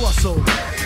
[0.00, 0.79] crossover.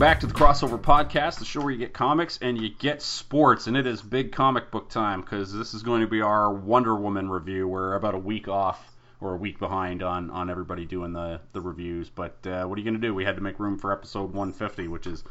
[0.00, 3.66] Back to the Crossover Podcast, the show where you get comics and you get sports,
[3.66, 6.96] and it is big comic book time because this is going to be our Wonder
[6.96, 7.68] Woman review.
[7.68, 11.60] We're about a week off or a week behind on, on everybody doing the, the
[11.60, 13.14] reviews, but uh, what are you going to do?
[13.14, 15.22] We had to make room for episode 150, which is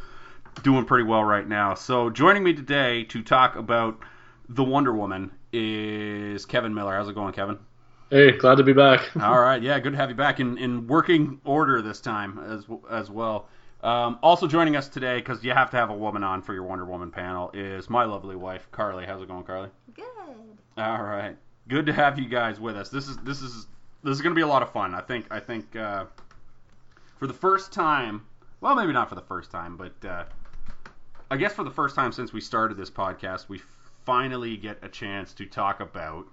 [0.62, 1.74] doing pretty well right now.
[1.74, 3.98] So joining me today to talk about
[4.50, 6.96] the Wonder Woman is Kevin Miller.
[6.96, 7.58] How's it going, Kevin?
[8.12, 9.16] Hey, glad to be back.
[9.20, 12.66] All right, yeah, good to have you back in, in working order this time as
[12.92, 13.50] as well.
[13.82, 16.64] Um, also joining us today, because you have to have a woman on for your
[16.64, 19.06] Wonder Woman panel, is my lovely wife Carly.
[19.06, 19.70] How's it going, Carly?
[19.94, 20.06] Good.
[20.78, 22.90] All right, good to have you guys with us.
[22.90, 23.68] This is this is
[24.04, 24.94] this is going to be a lot of fun.
[24.94, 26.06] I think I think uh,
[27.18, 28.26] for the first time,
[28.62, 30.26] well, maybe not for the first time, but uh,
[31.32, 33.62] I guess for the first time since we started this podcast, we
[34.06, 36.26] finally get a chance to talk about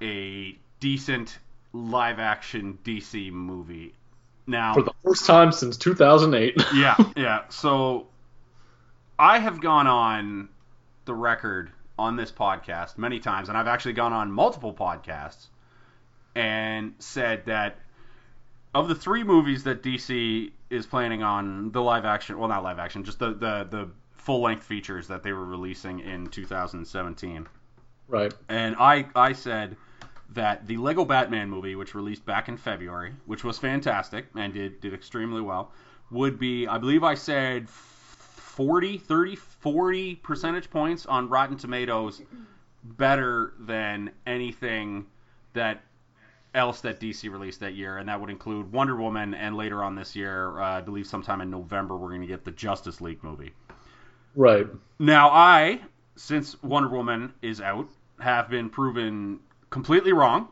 [0.00, 1.38] a decent
[1.72, 3.94] live action DC movie.
[4.46, 6.62] Now, For the first time since 2008.
[6.74, 7.42] yeah, yeah.
[7.48, 8.08] So
[9.18, 10.48] I have gone on
[11.06, 15.46] the record on this podcast many times, and I've actually gone on multiple podcasts
[16.34, 17.78] and said that
[18.74, 22.78] of the three movies that DC is planning on the live action, well, not live
[22.78, 27.46] action, just the the, the full length features that they were releasing in 2017.
[28.08, 28.34] right.
[28.48, 29.76] And I I said
[30.30, 34.80] that the Lego Batman movie, which released back in February, which was fantastic and did
[34.80, 35.72] did extremely well,
[36.10, 42.22] would be I believe I said 40, 30, 40 percentage points on Rotten Tomatoes
[42.84, 45.06] better than anything
[45.54, 45.82] that
[46.54, 49.94] else that DC released that year, and that would include Wonder Woman, and later on
[49.94, 53.22] this year, uh, I believe sometime in November, we're going to get the Justice League
[53.24, 53.52] movie.
[54.36, 54.66] Right.
[54.98, 55.80] Now, I,
[56.16, 57.88] since Wonder Woman is out,
[58.20, 59.40] have been proven
[59.74, 60.46] completely wrong.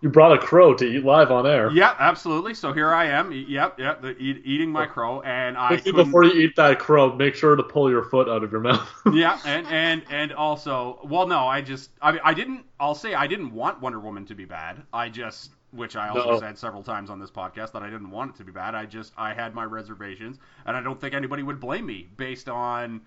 [0.00, 1.70] You brought a crow to eat live on air.
[1.72, 2.54] Yeah, absolutely.
[2.54, 3.32] So here I am.
[3.34, 4.00] E- Yep, yep.
[4.00, 7.62] The, eat, eating my crow, and I before you eat that crow, make sure to
[7.62, 8.88] pull your foot out of your mouth.
[9.12, 12.64] yeah, and and and also, well, no, I just, I mean, I didn't.
[12.78, 14.82] I'll say I didn't want Wonder Woman to be bad.
[14.90, 16.38] I just, which I also No.
[16.40, 18.74] said several times on this podcast that I didn't want it to be bad.
[18.74, 22.48] I just, I had my reservations, and I don't think anybody would blame me based
[22.48, 23.02] on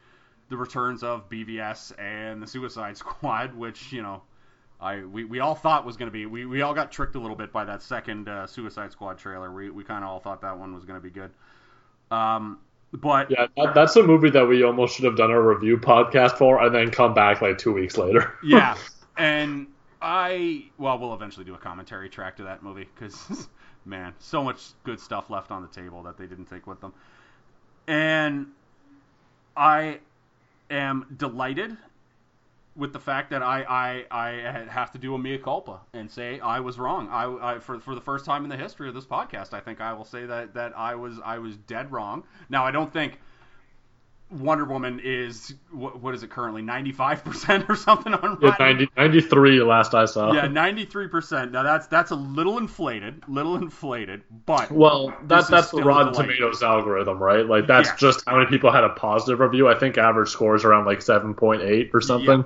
[0.50, 4.22] the returns of BVS and the Suicide Squad, which you know.
[4.84, 7.20] I, we, we all thought was going to be we, we all got tricked a
[7.20, 9.50] little bit by that second uh, Suicide Squad trailer.
[9.52, 11.32] We, we kind of all thought that one was going to be good.
[12.12, 12.60] Um,
[12.92, 16.38] but yeah, that, that's a movie that we almost should have done a review podcast
[16.38, 18.34] for and then come back like two weeks later.
[18.44, 18.78] yeah,
[19.18, 19.68] and
[20.02, 23.48] I well, we'll eventually do a commentary track to that movie because
[23.86, 26.94] man, so much good stuff left on the table that they didn't take with them,
[27.88, 28.48] and
[29.56, 30.00] I
[30.70, 31.78] am delighted
[32.76, 36.40] with the fact that I I, I have to do a mea culpa and say
[36.40, 37.08] I was wrong.
[37.10, 39.80] I, I for for the first time in the history of this podcast, I think
[39.82, 42.24] I will say that that I was I was dead wrong.
[42.50, 43.20] Now I don't think.
[44.32, 48.90] Wonder Woman is what, what is it currently 95% or something on Yeah, Rotten 90,
[48.98, 50.34] 93 last I saw.
[50.34, 51.52] yeah, ninety three percent.
[51.52, 56.14] Now that's that's a little inflated, little inflated, but Well, that, that's the Rotten.
[56.14, 57.46] Tomatoes algorithm, right?
[57.46, 57.96] Like that's Yeah.
[57.98, 59.68] just how many people had a positive review.
[59.68, 62.44] I think average score is around like 7.8 or something.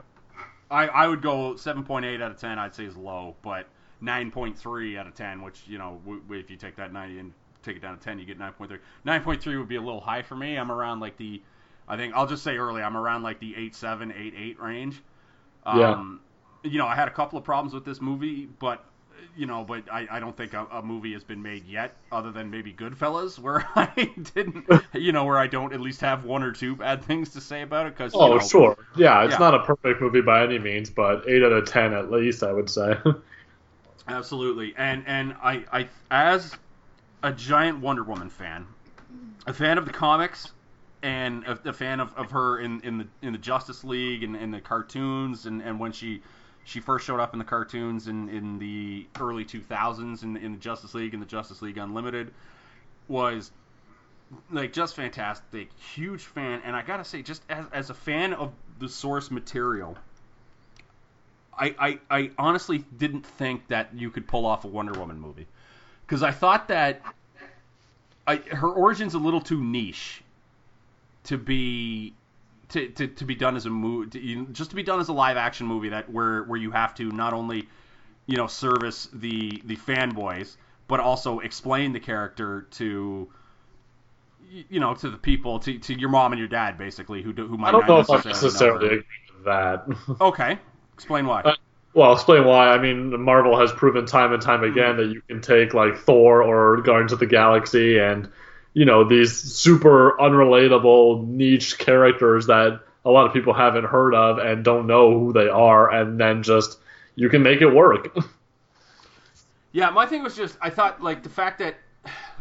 [0.70, 2.60] I I would go seven point eight out of ten.
[2.60, 3.68] I'd say is low, but
[4.02, 7.20] nine point three out of ten, which you know, w- if you take that ninety
[7.20, 7.34] and
[7.64, 8.80] take it down to ten, you get nine point three.
[9.06, 10.58] Nine point three would be a little high for me.
[10.58, 11.42] I'm around like the,
[11.88, 12.82] I think I'll just say early.
[12.82, 15.02] I'm around like the eight seven, eight eight range.
[15.66, 16.22] Um,
[16.64, 18.84] You know, I had a couple of problems with this movie, but
[19.36, 22.32] you know, but I, I don't think a, a movie has been made yet, other
[22.32, 26.44] than maybe Goodfellas, where I didn't, you know, where I don't at least have one
[26.44, 27.96] or two bad things to say about it.
[27.98, 28.76] Because Oh, you know, sure.
[28.96, 29.40] Yeah, it's Yeah.
[29.40, 32.52] not a perfect movie by any means, but 8 out of 10 at least, I
[32.52, 32.96] would say.
[34.08, 36.58] Absolutely, and and I, I as
[37.24, 38.68] a giant Wonder Woman fan,
[39.48, 40.54] a fan of the comics,
[41.04, 44.36] and a, a fan of, of her in, in the in the Justice League and
[44.36, 46.24] in the cartoons, and, and when she
[46.68, 50.58] she first showed up in the cartoons in, in the early 2000s in, in the
[50.58, 52.34] Justice League and the Justice League Unlimited
[53.08, 53.52] was
[54.52, 58.52] like just fantastic, huge fan, and I gotta say, just as, as a fan of
[58.80, 59.98] the source material,
[61.58, 65.48] I, I, I honestly didn't think that you could pull off a Wonder Woman movie.
[66.06, 67.02] Because I thought that
[68.28, 70.22] I, her origin's a little too niche
[71.24, 72.13] to be
[72.69, 75.38] to, to, to be done as a movie just to be done as a live
[75.38, 77.68] action movie that where where you have to not only
[78.28, 83.31] you know, service the the fanboys, but also explain the character to
[84.69, 87.48] you know to the people to, to your mom and your dad basically who do,
[87.48, 89.00] who might I don't not know if I necessarily, necessarily know her.
[89.00, 89.04] agree
[89.36, 90.18] with that.
[90.22, 90.60] Okay,
[90.94, 91.44] explain why.
[91.44, 91.56] Uh,
[91.94, 92.70] Well, I'll explain why.
[92.70, 96.44] I mean, Marvel has proven time and time again that you can take like Thor
[96.44, 98.30] or Guardians of the Galaxy and
[98.77, 104.38] you know these super unrelatable niche characters that a lot of people haven't heard of
[104.38, 106.77] and don't know who they are, and then just
[107.15, 108.15] you can make it work.
[109.74, 111.75] Yeah, my thing was just I thought like the fact that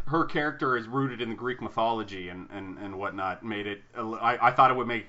[0.07, 3.83] her character is rooted in the Greek mythology and and and whatnot made it.
[3.95, 5.07] I I thought it would make.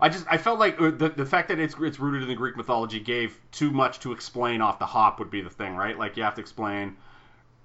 [0.00, 2.34] I just I felt like uh, the the fact that it's it's rooted in the
[2.34, 5.96] Greek mythology gave too much to explain off the hop would be the thing, right?
[5.96, 6.96] Like you have to explain.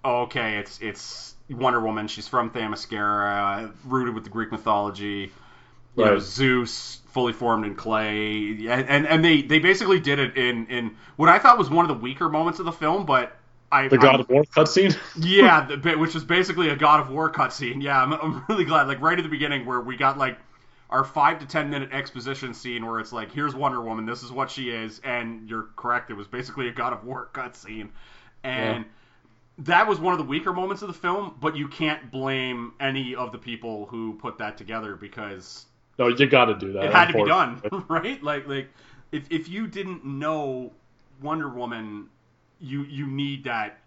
[0.05, 2.07] Okay, it's it's Wonder Woman.
[2.07, 5.31] She's from Themyscira, rooted with the Greek mythology.
[5.95, 10.35] You know, Zeus fully formed in clay, and, and and they they basically did it
[10.35, 13.37] in in what I thought was one of the weaker moments of the film, but
[13.71, 14.97] I the God of War cutscene.
[15.19, 17.81] yeah, the bit which was basically a God of War cutscene.
[17.81, 18.87] Yeah, I'm, I'm really glad.
[18.87, 20.37] Like right at the beginning, where we got like
[20.89, 24.31] our five to ten minute exposition scene, where it's like, here's Wonder Woman, this is
[24.31, 26.11] what she is, and you're correct.
[26.11, 27.89] It was basically a God of War cutscene,
[28.43, 28.85] and
[29.59, 31.35] that was one of the weaker moments of the film.
[31.39, 35.65] But you can't blame any of the people who put that together because
[35.99, 36.85] No, you got to do that.
[36.85, 38.21] it had to be done, right?
[38.23, 38.69] Like like
[39.11, 40.71] if if you didn't know
[41.21, 42.07] Wonder Woman,
[42.59, 43.79] you you need that.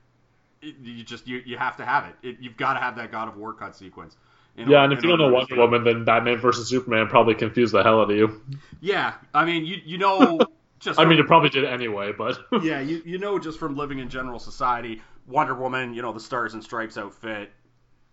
[0.63, 2.15] You just you, you have to have it.
[2.29, 4.17] it you've got to have that God of War cut sequence.
[4.57, 5.55] Yeah, and if you don't know Wonder.
[5.57, 8.41] Woman, then Batman versus Superman probably confused the hell out of you.
[8.81, 10.39] yeah, I mean you you know
[10.81, 13.77] just I mean, from- it probably did anyway, but yeah, you you know just from
[13.77, 17.51] living in general society, Wonder Woman, you know the Stars and Stripes outfit,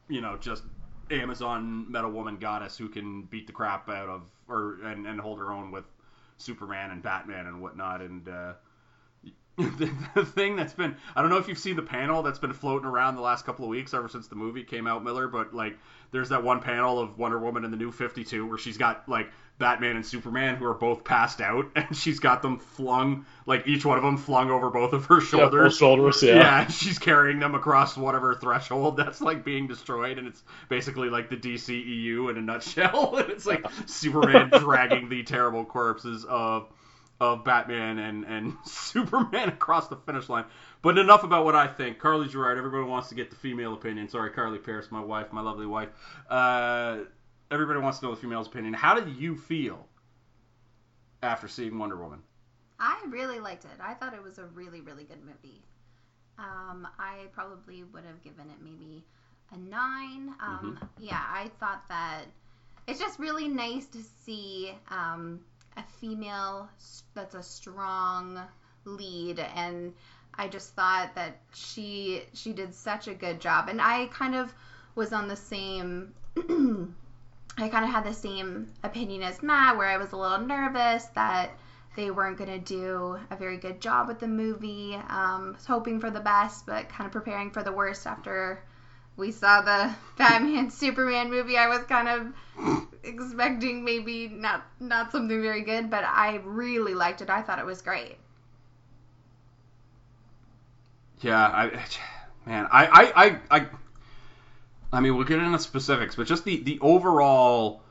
[0.08, 0.64] you know just
[1.12, 5.40] Amazon Metal Woman goddess who can beat the crap out of or and, and hold
[5.40, 5.86] her own with
[6.38, 8.02] Superman and Batman and whatnot.
[8.02, 8.54] And uh,
[9.58, 12.54] the, the thing that's been I don't know if you've seen the panel that's been
[12.54, 15.54] floating around the last couple of weeks ever since the movie came out, Miller, but
[15.54, 15.78] like
[16.14, 19.30] there's that one panel of Wonder Woman in the New 52 where she's got like
[19.58, 23.84] Batman and Superman who are both passed out and she's got them flung like each
[23.84, 25.78] one of them flung over both of her yeah, shoulders.
[25.78, 26.36] shoulders, yeah.
[26.36, 31.10] Yeah, and she's carrying them across whatever threshold that's like being destroyed, and it's basically
[31.10, 33.18] like the DCEU in a nutshell.
[33.18, 36.68] and it's like Superman dragging the terrible corpses of
[37.24, 40.46] of Batman and and Superman across the finish line.
[40.82, 42.00] But enough about what I think.
[42.00, 42.58] Carly Gerard.
[42.58, 44.10] Everybody wants to get the female opinion.
[44.10, 45.90] Sorry, Carly Pierce, my wife, my lovely wife.
[46.30, 47.00] Uh,
[47.50, 48.74] everybody wants to know the female's opinion.
[48.74, 49.88] How did you feel
[51.22, 52.20] after seeing Wonder Woman?
[52.80, 53.80] I really liked it.
[53.82, 55.64] I thought it was a really, really good movie.
[56.38, 59.04] Um, I probably would have given it maybe
[59.54, 60.34] a nine.
[60.42, 62.24] Um, Yeah, I thought that
[62.88, 65.40] it's just really nice to see um,
[65.78, 66.70] a female
[67.14, 68.40] that's a strong
[68.86, 69.94] lead, and
[70.36, 73.70] I just thought that she she did such a good job.
[73.70, 74.54] And I kind of
[74.96, 76.14] was on the same.
[77.56, 81.06] I kind of had the same opinion as Matt, where I was a little nervous
[81.16, 81.52] that
[81.96, 85.00] they weren't going to do a very good job with the movie.
[85.10, 88.64] Um, was hoping for the best, but kind of preparing for the worst after
[89.16, 91.58] we saw the Batman Superman movie.
[91.58, 97.22] I was kind of expecting maybe not not something very good, but I really liked
[97.22, 97.30] it.
[97.30, 98.18] I thought it was great.
[101.22, 101.86] Yeah, I,
[102.46, 103.68] man, I, I, I, I,
[104.92, 107.82] I mean, we'll get into specifics, but just the the overall.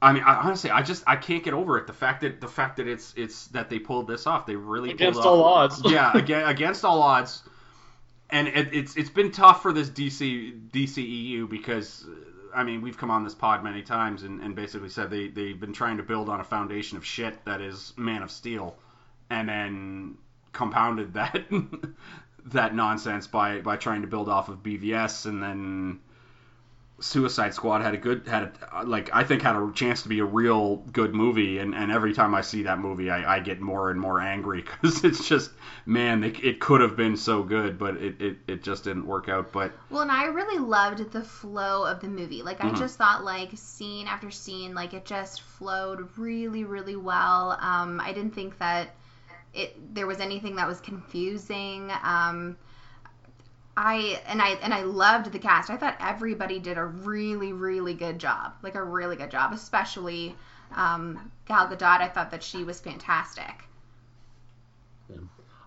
[0.00, 1.86] I mean, I, honestly, I just I can't get over it.
[1.86, 4.90] The fact that the fact that it's it's that they pulled this off, they really
[4.90, 5.58] Against pulled it all off.
[5.72, 5.82] odds.
[5.84, 7.42] yeah, again, against all odds,
[8.30, 12.06] and it, it's it's been tough for this DC DCEU because.
[12.54, 15.58] I mean, we've come on this pod many times and, and basically said they, they've
[15.58, 18.76] been trying to build on a foundation of shit that is Man of Steel
[19.30, 20.18] and then
[20.52, 21.44] compounded that
[22.46, 26.00] that nonsense by by trying to build off of BVS and then
[27.00, 30.18] Suicide Squad had a good had a, like I think had a chance to be
[30.18, 33.60] a real good movie and, and every time I see that movie I, I get
[33.60, 35.50] more and more angry because it's just
[35.86, 39.28] man it, it could have been so good but it, it, it just didn't work
[39.28, 42.42] out but Well, and I really loved the flow of the movie.
[42.42, 47.56] Like I just thought like scene after scene, like it just flowed really, really well.
[47.60, 48.94] Um, I didn't think that
[49.54, 51.90] it there was anything that was confusing.
[52.02, 52.56] Um,
[53.80, 55.70] I and I and I loved the cast.
[55.70, 58.54] I thought everybody did a really, really good job.
[58.60, 60.34] Like a really good job, especially
[60.74, 62.00] um, Gal Gadot.
[62.00, 63.68] I thought that she was fantastic.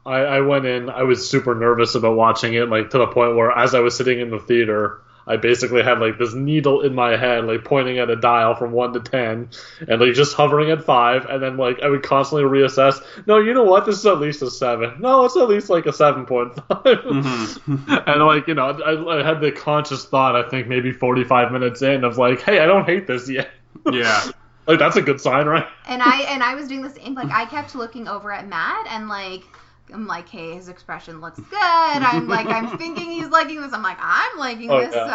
[0.05, 0.89] I, I went in.
[0.89, 3.95] I was super nervous about watching it, like to the point where, as I was
[3.95, 7.99] sitting in the theater, I basically had like this needle in my head, like pointing
[7.99, 9.49] at a dial from one to ten,
[9.87, 13.01] and like just hovering at five, and then like I would constantly reassess.
[13.27, 13.85] No, you know what?
[13.85, 14.99] This is at least a seven.
[14.99, 16.83] No, it's at least like a seven point five.
[16.83, 18.03] Mhm.
[18.07, 20.35] and like you know, I, I had the conscious thought.
[20.35, 23.51] I think maybe forty five minutes in of like, hey, I don't hate this yet.
[23.91, 24.23] yeah.
[24.67, 25.65] like that's a good sign, right?
[25.87, 27.13] and I and I was doing the same.
[27.15, 29.43] Like I kept looking over at Matt and like
[29.93, 31.57] I'm like, hey, his expression looks good.
[31.61, 33.73] I'm like, I'm thinking he's liking this.
[33.73, 34.93] I'm like, I'm liking Oh, this.
[34.93, 35.05] yeah.
[35.05, 35.11] So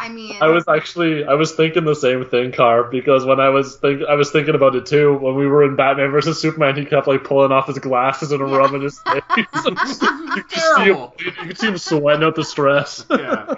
[0.00, 3.48] I mean, I was actually I was thinking the same thing, Car, because when I
[3.50, 5.14] was think I was thinking about it too.
[5.18, 8.40] When we were in Batman versus Superman, he kept like pulling off his glasses and
[8.40, 8.56] Yeah.
[8.56, 9.22] rubbing his face.
[9.36, 11.14] you could see him, Terrible.
[11.18, 13.04] you could see him sweating out the stress.
[13.10, 13.54] yeah.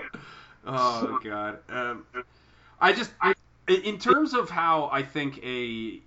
[0.66, 1.58] Oh god.
[1.68, 2.06] Um,
[2.80, 3.34] I just I,
[3.68, 6.00] in terms of how I think a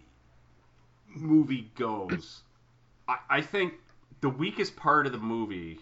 [1.15, 2.41] movie goes,
[3.07, 3.73] I, I think
[4.25, 5.77] the weakest part of the movie,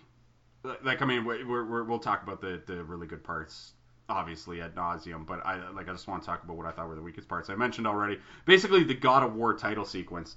[0.83, 3.71] like I mean, we're, we're, we'll talk about the the really good parts.
[4.09, 5.88] Obviously, ad nauseum, but I like.
[5.88, 7.50] I just want to talk about what I thought were the weakest parts.
[7.50, 8.19] I mentioned already.
[8.43, 10.35] Basically, the God of War title sequence,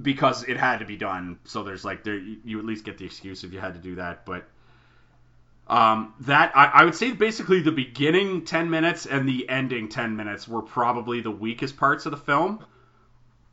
[0.00, 1.38] because it had to be done.
[1.44, 3.96] So there's like there, you at least get the excuse if you had to do
[3.96, 4.24] that.
[4.24, 4.48] But
[5.68, 10.16] um, that I, I would say basically the beginning ten minutes and the ending ten
[10.16, 12.64] minutes were probably the weakest parts of the film.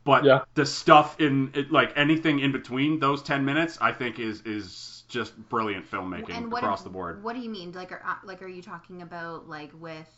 [0.04, 0.44] But Yeah.
[0.54, 5.04] the stuff in it, like anything in between those ten minutes, I think is is
[5.08, 7.22] just brilliant filmmaking and what across the board.
[7.22, 7.72] What do you mean?
[7.72, 10.08] Like, are uh, like are you talking about like with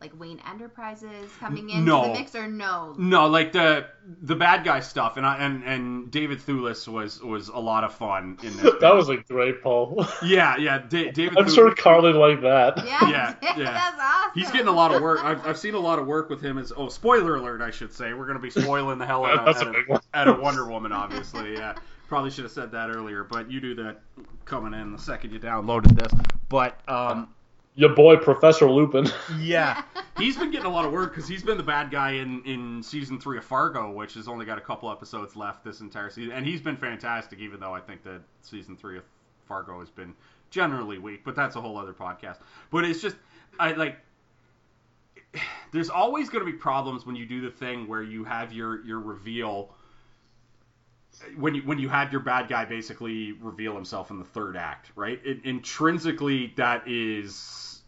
[0.00, 2.02] like Wayne Enterprises coming into No.
[2.02, 2.94] the mix or no?
[2.98, 3.86] No, like the
[4.22, 7.94] the bad guy stuff, and I, and and David Thewlis was was a lot of
[7.94, 8.74] fun in this.
[8.80, 10.06] that was like great, Paul.
[10.24, 10.78] yeah, yeah.
[10.78, 11.38] Da- David.
[11.38, 12.84] I'm Thewlis- sure Carly liked that.
[12.86, 13.72] Yeah, Yeah, yeah.
[13.72, 14.30] that's awesome.
[14.34, 15.24] He's getting a lot of work.
[15.24, 16.58] I've, I've seen a lot of work with him.
[16.58, 18.12] As oh, spoiler alert, I should say.
[18.12, 20.00] We're gonna be spoiling the hell out of, That's a out big of, one.
[20.12, 21.54] out of Wonder Woman, obviously.
[21.54, 21.74] Yeah,
[22.06, 24.02] probably should have said that earlier, but you do that
[24.44, 26.12] coming in the second you downloaded this.
[26.48, 27.28] But um,
[27.76, 29.06] Your boy Professor Lupin.
[29.38, 29.82] yeah,
[30.18, 32.82] he's been getting a lot of work because he's been the bad guy in in
[32.82, 36.32] season three of Fargo, which has only got a couple episodes left this entire season,
[36.32, 37.38] and he's been fantastic.
[37.38, 39.04] Even though I think that season three of
[39.46, 40.14] Fargo has been
[40.50, 42.38] generally weak, but that's a whole other podcast.
[42.70, 43.16] But it's just
[43.60, 43.98] I like.
[45.72, 48.82] There's always going to be problems when you do the thing where you have your
[48.86, 49.75] your reveal
[51.36, 54.90] when you when you have your bad guy basically reveal himself in the third act,
[54.96, 55.20] right?
[55.24, 57.82] It, intrinsically, that is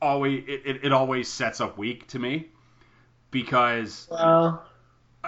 [0.00, 2.48] always it, it, it always sets up weak to me
[3.30, 4.64] because Well,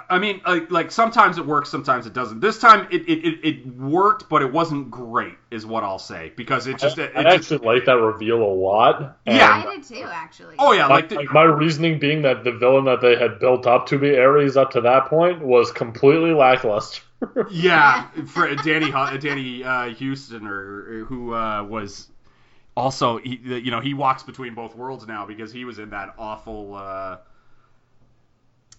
[0.08, 2.40] I mean like like sometimes it works, sometimes it doesn't.
[2.40, 6.32] This time it it, it, it worked, but it wasn't great, is what I'll say
[6.36, 9.18] because it just it, I just actually like that reveal a lot.
[9.26, 9.64] Yeah.
[9.66, 10.56] I did too, actually.
[10.58, 13.38] oh yeah My, like the, like my reasoning being that the villain that they had
[13.38, 17.02] built up to be Ares up to that point was completely lackluster.
[17.50, 22.08] Yeah, for Danny Danny uh, Huston or who uh, was
[22.76, 26.14] also he, you know he walks between both worlds now because he was in that
[26.16, 27.16] awful uh,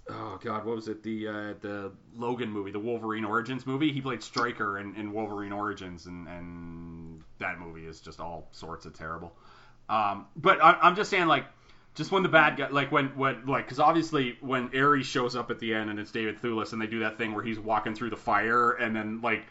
[0.10, 1.04] oh god what was it?
[1.04, 3.92] The uh, the Logan movie the Wolverine Origins movie?
[3.92, 8.86] He played Stryker in, in Wolverine Origins and and that movie is just all sorts
[8.86, 9.34] of terrible.
[9.88, 11.46] Um, but I, I'm just saying like
[11.96, 15.52] just when the bad guy, like when when like, because obviously when Ares shows up
[15.52, 17.96] at the end and it's David Thewlis and they do that thing where he's walking
[17.96, 19.44] through the fire and then like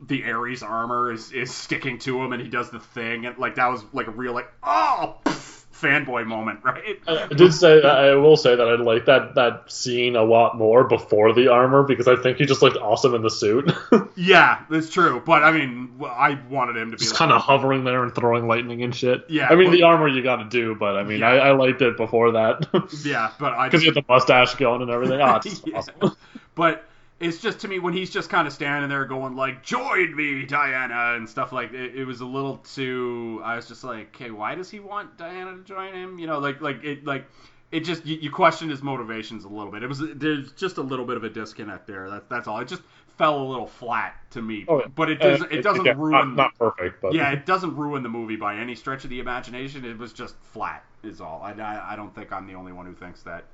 [0.00, 3.56] the Ares armor is is sticking to him and he does the thing and like
[3.56, 7.00] that was like a real like oh pff, fanboy moment, right?
[7.06, 10.84] I did say I will say that I like that that scene a lot more
[10.84, 13.70] before the armor because I think he just looked awesome in the suit.
[14.16, 15.22] Yeah, that's true.
[15.24, 18.14] But I mean, I wanted him to be just like, kind of hovering there and
[18.14, 19.24] throwing lightning and shit.
[19.28, 21.28] Yeah, I mean but- the armor you got to do, but I mean Yeah.
[21.30, 22.66] I, I liked it before that
[23.04, 25.20] yeah, but I you just, had the mustache going and everything.
[25.22, 25.78] Oh, it's Yeah.
[25.78, 26.16] awesome.
[26.54, 26.84] But
[27.20, 30.46] it's just to me when he's just kind of standing there going like "Join me,
[30.46, 33.40] Diana" and stuff like it, it was a little too.
[33.44, 36.18] I was just like, okay, why does he want Diana to join him?
[36.18, 37.26] You know, like like it like
[37.70, 39.82] it just you, you question his motivations a little bit.
[39.82, 42.08] It was there's just a little bit of a disconnect there.
[42.08, 42.58] That's that's all.
[42.60, 42.82] It just
[43.18, 44.64] fell a little flat to me.
[44.66, 44.82] Oh.
[44.94, 46.34] But it doesn't Uh, it doesn't again, ruin.
[46.34, 49.20] Not, not perfect, but yeah, it doesn't ruin the movie by any stretch of the
[49.20, 49.84] imagination.
[49.84, 51.42] It was just flat, is all.
[51.42, 53.44] I, I, I don't think I'm the only one who thinks that.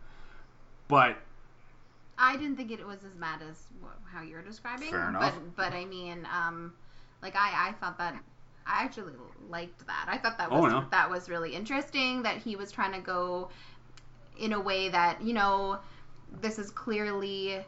[0.86, 1.16] But
[2.18, 4.90] I didn't think it was as bad as wh- how you're describing.
[4.90, 5.34] Fair enough.
[5.56, 6.72] But but I mean, um,
[7.22, 8.14] like I I thought that
[8.66, 9.12] I actually
[9.48, 10.06] liked that.
[10.08, 10.84] I thought that Oh, was no.
[10.90, 12.22] that was really interesting.
[12.22, 13.50] That he was trying to go
[14.38, 15.78] in a way that you know
[16.40, 17.58] this is clearly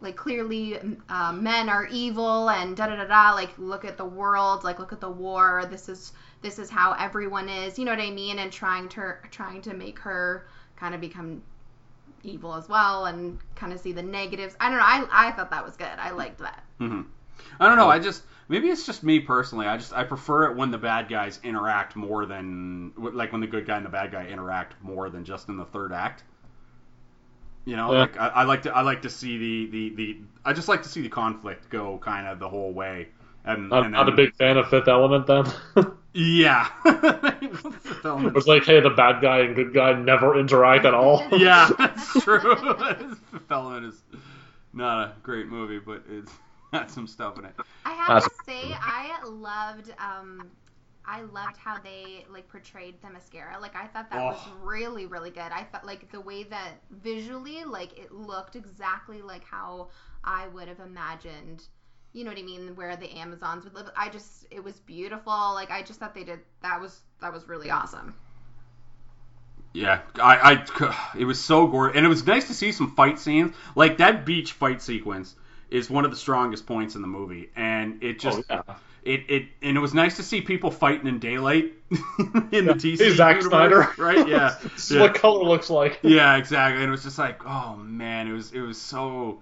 [0.00, 0.78] like clearly
[1.08, 4.78] uh, men are evil and da da da da like look at the world like
[4.78, 8.10] look at the war this is this is how everyone is you know what i
[8.10, 11.40] mean and trying to trying to make her kind of become
[12.22, 15.50] evil as well and kind of see the negatives i don't know i, I thought
[15.50, 17.02] that was good i liked that hmm
[17.60, 17.88] I don't know.
[17.88, 19.66] I just maybe it's just me personally.
[19.66, 23.46] I just I prefer it when the bad guys interact more than like when the
[23.46, 26.24] good guy and the bad guy interact more than just in the third act.
[27.64, 27.94] You know, Yeah.
[27.94, 30.82] like I, I like to I like to see the, the, the I just like
[30.82, 33.08] to see the conflict go kind of the whole way.
[33.44, 35.44] And, I'm and not a big fan of Fifth Element then.
[36.14, 36.68] yeah.
[36.84, 41.26] it was like, hey, the bad guy and good guy never interact at all.
[41.38, 42.40] yeah, that's true.
[42.40, 44.02] Fifth Element is
[44.72, 46.32] not a great movie, but it's
[46.72, 47.54] got some stuff in it.
[47.84, 50.48] I have That's- to say, I loved, um,
[51.04, 53.60] I loved how they like portrayed Themyscira.
[53.60, 54.56] Like, I thought that was Oh.
[54.62, 55.50] really, really good.
[55.52, 59.88] I thought like the way that visually, like, it looked exactly like how
[60.24, 61.64] I would have imagined.
[62.12, 62.76] You know what I mean?
[62.76, 63.90] Where the Amazons would live.
[63.96, 65.32] I just, it was beautiful.
[65.54, 66.40] Like, I just thought they did.
[66.62, 68.14] That was that was really awesome.
[69.74, 73.18] Yeah, I, I, it was so gorgeous, and it was nice to see some fight
[73.18, 73.54] scenes.
[73.74, 75.34] Like that beach fight sequence
[75.70, 78.74] is one of the strongest points in the movie, and it just, oh, yeah.
[79.02, 81.72] it, it, and it was nice to see people fighting in daylight
[82.52, 83.88] in the DC Hey, Zack universe, Snyder.
[83.96, 84.28] right?
[84.28, 85.00] Yeah, This is yeah.
[85.00, 86.00] what color looks like.
[86.02, 86.82] yeah, exactly.
[86.82, 89.40] And it was just like, oh man, it was, it was so,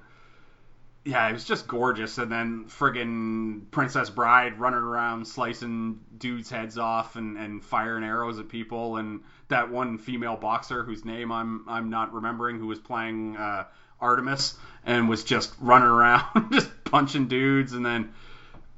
[1.04, 2.18] yeah, it was just gorgeous.
[2.18, 8.38] And then friggin' Princess Bride running around slicing dudes' heads off and, and firing arrows
[8.38, 12.78] at people, and that one female boxer whose name I'm I'm not remembering, who was
[12.78, 13.64] playing uh,
[14.00, 18.12] Artemis and was just running around just punching dudes, and then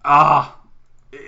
[0.05, 0.57] ah,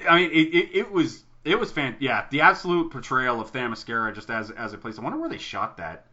[0.09, 1.23] I mean, it, it, it was.
[1.45, 2.25] It was fan, yeah.
[2.31, 4.99] The absolute portrayal of Themyscira just as as a place.
[4.99, 6.07] I wonder where they shot that.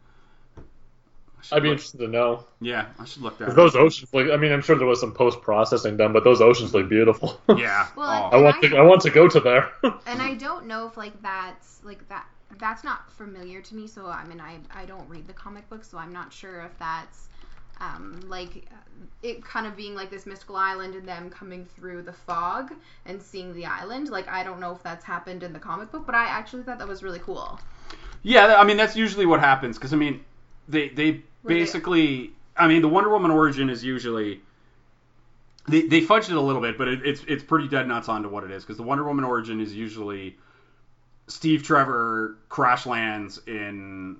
[1.41, 2.45] I should I'd be look- interested to know.
[2.61, 3.45] Yeah, I should look that.
[3.45, 3.57] 'Cause up.
[3.57, 4.31] those oceans look.
[4.31, 7.41] I mean, I'm sure there was some post processing done, but those oceans look beautiful.
[7.57, 7.87] Yeah.
[7.95, 8.41] Well, I oh.
[8.43, 8.77] want to.
[8.77, 9.71] I want to go to there.
[10.05, 12.25] and I don't know if like that's like that
[12.59, 13.87] that's not familiar to me.
[13.87, 16.77] So I mean, I I don't read the comic book, so I'm not sure if
[16.79, 17.27] that's
[17.79, 18.67] um, like
[19.23, 22.71] it kind of being like this mystical island and them coming through the fog
[23.07, 24.09] and seeing the island.
[24.09, 26.77] Like I don't know if that's happened in the comic book, but I actually thought
[26.79, 27.59] that was really cool.
[28.23, 30.23] Yeah, I mean that's usually what happens because I mean
[30.67, 34.41] they they They- basically I mean the Wonder Woman origin is usually
[35.67, 38.29] they they fudged it a little bit, but it, it's it's pretty dead nuts onto
[38.29, 40.37] what it is because the Wonder Woman origin is usually
[41.27, 44.17] Steve Trevor crash lands in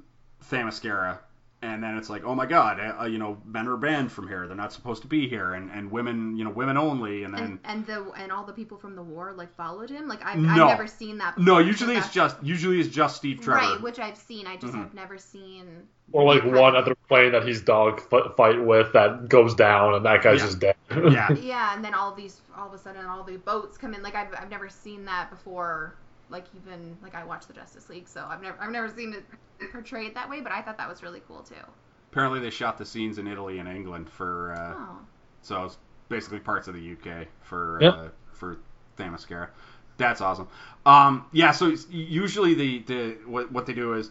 [0.49, 1.19] Themyscira.
[1.63, 4.47] And then it's like, oh my God, uh, you know, men are banned from here.
[4.47, 7.23] They're not supposed to be here, and, and women, you know, women only.
[7.23, 10.07] And then And and the and all the people from the war like followed him.
[10.07, 10.49] Like I've, No.
[10.67, 11.35] I've never seen that.
[11.35, 13.73] Before, no, usually it's just usually it's just Steve Trevor.
[13.73, 14.47] right, which I've seen.
[14.47, 14.79] I just Mhm.
[14.79, 15.87] have never seen.
[16.13, 20.05] or like one other plane that he's dog f- fight with that goes down, and
[20.05, 20.45] that guy's Yeah.
[20.47, 20.75] just dead.
[21.13, 24.01] yeah, Yeah, and then all these, all of a sudden, all the boats come in.
[24.01, 25.95] Like I've, I've never seen that before.
[26.31, 29.71] Like even like I watched the Justice League, so I've never, I've never seen it
[29.71, 30.41] portrayed that way.
[30.41, 31.55] But I thought that was really cool too.
[32.11, 34.99] apparently they shot the scenes in Italy and England for uh, Oh,
[35.41, 35.77] So it's
[36.09, 37.89] basically parts of the UK for Yeah.
[37.89, 38.57] uh, for
[38.97, 39.49] Themyscira.
[39.97, 40.47] That's awesome.
[40.85, 44.09] Um, yeah, so usually the, the what, what they do is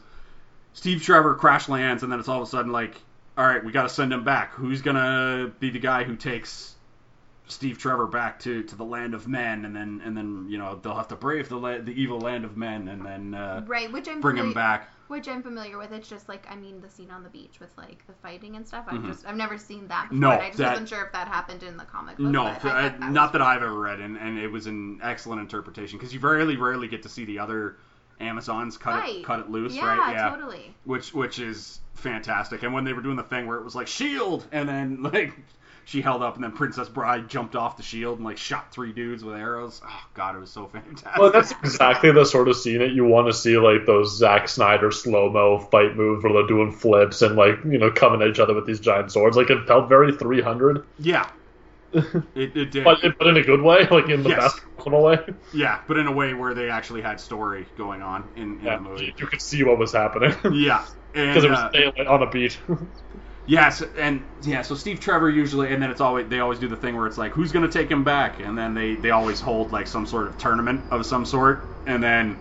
[0.73, 2.95] Steve Trevor crash lands, and then it's all of a sudden like,
[3.37, 4.53] all right, we got to send him back.
[4.55, 6.75] Who's gonna be the guy who takes
[7.51, 10.79] Steve Trevor back to, to the land of men, and then and then you know
[10.83, 13.91] they'll have to brave the la- the evil land of men, and then uh, right.
[13.93, 14.89] Which I'm bring him back.
[15.09, 15.91] Which I'm familiar with.
[15.93, 18.67] It's just like I mean the scene on the beach with like the fighting and
[18.67, 18.85] stuff.
[18.89, 19.09] I've Mhm.
[19.09, 20.21] just I've never seen that before.
[20.21, 22.27] No, I just that- wasn't sure if that happened in the comic book.
[22.27, 25.99] No, I that not that I've ever read, and, and it was an excellent interpretation
[25.99, 27.77] because you rarely, rarely get to see the other
[28.21, 30.13] Amazons cut it, cut it loose, Yeah, right?
[30.15, 30.75] Yeah, totally.
[30.85, 32.63] which which is fantastic.
[32.63, 35.33] And when they were doing the thing where it was like shield, and then like
[35.91, 38.93] she held up, and then Princess Bride jumped off the shield and like shot three
[38.93, 39.81] dudes with arrows.
[39.85, 41.11] Oh God, it was so fantastic.
[41.17, 44.49] Well, that's exactly the sort of scene that you want to see, like those Zack
[44.49, 48.29] Snyder slow mo fight moves where they're doing flips and like you know coming at
[48.29, 49.37] each other with these giant swords.
[49.37, 51.31] Like it felt very 300, yeah,
[51.93, 52.85] it, it did.
[52.85, 54.43] but but in a good way, like in the Yes.
[54.43, 55.19] best possible way.
[55.53, 58.75] yeah, but in a way where they actually had story going on in, in Yeah,
[58.75, 59.15] the movie.
[59.19, 62.61] you could see what was happening Yeah, because it was uh, daylight on a beat.
[63.47, 66.77] Yes, and yeah, so Steve Trevor usually, and then it's always they always do the
[66.77, 69.73] thing where it's like, who's gonna take him back, and then they they always hold
[69.73, 72.41] like some sort of tournament of some sort, and then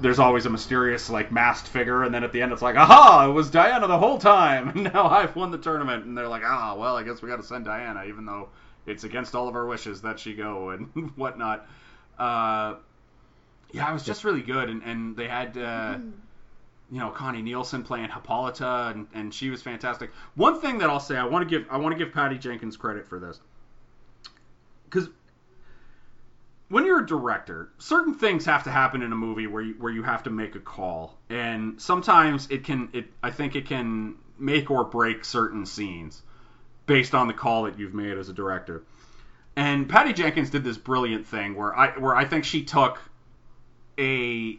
[0.00, 3.28] there's always a mysterious like masked figure, and then at the end it's like, aha,
[3.28, 6.42] it was Diana the whole time, and now I've won the tournament, and they're like,
[6.44, 8.50] ah, well, I guess we got to send Diana, even though
[8.86, 11.66] it's against all of our wishes that she go and whatnot.
[12.18, 12.76] Uh,
[13.72, 15.56] yeah, it was just really good, and and they had.
[15.56, 15.98] Uh,
[16.90, 20.10] you know Connie Nielsen playing Hippolyta, and, and she was fantastic.
[20.34, 22.76] One thing that I'll say, I want to give I want to give Patty Jenkins
[22.76, 23.40] credit for this,
[24.84, 25.08] because
[26.68, 29.92] when you're a director, certain things have to happen in a movie where you, where
[29.92, 34.16] you have to make a call, and sometimes it can it I think it can
[34.38, 36.22] make or break certain scenes
[36.86, 38.82] based on the call that you've made as a director.
[39.56, 42.98] And Patty Jenkins did this brilliant thing where I where I think she took
[43.98, 44.58] a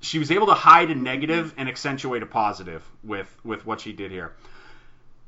[0.00, 3.92] she was able to hide a negative and accentuate a positive with with what she
[3.92, 4.32] did here.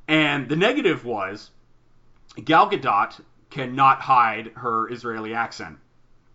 [0.09, 1.51] And the negative was
[2.45, 5.79] Gal Gadot cannot hide her Israeli accent,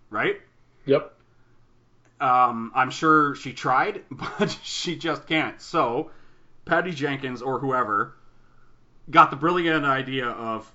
[0.10, 0.42] right?
[0.86, 1.14] Yep.
[2.20, 5.60] Um, I'm sure she tried, but she just can't.
[5.62, 6.12] So,
[6.66, 8.16] Patty Jenkins or whoever
[9.10, 10.70] got the brilliant idea of,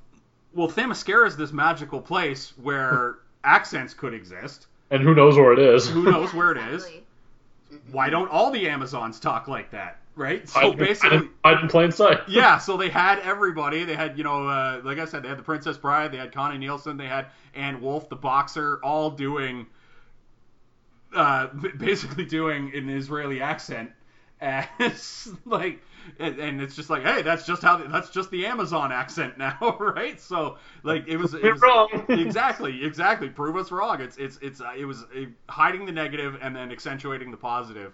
[0.54, 4.66] well, Themyscira is this magical place where accents could exist.
[4.90, 5.88] And who knows where it is?
[5.88, 6.84] Who knows where it is?
[6.84, 7.06] Exactly.
[7.92, 10.48] Why don't all the Amazons talk like that, right?
[10.48, 12.20] So Hide- basically, hide, hide in plain sight.
[12.28, 13.84] yeah, so they had everybody.
[13.84, 16.32] They had, you know, uh, like I said, they had the Princess Bride, they had
[16.32, 19.66] Connie Nielsen, they had Ann Wolfe, the boxer, all doing,
[21.14, 21.48] uh,
[21.78, 23.90] basically doing an Israeli accent,
[24.40, 25.80] as like,
[26.18, 29.76] and, and it's just like, hey, that's just how, that's just the Amazon accent now,
[29.80, 30.20] right?
[30.20, 32.04] So like, it was, it You're was wrong.
[32.08, 33.28] exactly, exactly.
[33.28, 34.00] Prove us wrong.
[34.00, 37.92] It's, it's, it's, uh, it was uh, hiding the negative and then accentuating the positive.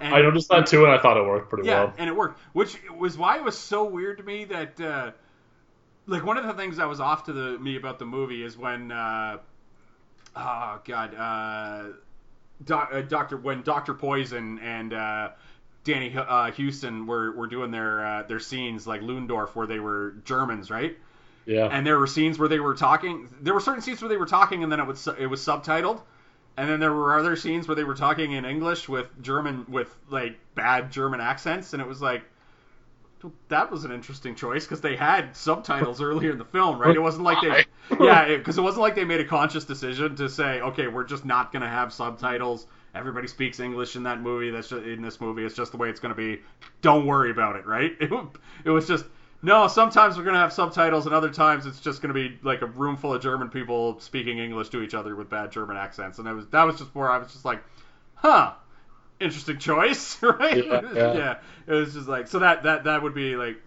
[0.00, 1.94] And I noticed that too, and I thought it worked pretty yeah, well.
[1.96, 5.12] and it worked, which was why it was so weird to me that, uh,
[6.06, 8.58] like, one of the things that was off to the me about the movie is
[8.58, 9.38] when, uh,
[10.36, 11.92] oh god, uh,
[12.64, 15.30] doc, uh, Doctor when Doctor Poison and uh,
[15.86, 20.14] Danny uh, Huston were, were doing their uh, their scenes like Ludendorff where they were
[20.24, 20.98] Germans, right?
[21.46, 21.68] Yeah.
[21.70, 23.28] and there were scenes where they were talking.
[23.40, 26.02] There were certain scenes where they were talking, and then it was it was subtitled,
[26.56, 29.94] and then there were other scenes where they were talking in English with German with
[30.10, 32.24] like bad German accents, and it was like
[33.48, 36.94] that was an interesting choice because they had subtitles earlier in the film, right?
[36.94, 37.64] It wasn't like they,
[38.04, 41.24] yeah, because it, wasn't like they made a conscious decision to say, okay, we're just
[41.24, 42.66] not gonna have subtitles.
[42.96, 44.50] Everybody speaks English in that movie.
[44.50, 45.44] That's just, in this movie.
[45.44, 46.40] It's just the way it's gonna be.
[46.82, 47.92] Don't worry about it, right?
[48.00, 48.10] It,
[48.64, 49.04] it was just
[49.42, 49.68] no.
[49.68, 52.96] Sometimes we're gonna have subtitles, and other times it's just gonna be like a room
[52.96, 56.18] full of German people speaking English to each other with bad German accents.
[56.18, 57.62] And that was that was just where I was just like,
[58.14, 58.54] huh,
[59.20, 60.66] interesting choice, right?
[60.66, 61.38] Yeah, yeah.
[61.66, 63.60] It was just like so that that that would be like.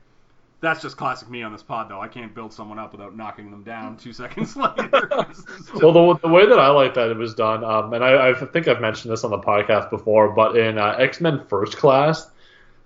[0.62, 2.02] That's just classic me on this pod, though.
[2.02, 5.10] I can't build someone up without knocking them down two seconds later.
[5.76, 8.34] Well, the, the way that I like that it was done, um, and I, I
[8.34, 12.30] think I've mentioned this on the podcast before, but in uh, X Men First Class,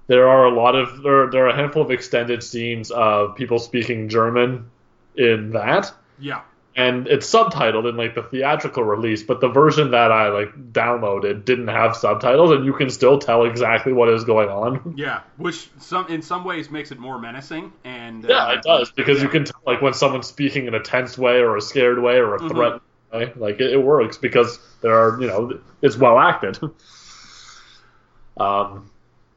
[0.08, 3.58] there are a lot of there, there are a handful of extended scenes of people
[3.58, 4.70] speaking German
[5.16, 6.42] in that, yeah,
[6.76, 11.46] and it's subtitled in like the theatrical release, but the version that I like downloaded
[11.46, 14.94] didn't have subtitles, and you can still tell exactly what is going on.
[14.98, 15.22] yeah.
[15.38, 19.22] Which some in some ways makes it more menacing, and Yeah, uh, it does because
[19.22, 22.16] you can tell like when someone's speaking in a tense way or a scared way
[22.16, 22.50] or a Mhm.
[22.50, 22.82] threat
[23.12, 23.34] way.
[23.36, 26.58] Like it, it works because there are you know it's well acted.
[28.38, 28.90] um,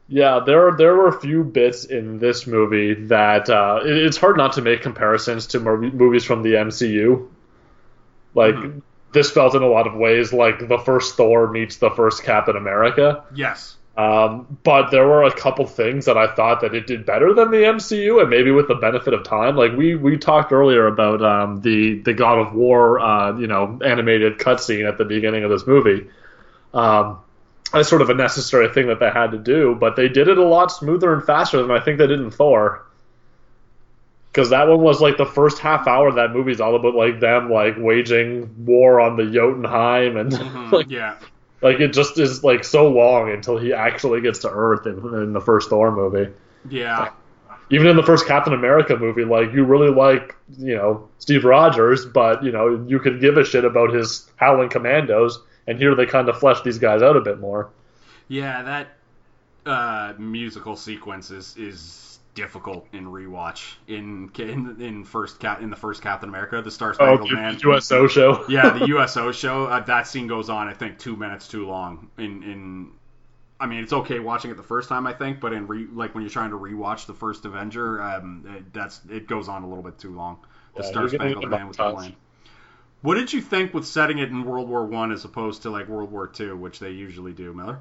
[0.08, 4.36] yeah, there there were a few bits in this movie that uh, it, it's hard
[4.36, 7.28] not to make comparisons to movies from the MCU.
[8.34, 8.82] Like Mhm.
[9.12, 12.56] this felt in a lot of ways like the first Thor meets the first Captain
[12.56, 13.24] America.
[13.34, 13.76] Yes.
[13.96, 17.50] Um, but there were a couple things that I thought that it did better than
[17.50, 19.56] the MCU, and maybe with the benefit of time.
[19.56, 23.78] Like we we talked earlier about um, the the God of War, uh, you know,
[23.82, 26.08] animated cutscene at the beginning of this movie.
[26.74, 27.20] Um,
[27.76, 30.38] that's sort of a necessary thing that they had to do, but they did it
[30.38, 32.82] a lot smoother and faster than I think they did in Thor.
[34.32, 36.94] Because that one was like the first half hour of that movie is all about
[36.94, 41.16] like them like waging war on the Jotunheim and Mhm, like yeah.
[41.62, 45.32] like it just is like so long until he actually gets to Earth in, in
[45.32, 46.30] the first Thor movie.
[46.68, 47.10] Yeah.
[47.70, 52.04] Even in the first Captain America movie, like you really like you know Steve Rogers,
[52.04, 56.06] but you know you could give a shit about his Howling Commandos, and here they
[56.06, 57.70] kind of flesh these guys out a bit more.
[58.28, 58.96] Yeah, that
[59.66, 65.76] uh, musical sequence is, is difficult in rewatch in in in first cap in the
[65.76, 67.60] first Captain America, the Star Oh, Spangled the Man.
[67.62, 68.44] USO show.
[68.48, 69.66] yeah, the USO show.
[69.66, 72.10] Uh, that scene goes on, I think, two minutes too long.
[72.18, 72.92] In in,
[73.60, 76.14] I mean, it's okay watching it the first time, I think, but in re, like
[76.14, 79.68] when you're trying to rewatch the first Avenger, um, it, that's it goes on a
[79.68, 80.38] little bit too long.
[80.76, 82.14] The Yeah, Star Spangled Man with the montage.
[83.06, 83.16] Plane.
[83.16, 85.88] What did you think with setting it in World War One as opposed to like
[85.88, 87.80] World War Two, which they usually do, Miller?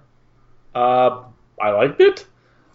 [0.73, 1.23] Uh,
[1.61, 2.25] I liked it.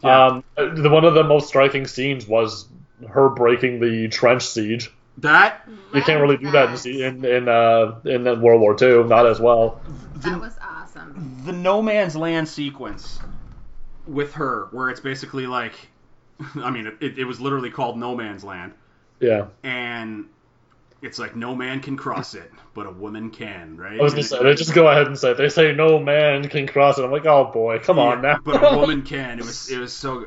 [0.02, 0.26] Yeah.
[0.26, 2.66] Um, the, one of the most striking scenes was
[3.08, 4.90] her breaking the trench siege.
[5.18, 9.26] That You can't really do that in in in, uh, in World War II, not
[9.26, 9.80] as well.
[10.16, 11.42] That was awesome.
[11.44, 13.18] the no man's land sequence
[14.06, 15.74] with her, where it's basically like,
[16.56, 18.72] I mean, it, it was literally called No Man's Land,
[19.20, 19.46] Yeah.
[19.62, 20.26] and
[21.02, 23.98] it's like no man can cross it, but a woman can, right?
[23.98, 26.66] I was gonna say, they just go ahead and say they say no man can
[26.66, 27.04] cross it.
[27.04, 28.40] I'm like, oh boy, come on Yeah, now.
[28.44, 29.38] but a woman can.
[29.38, 30.26] It was it was so.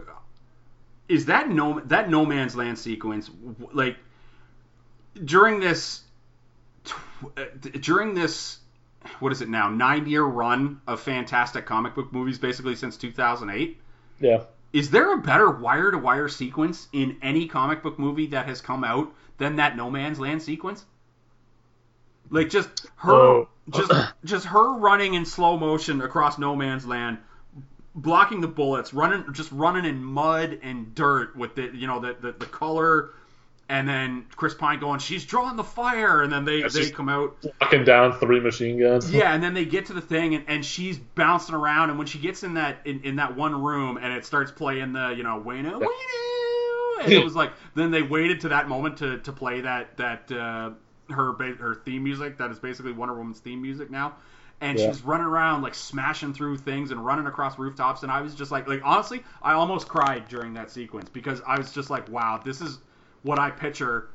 [1.09, 3.29] Is that no that no man's land sequence
[3.73, 3.97] like
[5.23, 6.01] during this
[7.37, 7.43] uh,
[7.79, 8.59] during this
[9.19, 13.79] what is it now nine year run of fantastic comic book movies basically since 2008
[14.19, 14.43] Yeah.
[14.71, 18.61] is there a better wire to wire sequence in any comic book movie that has
[18.61, 20.85] come out than that no man's land sequence
[22.29, 23.49] like just her Oh.
[23.69, 23.91] just
[24.25, 27.17] just her running in slow motion across no man's land
[27.95, 32.15] blocking the bullets running just running in mud and dirt with the you know the
[32.19, 33.11] the, the color
[33.69, 37.07] and then Chris Pine going she's drawing the fire and then they That's they come
[37.07, 39.09] out Walking down three machine guns.
[39.11, 42.05] yeah, and then they get to the thing, and, and she's bouncing around, and when
[42.05, 45.23] she gets in that in, in that one room, and it starts playing the you
[45.23, 45.87] know Wayno Wayno,
[47.05, 50.31] and it was like then they waited to that moment to, to play that that
[50.31, 50.71] uh,
[51.09, 54.15] her her theme music that is basically Wonder Woman's theme music now,
[54.61, 54.79] and Yeah.
[54.79, 58.51] she's running around like smashing through things and running across rooftops, and I was just
[58.51, 62.41] like like honestly, I almost cried during that sequence because I was just like wow,
[62.43, 62.79] this is
[63.23, 64.09] what I picture.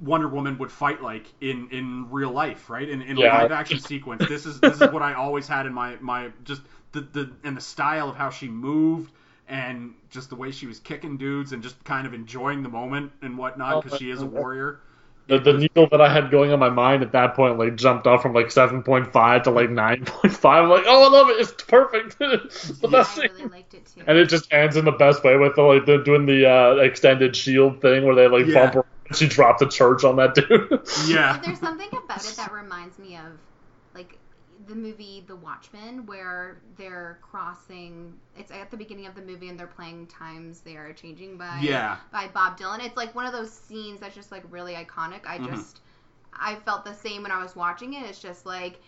[0.00, 2.88] Wonder Woman would fight like in in real life, right?
[2.88, 3.22] In, in a Yeah.
[3.22, 4.24] live action sequence.
[4.24, 7.56] This is this is what I always had in my my just the the and
[7.56, 9.10] the style of how she moved
[9.48, 13.12] and just the way she was kicking dudes and just kind of enjoying the moment
[13.22, 14.80] and whatnot because she is a warrior.
[15.26, 18.06] The, the needle that I had going on my mind at that point like jumped
[18.06, 20.44] up from like 7.5 to like 9.5.
[20.44, 21.40] I'm like, oh, I love it.
[21.40, 22.16] It's perfect.
[22.20, 23.30] it's the best I thing.
[23.36, 24.02] really liked it too.
[24.06, 26.74] And it just ends in the best way with the, like they're doing the uh,
[26.76, 28.54] extended shield thing where they like Yeah.
[28.70, 28.84] bump her.
[29.08, 30.80] and She dropped the church on that dude.
[31.06, 31.38] Yeah.
[31.44, 33.24] There's something about it that reminds me of
[33.94, 34.16] like
[34.68, 39.58] the movie The Watchmen where they're crossing it's at the beginning of the movie and
[39.58, 41.96] they're playing Times They Are Changing by Yeah.
[42.12, 42.84] by Bob Dylan.
[42.84, 45.26] It's like one of those scenes that's just like really iconic.
[45.26, 45.50] I Mhm.
[45.50, 45.80] just
[46.32, 48.04] I felt the same when I was watching it.
[48.06, 48.80] It's just like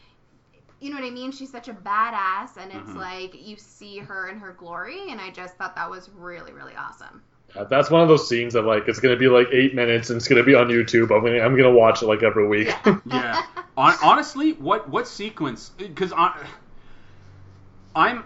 [0.81, 1.31] you know what I mean?
[1.31, 2.97] She's such a badass and it's Mhm.
[2.97, 6.75] like you see her in her glory and I just thought that was really really
[6.77, 7.23] awesome.
[7.57, 10.17] Yeah, That's one of those scenes that like it's gonna be like eight minutes and
[10.17, 11.11] it's gonna be on YouTube.
[11.17, 12.73] I'm gonna I'm gonna watch it like every week.
[13.07, 13.43] yeah.
[13.77, 15.71] Hon- honestly, what what sequence?
[15.79, 16.13] Because
[17.95, 18.25] I'm,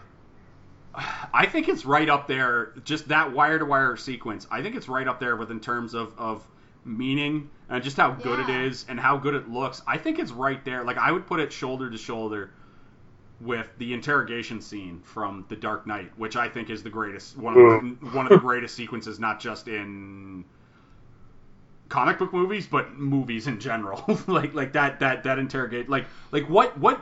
[1.32, 2.72] I think it's right up there.
[2.84, 4.46] Just that wire to wire sequence.
[4.50, 6.46] I think it's right up there with in terms of of
[6.84, 8.60] meaning and just how good Yeah.
[8.60, 9.82] it is and how good it looks.
[9.86, 10.84] I think it's right there.
[10.84, 12.50] Like I would put it shoulder to shoulder
[13.40, 17.54] with the interrogation scene from The Dark Knight, which I think is the greatest one
[17.54, 18.14] of the, mm.
[18.14, 20.44] one of the greatest sequences, not just in
[21.88, 24.04] comic book movies, but movies in general.
[24.26, 27.00] like like that that that interrogate like like what what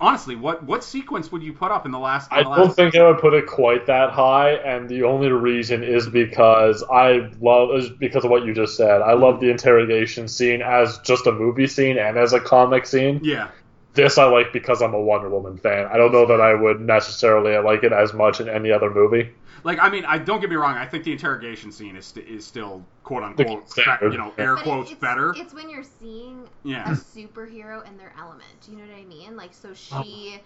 [0.00, 2.30] honestly what what sequence would you put up in the last?
[2.32, 5.30] in I don't last- think I would put it quite that high, and the only
[5.30, 9.02] reason is because I love is because of what you just said.
[9.02, 9.40] I love mm.
[9.40, 13.20] the interrogation scene as just a movie scene and as a comic scene.
[13.22, 13.48] Yeah.
[13.96, 15.86] This I like because I'm a Wonder Woman fan.
[15.86, 19.30] I don't know that I would necessarily like it as much in any other movie.
[19.64, 20.76] Like I mean, I don't get me wrong.
[20.76, 24.12] I think the interrogation scene is st- is still quote unquote be- standard.
[24.12, 25.34] you know air But it- quotes it's, better.
[25.36, 28.44] It's when you're seeing a superhero in their element.
[28.64, 29.34] Do you know what I mean?
[29.36, 30.40] Like, so she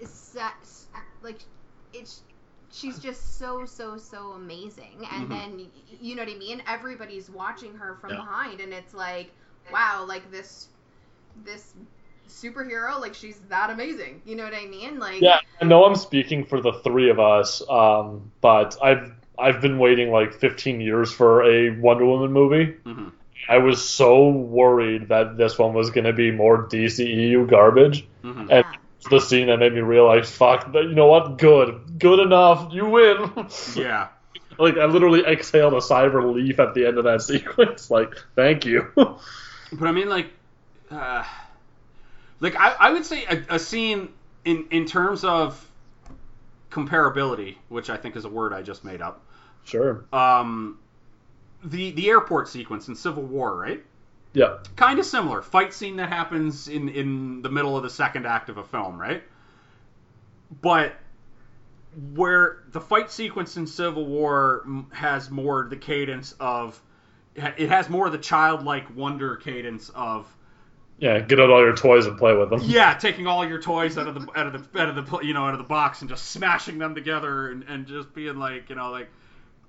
[0.00, 0.52] is set,
[1.22, 1.38] like,
[1.92, 2.20] it's.
[2.74, 5.28] She's just so so so amazing, and Mhm.
[5.28, 5.66] then
[6.00, 6.62] you know what I mean.
[6.66, 8.16] Everybody's watching her from Yeah.
[8.16, 9.30] behind, and it's like,
[9.70, 10.68] wow, like this,
[11.44, 11.74] this
[12.28, 14.22] superhero, like she's that amazing.
[14.24, 14.98] You know what I mean?
[14.98, 19.60] Like, Yeah, I know I'm speaking for the three of us, um, but I've I've
[19.60, 22.74] been waiting like 15 years for a Wonder Woman movie.
[22.84, 23.08] hmm
[23.48, 28.06] I was so worried that this one was going to be more DCEU garbage.
[28.22, 28.76] hmm And yeah.
[29.10, 31.38] the scene that made me realize, fuck, that- you know what?
[31.38, 31.98] Good.
[31.98, 32.72] Good enough.
[32.72, 33.30] You win.
[33.74, 34.08] Yeah.
[34.58, 37.90] like, I literally exhaled a sigh of relief at the end of that sequence.
[37.90, 38.86] Like, thank you.
[38.96, 40.30] But I mean, like,
[40.90, 41.24] uh,
[42.42, 44.08] like I, I would say a, a scene
[44.44, 45.70] in in terms of
[46.70, 49.24] comparability, which I think is a word I just made up.
[49.64, 50.04] sure.
[50.12, 50.78] Um,
[51.64, 53.82] the the airport sequence in Civil War, right?
[54.34, 54.58] Yeah.
[54.76, 58.48] Kind of similar fight scene that happens in in the middle of the second act
[58.48, 59.22] of a film, right?
[60.60, 60.94] But
[62.14, 66.82] where the fight sequence in Civil War has more the cadence of
[67.36, 70.26] it has more of the childlike wonder cadence of
[71.02, 72.60] Yeah, get out all your toys and play with them.
[72.62, 75.34] yeah, taking all your toys out of the out of the out of the you
[75.34, 78.70] know out of the box and just smashing them together and, and just being like
[78.70, 79.08] you know like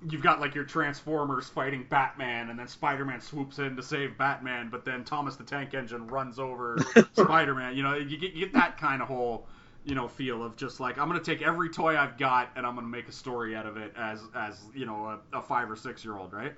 [0.08, 4.68] you've got like your Transformers fighting Batman and then Spider-Man swoops in to save Batman,
[4.70, 6.78] but then Thomas the Tank Engine runs over
[7.14, 7.76] Spider-Man.
[7.76, 9.48] You know, you get, you get that kind of whole
[9.84, 12.76] you know feel of just like I'm gonna take every toy I've got and I'm
[12.76, 15.74] gonna make a story out of it as as you know a, a five or
[15.74, 16.52] six year old, right?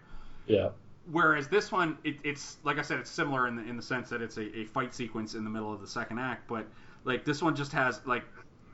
[0.46, 0.68] Yeah.
[1.10, 4.08] Whereas this one, it, it's like I said, it's similar in the in the sense
[4.10, 6.66] that it's a, a fight sequence in the middle of the second act, but
[7.04, 8.24] like this one just has like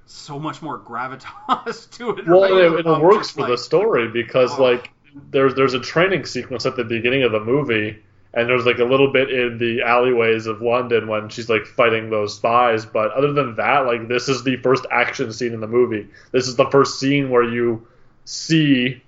[0.06, 2.26] so much more gravitas to it.
[2.26, 2.52] Well, right?
[2.52, 4.62] it, it Of works for like- the story because Oh.
[4.62, 4.90] like
[5.30, 8.84] there's there's a training sequence at the beginning of the movie, and there's like a
[8.84, 12.86] little bit in the alleyways of London when she's like fighting those spies.
[12.86, 16.08] But other than that, like this is the first action scene in the movie.
[16.30, 17.86] This is the first scene where you
[18.24, 19.02] see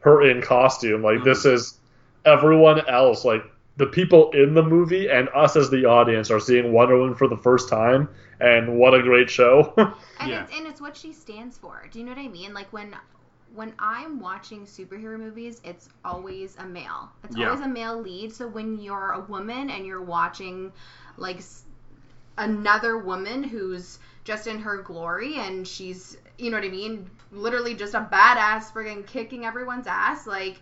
[0.00, 1.02] her in costume.
[1.02, 1.56] Like this mm-hmm.
[1.56, 1.79] is
[2.24, 3.42] everyone else, like
[3.76, 7.28] the people in the movie and us as the audience are seeing Wonder Woman for
[7.28, 8.08] the first time,
[8.40, 9.74] and what a great show!
[10.18, 10.42] And Yeah.
[10.42, 11.86] it's and it's what she stands for.
[11.90, 12.52] Do you know what I mean?
[12.54, 12.94] Like when
[13.54, 17.10] when I'm watching superhero movies, it's always a male.
[17.24, 17.46] It's Yeah.
[17.46, 18.32] always a male lead.
[18.32, 20.72] So when you're a woman and you're watching
[21.16, 21.40] like
[22.38, 27.74] another woman who's just in her glory and she's you know what I mean, literally
[27.74, 30.60] just a badass friggin' kicking everyone's ass like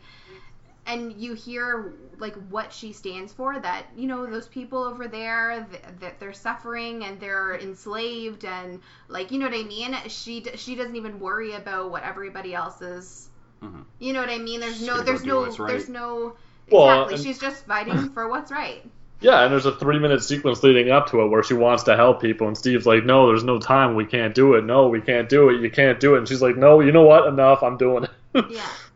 [0.88, 5.66] and you hear like what she stands for that you know those people over there
[5.70, 10.40] th- that they're suffering and they're enslaved and like you know what i mean she
[10.40, 13.28] d- she doesn't even worry about what everybody else is
[13.62, 13.84] Mhm.
[13.98, 15.68] you know what i mean there's She's no there's no right.
[15.68, 16.34] there's no
[16.70, 18.82] Well, exactly and- she's just fighting for what's right
[19.20, 21.96] yeah, and there's a three minute sequence leading up to it where she wants to
[21.96, 23.96] help people, and Steve's like, "No, there's no time.
[23.96, 24.62] We can't do it.
[24.64, 25.60] No, we can't do it.
[25.60, 27.26] You can't do it." And she's like, "No, you know what?
[27.26, 27.64] Enough.
[27.64, 28.10] I'm doing it."
[28.48, 28.87] yeah Ugh,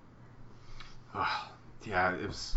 [1.84, 2.56] yeah, it was.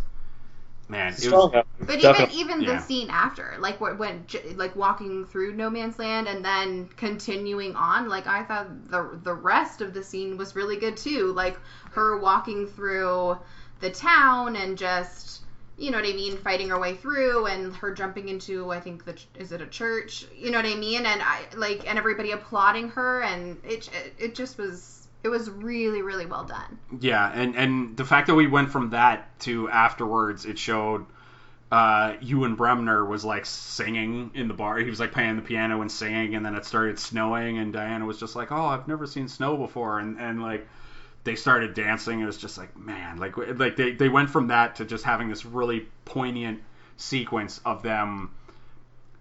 [0.88, 1.66] Man, it was.
[1.80, 2.36] But definitely.
[2.40, 2.76] even even yeah.
[2.76, 7.76] the scene after, like when, when like walking through No Man's Land and then continuing
[7.76, 11.34] on, like I thought the the rest of the scene was really good too.
[11.34, 11.58] Like
[11.92, 13.38] her walking through
[13.80, 15.42] the town and just
[15.78, 19.06] you know what I mean, fighting her way through, and her jumping into I think
[19.06, 20.26] the is it a church?
[20.36, 21.06] You know what I mean?
[21.06, 24.95] And I like and everybody applauding her, and it it, it just was
[25.26, 26.78] it was really really well done.
[27.02, 31.08] Yeah, and and the fact that we went from that to afterwards, it showed
[31.72, 34.78] uh, Ewan Bremner was like singing in the bar.
[34.78, 38.06] He was like playing the piano and singing, and then it started snowing, and Diana
[38.06, 40.68] was just like, "Oh, I've never seen snow before," and and like
[41.24, 42.20] they started dancing.
[42.20, 45.28] It was just like, man, like like they they went from that to just having
[45.28, 46.62] this really poignant
[46.98, 48.30] sequence of them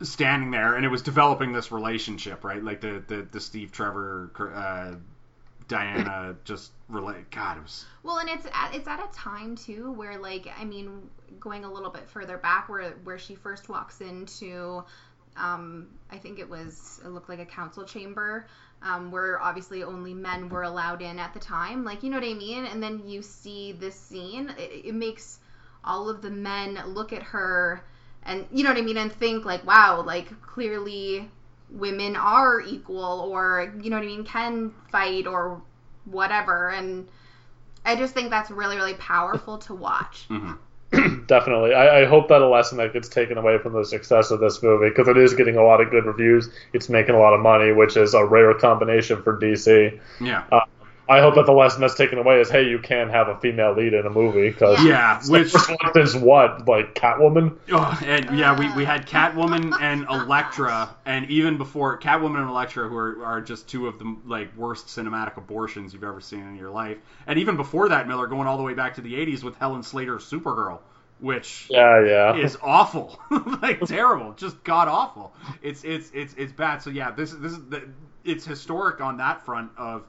[0.03, 2.63] standing there, and it was developing this relationship, right?
[2.63, 4.31] Like the the, the Steve Trevor.
[4.55, 4.97] Uh,
[5.69, 7.31] Diana just relate.
[7.31, 10.65] God, it was Well, and it's at, it's at a time too where like I
[10.65, 11.09] mean,
[11.41, 14.85] going a little bit further back where where she first walks into,
[15.37, 18.47] um, I think it was it looked like a council chamber,
[18.83, 21.85] um, where obviously only men were allowed in at the time.
[21.85, 22.67] Like you know what I mean?
[22.67, 25.39] And then you see this scene, it, it makes
[25.85, 27.85] all of the men look at her,
[28.25, 31.31] and you know what I mean, and think like, wow, like clearly
[31.71, 35.63] women are equal or you know what I mean can fight or
[36.05, 37.09] whatever and
[37.85, 40.29] I just think that's really really powerful to watch.
[41.27, 41.75] Definitely.
[41.75, 44.63] I, I hope that a lesson that gets taken away from the success of this
[44.63, 46.49] movie because it is getting a lot of good reviews.
[46.73, 49.99] It's making a lot of money, which is a rare combination for DC.
[50.21, 50.45] yeah.
[50.53, 50.61] Uh,
[51.09, 53.75] I hope that the lesson that's taken away is, hey, you can have a female
[53.75, 55.55] lead in a movie because Yeah, which
[55.97, 57.59] is what like Catwoman.
[57.73, 62.89] oh, and yeah, we, we had Catwoman and Elektra, and even before Catwoman and Elektra,
[62.89, 66.57] who are, are just two of the like worst cinematic abortions you've ever seen in
[66.57, 69.43] your life, and even before that, Miller going all the way back to the '80s
[69.43, 70.81] with Helen Slater's Supergirl,
[71.19, 72.41] which Yeah, yeah.
[72.43, 73.19] is awful,
[73.63, 75.35] like terrible, just god awful.
[75.63, 76.83] It's it's it's it's bad.
[76.83, 77.89] So yeah, this this is the,
[78.25, 80.05] it's historic on that front of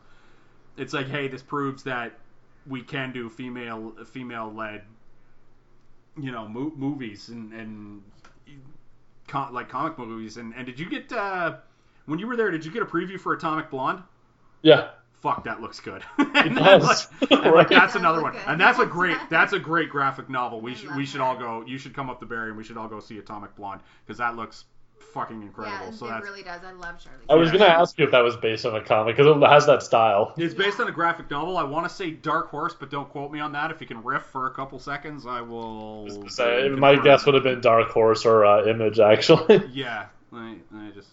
[0.77, 2.13] it's like hey, this proves that
[2.67, 4.81] we can do female female led
[6.19, 8.01] you know mo- movies and and
[9.27, 11.55] com- like comic movies and and did you get uh
[12.05, 14.01] when you were there did you get a preview for Atomic Blonde?
[14.61, 14.89] yeah.
[15.21, 16.03] Fuck, that looks good.
[16.19, 17.07] and does.
[17.19, 17.69] like, and, like, Right.
[17.69, 18.41] that's That another one, good.
[18.45, 20.61] and that's a great that's a great graphic novel.
[20.61, 21.23] We I should we should that.
[21.25, 21.63] all go.
[21.65, 24.19] You should come up the Barry and we should all go see Atomic Blonde because
[24.19, 24.65] that looks
[24.99, 25.88] fucking incredible.
[25.88, 26.62] Yeah, so it that's really does.
[26.63, 27.25] I love Charlie.
[27.29, 29.65] I was gonna ask you if that was based on a comic because it has
[29.65, 30.34] that style.
[30.38, 31.58] it's based on a graphic novel.
[31.58, 33.71] I want to say Dark Horse, but don't quote me on that.
[33.71, 36.08] If you can riff for a couple seconds, I will.
[36.29, 39.63] So my guess would have been Dark Horse or uh, Image actually.
[39.71, 41.10] Yeah, I, I just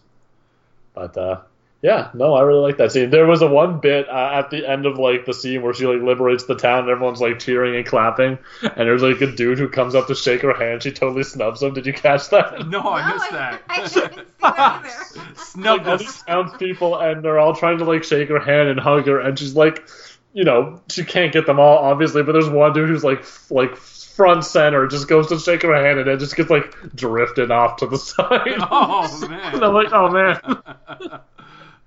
[0.94, 1.40] But uh,
[1.82, 3.10] yeah, no, I really like that scene.
[3.10, 5.84] There was a one bit uh, at the end of like the scene where she
[5.84, 9.58] like liberates the town and everyone's like cheering and clapping, and there's like a dude
[9.58, 10.84] who comes up to shake her hand.
[10.84, 11.74] She totally snubs him.
[11.74, 12.66] Did you catch that?
[12.68, 13.62] no, I missed that.
[13.68, 15.34] I, didn't see that either.
[15.34, 18.78] Snub Like all these townspeople and they're all trying to like shake her hand and
[18.78, 19.88] hug her, and she's like,
[20.34, 23.50] you know, she can't get them all obviously, but there's one dude who's like f-
[23.50, 27.50] like front center, just goes to shake her hand and it just gets like drifted
[27.50, 28.54] off to the side.
[28.70, 29.54] Oh man.
[29.56, 31.20] and I'm like, oh man.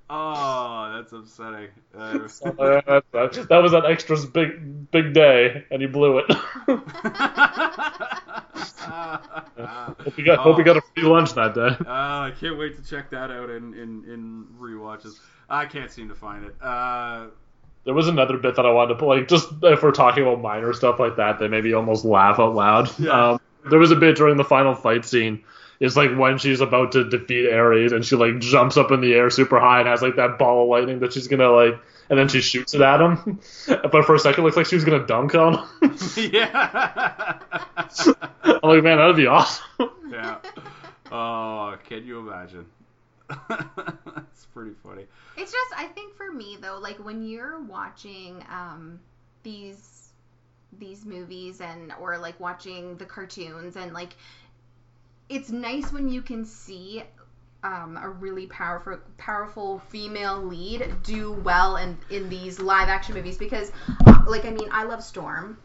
[0.09, 1.69] Oh, that's upsetting.
[1.97, 6.17] Uh, So, uh, that, that- that was that extra's big big day, and he blew
[6.19, 6.25] it.
[9.99, 11.67] hope you got hope you got a free lunch that day.
[11.85, 15.19] Uh, I can't wait to check that out in in, in rewatches.
[15.49, 16.55] I can't seem to find it.
[16.61, 17.27] Uh,
[17.85, 20.41] There was another bit that I wanted to put, like just if we're talking about
[20.41, 22.89] minor stuff like that, that maybe almost laugh out loud.
[22.99, 23.31] Yeah.
[23.31, 23.39] Um,
[23.69, 25.43] there was a bit during the final fight scene.
[25.79, 29.13] It's like when she's about to defeat Ares and she like jumps up in the
[29.13, 32.17] air super high and has like that ball of lightning that she's gonna like and
[32.17, 33.39] then she shoots it at him.
[33.67, 35.95] but for a second it looks like she was gonna dunk on him.
[36.31, 37.39] yeah.
[38.43, 39.65] I'm like, man, that'd be awesome.
[40.09, 40.37] yeah.
[41.11, 42.65] Oh, can you imagine?
[43.49, 45.05] That's pretty funny.
[45.37, 48.99] It's just I think for me though, like when you're watching um
[49.43, 50.09] these
[50.79, 54.15] these movies and or like watching the cartoons and like
[55.29, 57.03] it's nice when you can see
[57.63, 63.37] um, a really powerful powerful female lead do well in in these live action movies
[63.37, 63.71] because
[64.05, 65.57] uh, like I mean I love Storm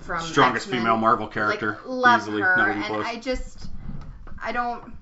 [0.00, 0.80] from Strongest X-Men.
[0.80, 1.72] female Marvel character.
[1.72, 3.06] Like, love easily, her, not even and close.
[3.06, 3.68] I just,
[4.42, 4.92] I don't,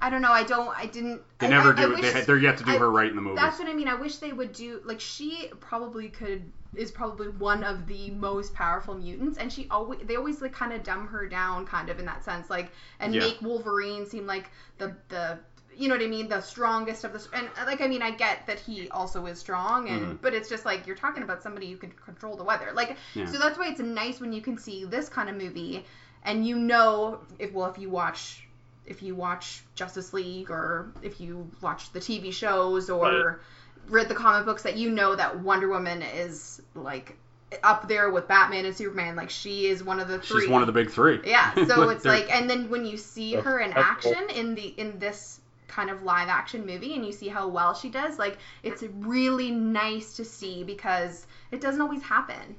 [0.00, 0.32] I don't know.
[0.32, 0.76] I don't.
[0.76, 1.20] I didn't.
[1.38, 1.94] they I, never I, I do.
[1.94, 3.74] wish, they, they're yet to do I- her right in the movie That's what I
[3.74, 3.88] mean.
[3.88, 4.80] I wish they would do.
[4.84, 6.42] Like she probably could
[6.74, 10.72] is probably one of the most powerful mutants, and she always they always like kind
[10.72, 13.20] of dumb her down, kind of in that sense, like and Yeah.
[13.20, 15.38] make Wolverine seem like the the.
[15.74, 16.28] You know what I mean?
[16.28, 19.88] The strongest of the, and like I mean, I get that he also is strong,
[19.88, 20.18] and Mhm.
[20.20, 22.72] but it's just like you're talking about somebody who can control the weather.
[22.74, 23.24] Like, Yeah.
[23.24, 25.82] so that's why it's nice when you can see this kind of movie,
[26.24, 28.46] and you know if well if you watch
[28.84, 33.40] if you watch Justice League or if you watch the TV shows or
[33.88, 37.16] read the comic books that you know that Wonder Woman is like
[37.62, 39.16] up there with Batman and Superman.
[39.16, 40.42] Like she is one of the three.
[40.42, 41.20] She's one of the big three.
[41.24, 43.92] Yeah, so it's like, and then when you see her in incredible.
[43.92, 47.74] action in the in this kind of live action movie, and you see how well
[47.74, 52.56] she does, like it's really nice to see because it doesn't always happen,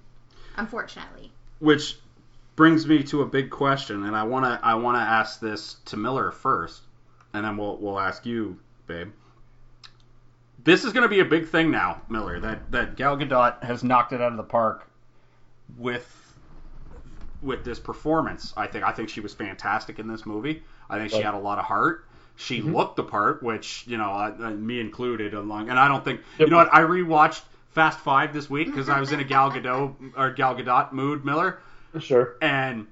[0.58, 1.32] unfortunately.
[1.60, 1.98] which
[2.56, 6.32] brings me to a big question, and I wanna I wanna ask this to Miller
[6.32, 6.82] first,
[7.34, 9.12] and then we'll we'll ask you, babe.
[10.64, 12.40] This is going to be a big thing now, Miller.
[12.40, 14.88] That that Gal Gadot has knocked it out of the park
[15.78, 16.10] with
[17.42, 18.54] with this performance.
[18.56, 20.64] I think I think she was fantastic in this movie.
[20.90, 22.06] I think she had a lot of heart.
[22.36, 22.74] She Mhm.
[22.74, 25.70] looked the part, which you know, uh, uh, me included, along.
[25.70, 26.74] And I don't think you know what.
[26.74, 27.42] I rewatched
[27.72, 31.26] Fast Five this week because I was in a Gal Gadot or Gal Gadot mood,
[31.26, 31.60] Miller.
[32.00, 32.36] Sure.
[32.42, 32.88] And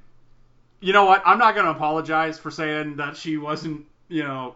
[0.80, 1.24] you know what?
[1.26, 4.56] I'm not going to apologize for saying that she wasn't, you know,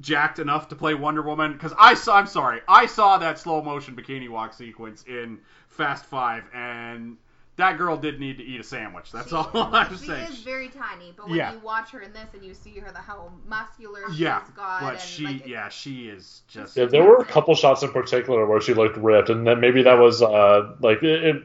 [0.00, 2.16] jacked enough to play Wonder Woman because I saw.
[2.16, 5.38] I'm sorry, I saw that slow motion bikini walk sequence in
[5.68, 7.16] Fast Five, and
[7.56, 9.12] that girl did need to eat a sandwich.
[9.12, 10.32] That's She- all I'm she saying.
[10.32, 11.52] is very tiny, but when Yeah.
[11.52, 14.80] you watch her in this and you see her, the how muscular she's yeah, got,
[14.80, 16.76] but and she, like, yeah, she is just.
[16.76, 19.82] Yeah, there were a couple shots in particular where she looked ripped, and then maybe
[19.82, 21.42] that was uh like it, it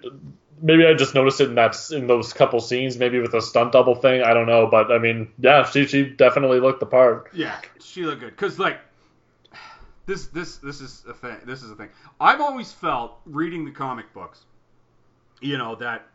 [0.62, 3.72] maybe I just noticed it in that in those couple scenes, maybe with a stunt
[3.72, 4.22] double thing.
[4.22, 7.30] I don't know, but I mean, yeah, she she definitely looked the part.
[7.34, 8.36] Yeah, she looked good.
[8.38, 8.80] Cause like
[10.06, 11.38] this this this is a thing.
[11.45, 11.89] This is a thing.
[12.20, 14.43] I've always felt reading the comic books,
[15.41, 16.08] you know that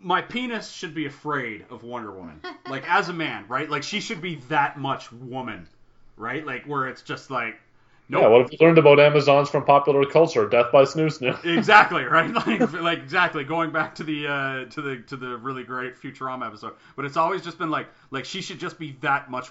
[0.00, 2.40] my penis should be afraid of Wonder Woman.
[2.68, 3.70] like as a man, right?
[3.70, 5.68] Like she should be that much woman,
[6.16, 6.44] right?
[6.44, 7.60] Like where it's just like
[8.12, 8.22] nope.
[8.22, 10.48] Yeah, what have you learned about Amazons from popular culture?
[10.48, 11.44] Death by snu snu.
[11.58, 15.64] exactly right like, like exactly going back to the uh to the to the really
[15.64, 19.30] great futurama episode but it's always just been like like she should just be that
[19.30, 19.50] much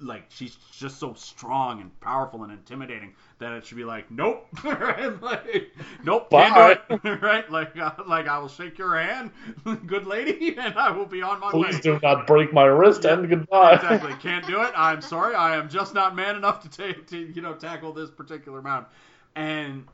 [0.00, 4.48] like she's just so strong and powerful and intimidating that it should be like nope
[4.64, 5.22] right?
[5.22, 5.72] like,
[6.04, 9.30] nope it right like uh, like i will shake your hand
[9.86, 13.04] good lady and i will be on my Please way do not break my wrist
[13.04, 13.74] and goodbye.
[13.74, 14.14] exactly.
[14.20, 14.72] Can't do it.
[14.76, 15.34] I'm sorry.
[15.34, 18.90] I am just not man enough to take to you know tackle this particular mountain.
[19.34, 19.86] And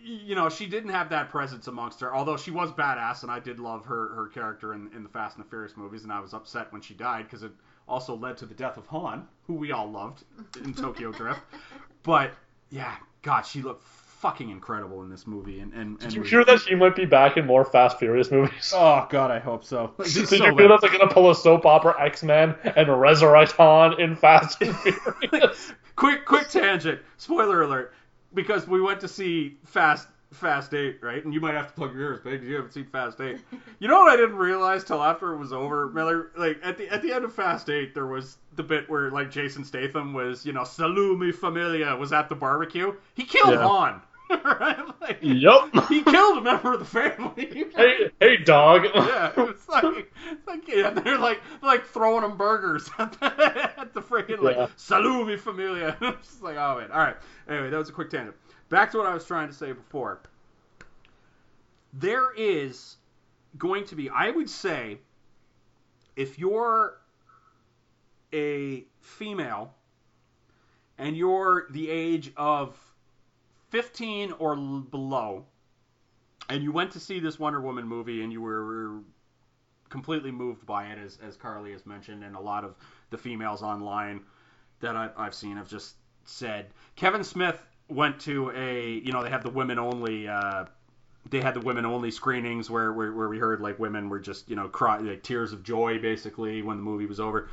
[0.00, 2.14] you know she didn't have that presence amongst her.
[2.14, 5.36] Although she was badass, and I did love her her character in in the Fast
[5.36, 6.04] and the Furious movies.
[6.04, 7.52] And I was upset when she died because it
[7.88, 10.24] also led to the death of Han, who we all loved
[10.62, 11.40] in Tokyo Drift.
[12.04, 12.32] But
[12.70, 13.84] yeah, God, she looked
[14.20, 15.60] fucking incredible in this movie.
[15.60, 17.98] And and, Did and you was- hear that she might be back in more Fast
[17.98, 18.72] Furious movies?
[18.74, 19.92] Oh God, I hope so.
[19.98, 20.70] Did She's you so hear bad.
[20.70, 24.76] that they're gonna pull a soap opera X Men and resurrect Han in Fast and
[25.30, 25.72] Furious?
[25.96, 27.92] quick quick tangent spoiler alert
[28.34, 31.92] because we went to see fast fast 8 right and you might have to plug
[31.94, 33.38] your ears because you haven't seen fast 8
[33.80, 36.86] you know what i didn't realize till after it was over miller like at the
[36.90, 40.44] at the end of fast 8 there was the bit where like jason statham was
[40.44, 43.66] you know salut mi familia was at the barbecue he killed Yeah.
[43.66, 44.00] han
[44.44, 45.70] right like, yup.
[45.88, 48.84] he killed a member of the family Hey, hey, dog.
[48.94, 53.72] yeah, it's like, it's like yeah, they're like they're like throwing them burgers at the,
[53.78, 54.66] at the freaking like Yeah.
[54.76, 55.96] salut mi familia.
[56.00, 56.90] it's just like oh man.
[56.92, 57.16] All right.
[57.48, 58.36] Anyway, that was a quick tangent.
[58.68, 60.20] Back to what I was trying to say before.
[61.92, 62.96] There is
[63.56, 64.98] going to be, I would say,
[66.16, 66.98] if you're
[68.32, 69.72] a female
[70.98, 72.76] and you're the age of
[73.70, 75.44] 15 or below,
[76.48, 79.00] and you went to see this Wonder Woman movie and you were
[79.88, 82.74] completely moved by it, as as Carly has mentioned, and a lot of
[83.10, 84.20] the females online
[84.80, 86.66] that I, I've seen have just said.
[86.96, 90.28] Kevin Smith went to a, you know, they have the women only.
[90.28, 90.64] Uh,
[91.30, 94.48] they had the women only screenings where, where where we heard like women were just
[94.48, 97.48] you know cry like tears of joy basically when the movie was over.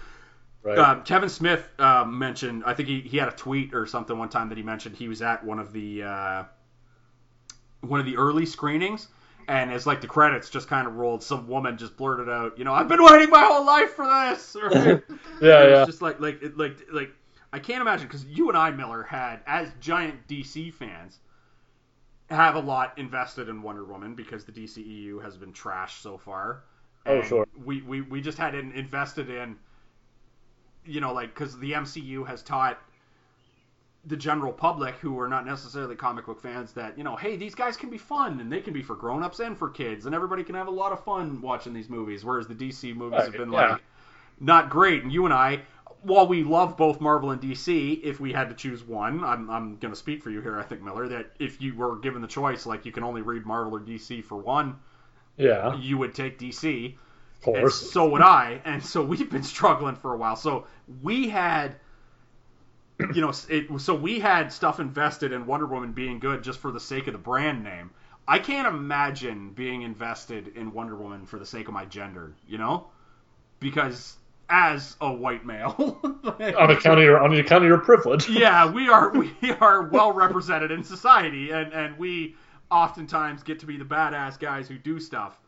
[0.65, 0.77] Right.
[0.79, 4.29] Uh, Kevin Smith uh, mentioned, I think he, he had a tweet or something one
[4.29, 6.43] time that he mentioned he was at one of the uh,
[7.81, 9.07] one of the early screenings,
[9.47, 12.63] and as like the credits just kind of rolled, some woman just blurted out, you
[12.63, 14.55] know, I've been waiting my whole life for this.
[14.63, 14.73] Right?
[14.75, 14.97] yeah,
[15.41, 15.81] yeah.
[15.81, 17.11] It's just like like it- like like
[17.53, 21.19] I can't imagine because you and I Miller had as giant DC fans
[22.31, 26.63] have a lot invested in Wonder Woman because the DCEU has been trashed so far.
[27.05, 27.45] Oh, sure.
[27.63, 29.57] We, we we just had in- invested in
[30.85, 32.79] you know like because the MCU has taught
[34.07, 37.55] the general public who are not necessarily comic book fans that you know hey these
[37.55, 40.43] guys can be fun and they can be for grown-ups and for kids and everybody
[40.43, 43.51] can have a lot of fun watching these movies whereas the DC movies have been
[43.51, 43.71] yeah.
[43.71, 43.81] like
[44.39, 45.01] not great.
[45.01, 45.61] And you and I
[46.01, 49.77] while we love both Marvel and DC if we had to choose one I'm, I'm
[49.77, 52.27] going to speak for you here I think Miller that if you were given the
[52.27, 54.77] choice like you can only read Marvel or DC for one
[55.37, 56.95] Yeah, you would take DC
[57.47, 60.35] and so would I, and so we've been struggling for a while.
[60.35, 60.65] So
[61.01, 61.75] we had,
[62.99, 66.71] you know, it, so we had stuff invested in Wonder Woman being good just for
[66.71, 67.91] the sake of the brand name.
[68.27, 72.57] I can't imagine being invested in Wonder Woman for the sake of my gender, you
[72.57, 72.87] know,
[73.59, 74.15] because
[74.49, 78.29] as a white male, on account of your on account of your privilege.
[78.29, 82.35] yeah, we are we are well represented in society, and and we
[82.71, 85.39] oftentimes get to be the badass guys who do stuff,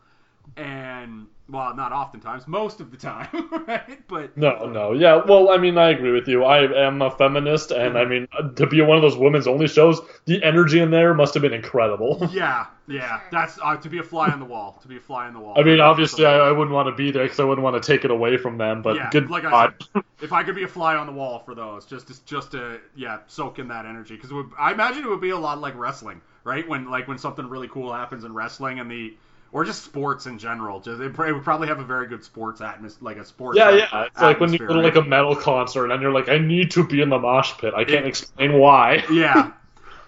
[0.56, 3.28] and well, not oftentimes, most of the time,
[3.66, 4.06] right?
[4.06, 5.22] But No, no, yeah.
[5.24, 6.44] Well, I mean, I agree with you.
[6.44, 10.00] I am a feminist, and I mean, to be one of those women's only shows,
[10.26, 12.28] the energy in there must have been incredible.
[12.32, 15.26] yeah, yeah, that's uh, to be a fly on the wall, to be a fly
[15.26, 15.54] on the wall.
[15.58, 17.86] I mean, obviously, I, I wouldn't want to be there because I wouldn't want to
[17.86, 18.82] take it away from them.
[18.82, 21.12] But yeah, good like I God, said, if I could be a fly on the
[21.12, 25.04] wall for those, just to, just to yeah, soak in that energy, because I imagine
[25.04, 26.68] it would be a lot like wrestling, right?
[26.68, 29.14] When like when something really cool happens in wrestling and the
[29.52, 33.04] or just sports in general, just it, would probably have a very good sports atmosphere,
[33.04, 33.56] like a sports.
[33.56, 34.04] yeah, yeah.
[34.04, 36.70] It's like when you go to like a metal concert and you're like, I need
[36.72, 37.72] to be in the mosh pit.
[37.74, 39.04] I can't It- explain why.
[39.10, 39.52] yeah.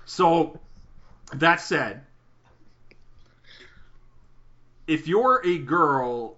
[0.04, 0.58] So
[1.34, 2.02] that said,
[4.86, 6.36] if you're a girl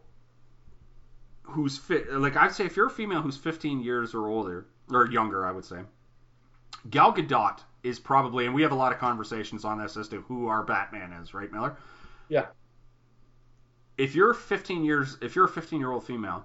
[1.43, 5.11] who's fit, like I'd say, if you're a female who's 15 years or older or
[5.11, 5.81] younger, I would say,
[6.91, 10.21] Gal Gadot is probably, and we have a lot of conversations on this as to
[10.23, 11.77] who our Batman is, right, Miller?
[12.29, 12.47] Yeah.
[13.99, 16.45] If you're 15 years, if you're a 15 year old female,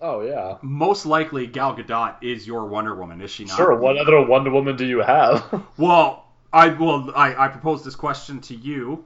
[0.00, 0.56] Oh yeah.
[0.62, 3.56] most likely Gal Gadot is your Wonder Woman, is she not?
[3.56, 3.74] Sure.
[3.76, 5.64] What other Wonder Woman do you have?
[5.76, 7.12] Well, I will.
[7.14, 9.04] I, I propose this question to you,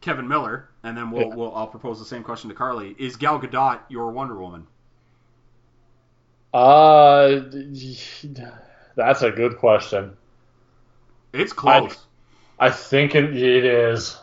[0.00, 1.34] Kevin Miller, and then we'll, Yeah.
[1.34, 2.96] we'll I'll propose the same question to Carly.
[2.98, 4.66] Is Gal Gadot your Wonder Woman?
[6.54, 7.40] uh,
[8.94, 10.16] that's a good question.
[11.32, 11.96] It's close.
[12.58, 14.18] I think it, it is.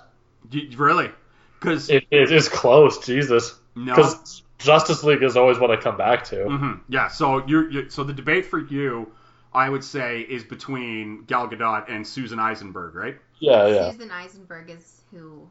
[0.51, 1.11] You- really?
[1.59, 3.05] Because It, it is close.
[3.05, 3.59] Jesus.
[3.75, 3.95] no.
[3.95, 6.35] Because Justice League is always what I come back to.
[6.35, 7.07] Mhm, yeah.
[7.07, 9.11] So you're, you so the debate for you,
[9.53, 13.17] I would say, is between Gal Gadot and Susan Eisenberg, right?
[13.39, 13.91] Yeah, yeah.
[13.91, 15.47] Susan Eisenberg is who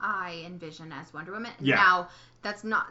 [0.00, 1.52] I envision as Wonder Woman.
[1.60, 1.76] Yeah.
[1.76, 2.08] Now,
[2.42, 2.88] that's not.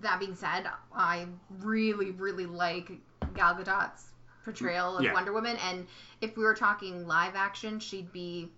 [0.00, 1.26] That being said, I
[1.60, 2.90] really, really like
[3.34, 4.04] Gal Gadot's
[4.44, 5.14] portrayal of Yeah.
[5.14, 5.86] Wonder Woman, and
[6.20, 8.50] if we were talking live action, she'd be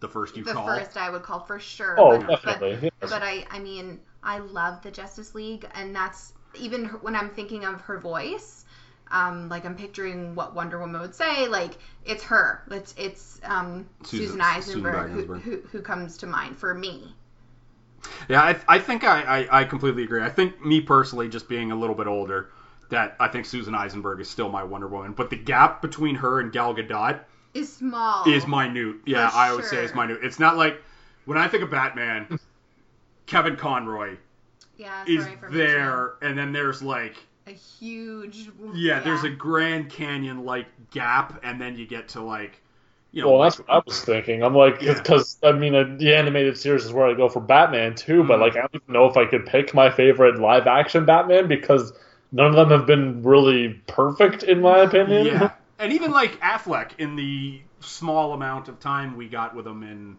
[0.00, 0.66] The first you the call.
[0.66, 1.96] first I would call for sure.
[1.98, 2.90] Oh, but, but- definitely.
[3.00, 3.10] yes.
[3.10, 7.30] but I, I mean, I love the Justice League, and that's even her, when I'm
[7.30, 8.64] thinking of her voice.
[9.08, 11.46] Um, like I'm picturing what Wonder Woman would say.
[11.46, 12.62] Like it's her.
[12.70, 15.42] It's it's um, Susan- Susan, Eisenberg, Susan who, Eisenberg.
[15.42, 17.14] who who comes to mind for me.
[18.28, 20.22] Yeah, I, I think I, I, I completely agree.
[20.22, 22.50] I think me personally, just being a little bit older,
[22.90, 25.12] that I think Susan Eisenberg is still my Wonder Woman.
[25.12, 27.20] But the gap between her and Gal Gadot
[27.56, 28.28] Is small.
[28.28, 28.96] is minute.
[29.06, 30.20] Yeah, For I would say it's minute.
[30.22, 30.82] It's not like
[31.24, 32.38] when I think of Batman,
[33.26, 34.16] Kevin Conroy
[34.76, 37.16] yeah, is for there, and then there's like.
[37.48, 38.50] A huge.
[38.74, 42.60] yeah, there's a Grand Canyon like gap, and then you get to like
[43.12, 44.42] you know Well, like- that's what I was thinking.
[44.42, 44.94] I'm like, Yeah.
[44.94, 48.24] because I mean, uh, the animated series is where I go for Batman too.
[48.24, 48.40] But Mhm.
[48.40, 51.92] like, I don't even know if I could pick my favorite live action Batman because
[52.32, 55.26] none of them have been really perfect in my opinion.
[55.26, 59.82] Yeah, and even like Affleck in the small amount of time we got with him
[59.82, 60.18] in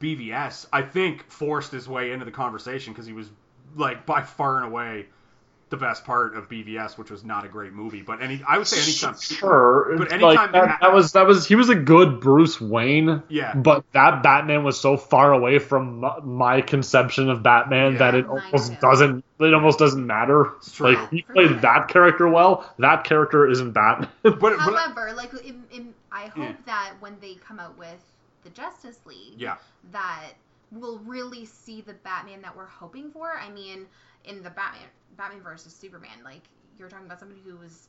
[0.00, 3.30] BVS, I think forced his way into the conversation because he was
[3.76, 5.06] like by far and away
[5.68, 8.00] the best part of BVS, which was not a great movie.
[8.00, 9.20] But any, I would say anytime.
[9.20, 12.60] Sure, But like, anytime that, that- that was that was he was a good Bruce
[12.60, 13.22] Wayne.
[13.28, 13.52] Yeah.
[13.54, 17.98] But that Batman was so far away from my conception of Batman Yeah.
[17.98, 19.24] that it almost doesn't.
[19.40, 20.52] It almost doesn't matter.
[20.58, 20.94] It's true.
[20.94, 22.72] Like he played that character well.
[22.78, 24.08] That character isn't Batman.
[24.22, 26.52] But, but However, like in, in, I hope Yeah.
[26.66, 28.00] that when they come out with
[28.44, 29.56] the Justice League, yeah,
[29.90, 30.28] that
[30.70, 33.32] we'll really see the Batman that we're hoping for.
[33.36, 33.86] I mean,
[34.26, 36.42] in the Batman Batman versus Superman, like
[36.78, 37.88] you're talking about somebody who was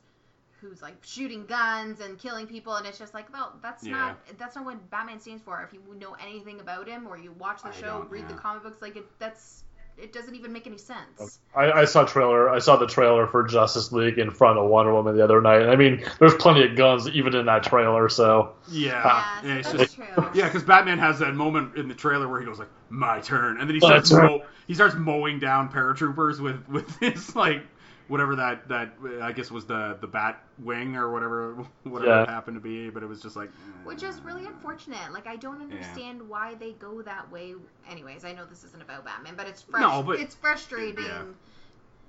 [0.60, 3.92] who's like shooting guns and killing people and it's just like well that's Yeah.
[3.92, 5.62] not that's not what Batman stands for.
[5.62, 8.28] If you know anything about him or you watch the I show, read yeah.
[8.28, 9.64] the comic books, like it that's
[10.00, 11.40] it doesn't even make any sense.
[11.54, 12.48] I, I saw trailer.
[12.48, 15.68] I saw the trailer for Justice League in front of Wonder Woman the other night.
[15.68, 18.08] I mean, there's plenty of guns even in that trailer.
[18.08, 20.06] So yeah, Yeah, yeah, it's just true.
[20.34, 23.58] yeah, because Batman has that moment in the trailer where he goes like, "My turn,"
[23.60, 27.62] and then he starts mow, he starts mowing down paratroopers with with his like
[28.08, 28.92] whatever that that
[29.22, 31.54] I guess was the the bat wing or whatever
[31.84, 32.22] whatever Yeah.
[32.24, 33.70] it happened to be, but it was just like eh.
[33.84, 35.12] Which is really unfortunate.
[35.12, 37.54] Like I don't understand why they go that way.
[37.90, 41.22] Anyways, I know this isn't about Batman, but it's frus- No, but- it's frustrating Yeah.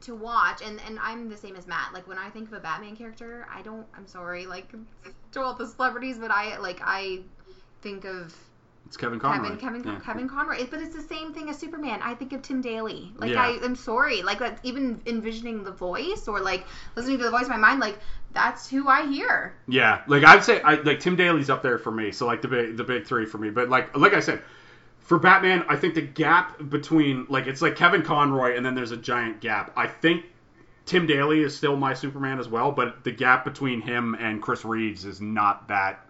[0.01, 0.61] to watch.
[0.61, 1.93] And and I'm the same as Matt.
[1.93, 3.85] Like when I think of a Batman character, I don't.
[3.95, 4.71] I'm sorry, like
[5.33, 7.19] to all the celebrities, but I like I
[7.81, 8.35] think of
[8.89, 9.55] it's Kevin Conroy.
[9.55, 9.99] Kevin Kevin Yeah.
[9.99, 10.65] Kevin Conroy.
[10.69, 11.99] But it's the same thing as Superman.
[12.01, 13.11] I think of Tim Daly.
[13.17, 13.43] Like Yeah.
[13.43, 14.23] I am sorry.
[14.23, 16.65] Like that's even envisioning the voice or like
[16.95, 17.79] listening to the voice in my mind.
[17.79, 17.99] Like
[18.33, 19.53] that's who I hear.
[19.67, 22.11] Yeah, like I'd say, I like Tim Daly's up there for me.
[22.11, 23.51] So like the big the big three for me.
[23.51, 24.41] But like like I said,
[24.97, 28.91] for Batman, I think the gap between like it's like Kevin Conroy and then there's
[28.91, 29.71] a giant gap.
[29.75, 30.25] I think
[30.87, 34.65] Tim Daly is still my Superman as well, but the gap between him and Chris
[34.65, 36.03] Reeves is not that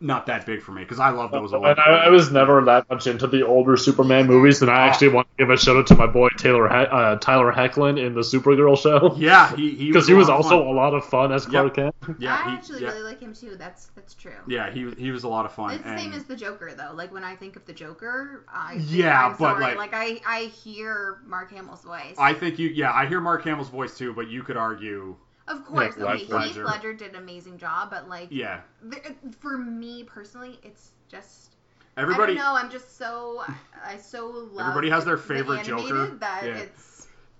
[0.00, 1.64] not that big for me because I love those old.
[1.64, 5.08] And I, I was never that much into the older Superman movies, and I actually
[5.08, 8.14] want to give a shout out to my boy Taylor he- uh, Tyler Hoechlin in
[8.14, 10.66] the Supergirl show yeah, he he because he was a lot of also fun.
[10.66, 11.94] a lot of fun as Clark Kent.
[12.18, 13.56] yeah I he, actually yeah, really like him too.
[13.56, 14.32] That's that's true.
[14.46, 15.72] yeah he he was a lot of fun.
[15.74, 16.92] It's the and, same as the Joker though.
[16.92, 20.40] Like when I think of the Joker, I Yeah, I'm but, sorry, like- I I
[20.46, 22.16] hear Mark Hamill's voice.
[22.18, 25.16] I think you yeah I hear Mark Hamill's voice too, but you could argue
[25.48, 26.92] of course, okay, Heath Heath Ledger.
[26.92, 29.04] Did an amazing job, but like yeah th-
[29.40, 31.56] for me personally, it's just
[31.96, 32.54] everybody I don't know.
[32.60, 33.42] I'm just so
[33.84, 34.68] I so love.
[34.68, 36.16] Everybody has their favorite animated Joker.
[36.20, 36.56] That Yeah.
[36.58, 36.93] it's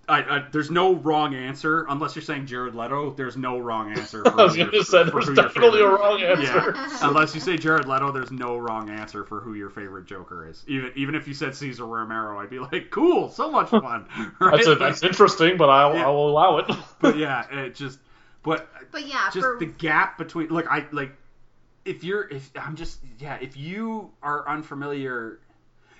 [0.08, 3.12] I, I, there's no wrong answer unless you're saying Jared Leto.
[3.12, 4.22] There's no wrong answer.
[4.22, 6.42] For I was gonna say for there's definitely a wrong answer.
[6.76, 10.48] Yeah, unless you say Jared Leto, there's no wrong answer for who your favorite Joker
[10.48, 10.64] is.
[10.66, 14.06] Even even if you said Cesar Romero, I'd be like, cool, so much fun.
[14.40, 14.56] Right?
[14.56, 16.04] That's, a, that's interesting, but I'll, Yeah.
[16.04, 16.70] I'll allow it.
[17.00, 17.98] but yeah, it just
[18.42, 21.12] but but yeah, just for the gap between like I like
[21.84, 25.40] if you're if I'm just yeah if you are unfamiliar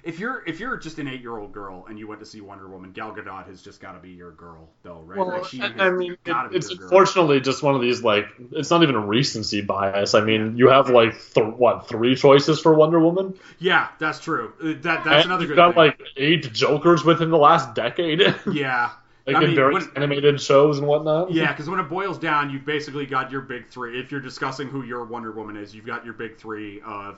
[0.05, 2.40] if you're if you're just an eight year old girl and you went to see
[2.40, 5.46] Wonder Woman Gal Gadot has just got to be your girl though right Well, like
[5.46, 6.82] she I, has mean, it- be it's girl.
[6.82, 10.14] unfortunately just one of these like it's not even a recency bias.
[10.14, 13.34] I mean, you have like th- what three choices for Wonder Woman?
[13.59, 15.76] yeah that's true Uh, that that's And another good got thing.
[15.76, 18.90] like eight Jokers within the last decade, like yeah
[19.26, 21.30] in I mean, various when- animated shows and whatnot.
[21.32, 23.98] Yeah, because when it boils down, you've basically got your big three.
[23.98, 27.16] If you're discussing who your Wonder Woman is, you've got your big three of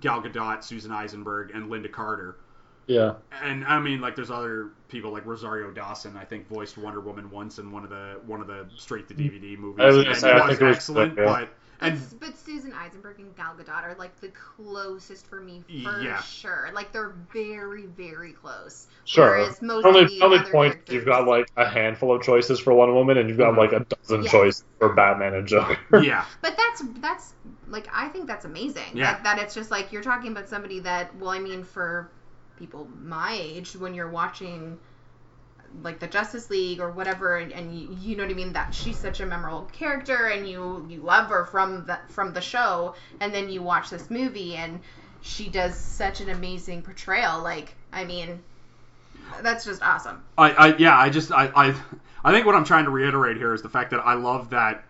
[0.00, 2.36] Gal Gadot, Susan Eisenberg, and Lynda Carter.
[2.86, 3.14] yeah.
[3.42, 6.16] And I mean, like, there's other people like Rosario Dawson.
[6.16, 9.14] I think voiced Wonder Woman once in one of the one of the straight to
[9.14, 9.36] mm-hmm.
[9.36, 9.84] DVD movies.
[9.84, 11.24] I was and I was think it was excellent, yeah.
[11.24, 11.48] but
[11.80, 16.02] and But, but Susan Eisenberg and Gal Gadot are like the closest for me for
[16.02, 16.20] Yeah.
[16.20, 16.70] sure.
[16.74, 18.86] Like they're very, very close.
[19.04, 19.38] Sure.
[19.38, 22.22] Whereas most only of the only other point characters, you've got like a handful of
[22.22, 23.58] choices for Wonder Woman, and you've got Mhm.
[23.58, 24.30] like a dozen Yeah.
[24.30, 25.76] choices for Batman and Joker.
[26.02, 27.34] yeah, But that's that's
[27.68, 28.96] like I think that's amazing.
[28.96, 29.14] Yeah.
[29.14, 32.10] That, that it's just like you're talking about somebody that well, I mean for
[32.56, 34.78] people my age when you're watching
[35.82, 38.52] like the Justice League or whatever, and, and you, you know what I mean.
[38.52, 42.40] That she's such a memorable character, and you you love her from the from the
[42.40, 44.80] show, and then you watch this movie, and
[45.20, 47.42] she does such an amazing portrayal.
[47.42, 48.40] Like I mean,
[49.42, 50.22] that's just awesome.
[50.36, 51.74] I, I yeah, I just I, I
[52.24, 54.84] I think what I'm trying to reiterate here is the fact that I love that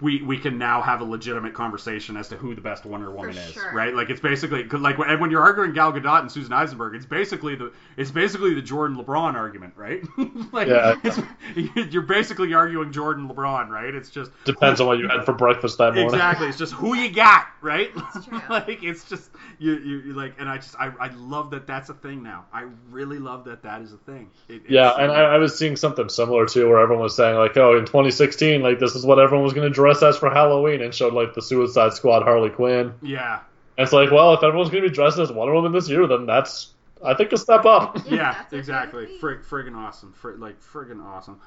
[0.00, 3.36] we we can now have a legitimate conversation as to who the best Wonder Woman
[3.36, 3.94] is, right?
[3.94, 7.54] Like it's basically like when, when you're arguing Gal Gadot and Susan Eisenberg, it's basically
[7.54, 10.02] the it's basically the Jordan LeBron argument, right?
[10.52, 10.96] like Yeah.
[11.04, 11.18] it's,
[11.92, 13.94] you're basically arguing Jordan LeBron, right?
[13.94, 16.06] It's just Depends on what you had for breakfast that morning.
[16.06, 16.48] Exactly.
[16.48, 17.90] It's just who you got, right?
[18.48, 21.88] Like it's just you, you, you like, and I just I, I love that that's
[21.88, 22.44] a thing now.
[22.52, 24.30] I really love that that is a thing.
[24.48, 27.56] It, Yeah, and I, I was seeing something similar too, where everyone was saying like,
[27.56, 30.80] "Oh, in 2016, like this is what everyone was going to dress as for Halloween,"
[30.82, 32.94] and showed like the Suicide Squad Harley Quinn.
[33.02, 33.40] yeah,
[33.76, 36.06] And it's like, well, if everyone's going to be dressed as Wonder Woman this year,
[36.06, 36.72] then that's
[37.04, 37.98] I think a step up.
[38.06, 39.06] Yeah, yeah, that's what it's exactly.
[39.06, 39.18] gotta.
[39.18, 40.14] Frig, friggin' awesome.
[40.20, 41.40] Frig, like friggin' awesome.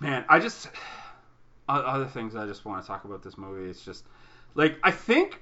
[0.00, 0.68] Man, I just
[1.68, 3.70] other things I just want to talk about this movie.
[3.70, 4.04] It's just
[4.54, 5.38] like I think C-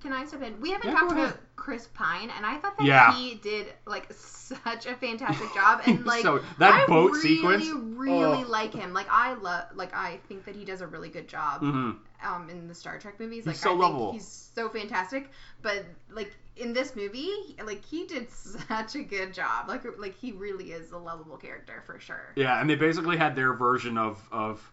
[0.00, 0.60] Can I step in?
[0.60, 1.38] We haven't Yeah, talked about.
[1.56, 3.12] Chris Pine, and I thought that Yeah.
[3.12, 7.66] he did like such a fantastic job, and like So, that I boat really, sequence?
[7.72, 8.44] really Oh.
[8.44, 8.92] like him.
[8.92, 11.96] Like I love, like I think that he does a really good job mhm.
[12.22, 13.44] um in the Star Trek movies.
[13.44, 14.12] He's Like so I think lovable.
[14.12, 15.30] he's so fantastic,
[15.62, 17.30] but like in this movie,
[17.64, 19.68] like he did such a good job.
[19.68, 22.36] Like like he really is a lovable character for sure.
[22.36, 24.72] Yeah, and they basically had their version of of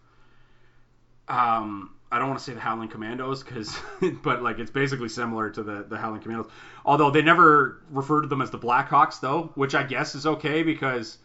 [1.28, 3.76] um I don't want to say the Howling Commandos because
[4.22, 6.50] but like it's basically similar to the the Howling Commandos.
[6.84, 10.62] Although they never referred to them as the Blackhawks though, which I guess is okay
[10.62, 11.18] because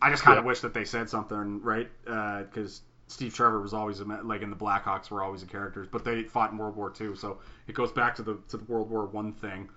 [0.00, 0.48] I just kind of Yeah.
[0.48, 4.56] wish that they said something right because Steve Trevor was always a, like in the
[4.56, 7.38] Blackhawks were always the characters, but they fought in World War II, so
[7.68, 9.68] it goes back to the to the World War One thing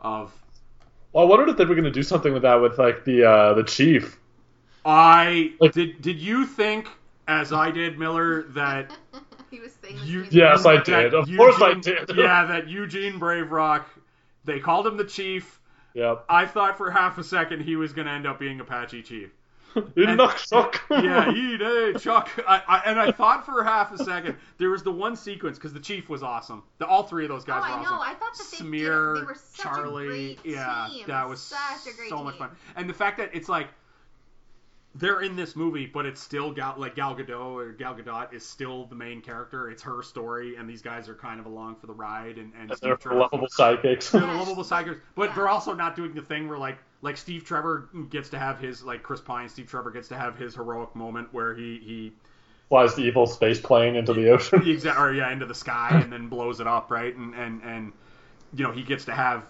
[0.00, 0.32] of
[1.12, 3.24] Well, I wondered if they were going to do something with that with like the
[3.24, 4.18] uh, the chief.
[4.84, 6.00] I Like- did.
[6.00, 6.88] Did you think,
[7.28, 8.96] as I did, Miller, that
[9.50, 11.14] he was saying You- Yes, I did.
[11.14, 12.10] Of course, I did.
[12.16, 13.88] yeah, that Eugene Brave Rock.
[14.44, 15.60] They called him the chief.
[15.94, 16.24] Yep.
[16.28, 19.30] I thought for half a second he was going to end up being Apache chief.
[19.96, 20.82] In the suck.
[20.90, 22.28] Yeah, he did, Chuck.
[22.46, 25.72] I, I, and I thought for half a second there was the one sequence because
[25.72, 26.64] the chief was awesome.
[26.78, 27.94] The, all three of those guys Oh, were I awesome.
[27.96, 28.00] know.
[28.02, 29.22] I thought that they Smear, did.
[29.22, 31.04] They were such Charlie, a great yeah, team.
[31.06, 32.50] that was such a great so much fun.
[32.74, 33.68] And the fact that it's like
[34.96, 38.44] they're in this movie, but it's still Gal, like Gal Gadot or Gal Gadot is
[38.44, 39.70] still the main character.
[39.70, 42.38] It's her story, and these guys are kind of along for the ride.
[42.38, 44.10] And, and And Steve they're Trevor- lovable sidekicks.
[44.10, 47.44] they're the lovable sidekicks, but they're also not doing the thing where like like Steve
[47.44, 50.94] Trevor gets to have his like Chris Pine, Steve Trevor gets to have his heroic
[50.96, 52.12] moment where he he
[52.68, 54.60] Flies the evil space plane into the ocean.
[54.60, 57.92] exa- or yeah into the sky and then blows it up right and and and
[58.54, 59.44] you know he gets to have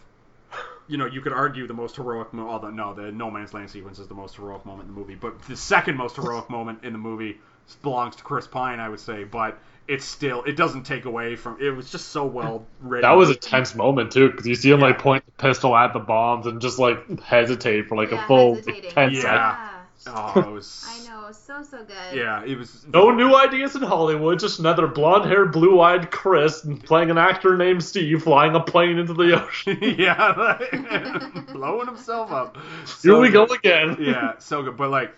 [0.90, 3.70] you know you could argue the most heroic mo- although no the no man's land
[3.70, 6.84] sequence is the most heroic moment in the movie but the second most heroic moment
[6.84, 7.38] in the movie
[7.82, 11.58] belongs to Chris Pine I would say but it's still it doesn't take away from
[11.60, 14.70] it was just so well written That was a tense moment too, because you see
[14.70, 15.02] him like Yeah.
[15.02, 18.54] point the pistol at the bombs and just like hesitate for like Yeah, a full
[18.56, 18.90] hesitating.
[18.90, 19.20] ten Yeah.
[19.22, 19.69] seconds.
[20.06, 22.16] Oh it was I know, so so good.
[22.16, 27.18] yeah it was No new ideas in Hollywood, just another blonde-haired, blue-eyed Chris playing an
[27.18, 29.78] actor named Steve flying a plane into the ocean.
[29.98, 32.56] yeah, like, blowing himself up.
[33.02, 33.96] Here So we go again.
[34.00, 34.76] Yeah, so good.
[34.76, 35.14] But like,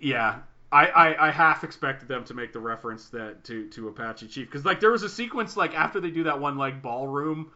[0.00, 0.38] yeah,
[0.70, 4.46] I, I, I half expected them to make the reference that to to Apache Chief
[4.48, 7.50] because like there was a sequence like after they do that one like ballroom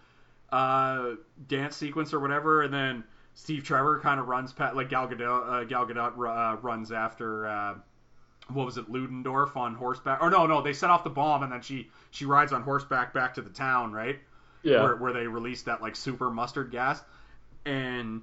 [0.50, 1.12] uh,
[1.48, 3.04] dance sequence or whatever, and then
[3.34, 7.46] Steve Trevor kind of runs past like Gal Gadot uh, Gal Gadot uh, runs after.
[7.46, 7.74] Uh,
[8.52, 10.20] what was it, Ludendorff on horseback?
[10.20, 13.14] Or no, no, they set off the bomb and then she she rides on horseback
[13.14, 14.18] back to the town, right?
[14.62, 14.82] Yeah.
[14.82, 17.00] where, where they released that like super mustard gas
[17.64, 18.20] and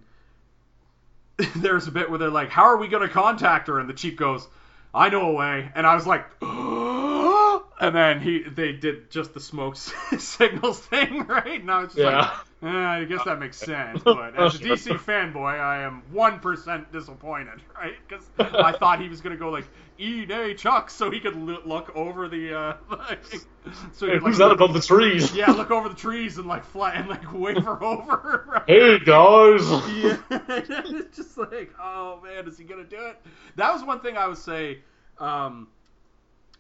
[1.55, 3.93] there's a bit where they're like how are we going to contact her and the
[3.95, 4.47] chief goes
[4.93, 9.39] i know a way and i was like and then he they did just the
[9.39, 9.75] smoke
[10.19, 12.19] signals thing right and i was just Yeah.
[12.21, 12.31] like
[12.63, 17.61] eh, i guess that makes sense but as a dc fanboy i am 1% disappointed
[17.75, 21.19] right because i thought he was going to go like e day chuck so he
[21.19, 23.23] could loo- look over the uh like,
[23.91, 25.33] so he Hey, could, like, that above the trees?
[25.33, 28.45] yeah, look over the trees and like fly and like wave her over.
[28.47, 28.63] Right?
[28.67, 29.61] Hey guys.
[29.85, 33.17] Yeah, it's just like, oh man, is he gonna do it?
[33.55, 34.79] That was one thing I would say.
[35.17, 35.67] Um,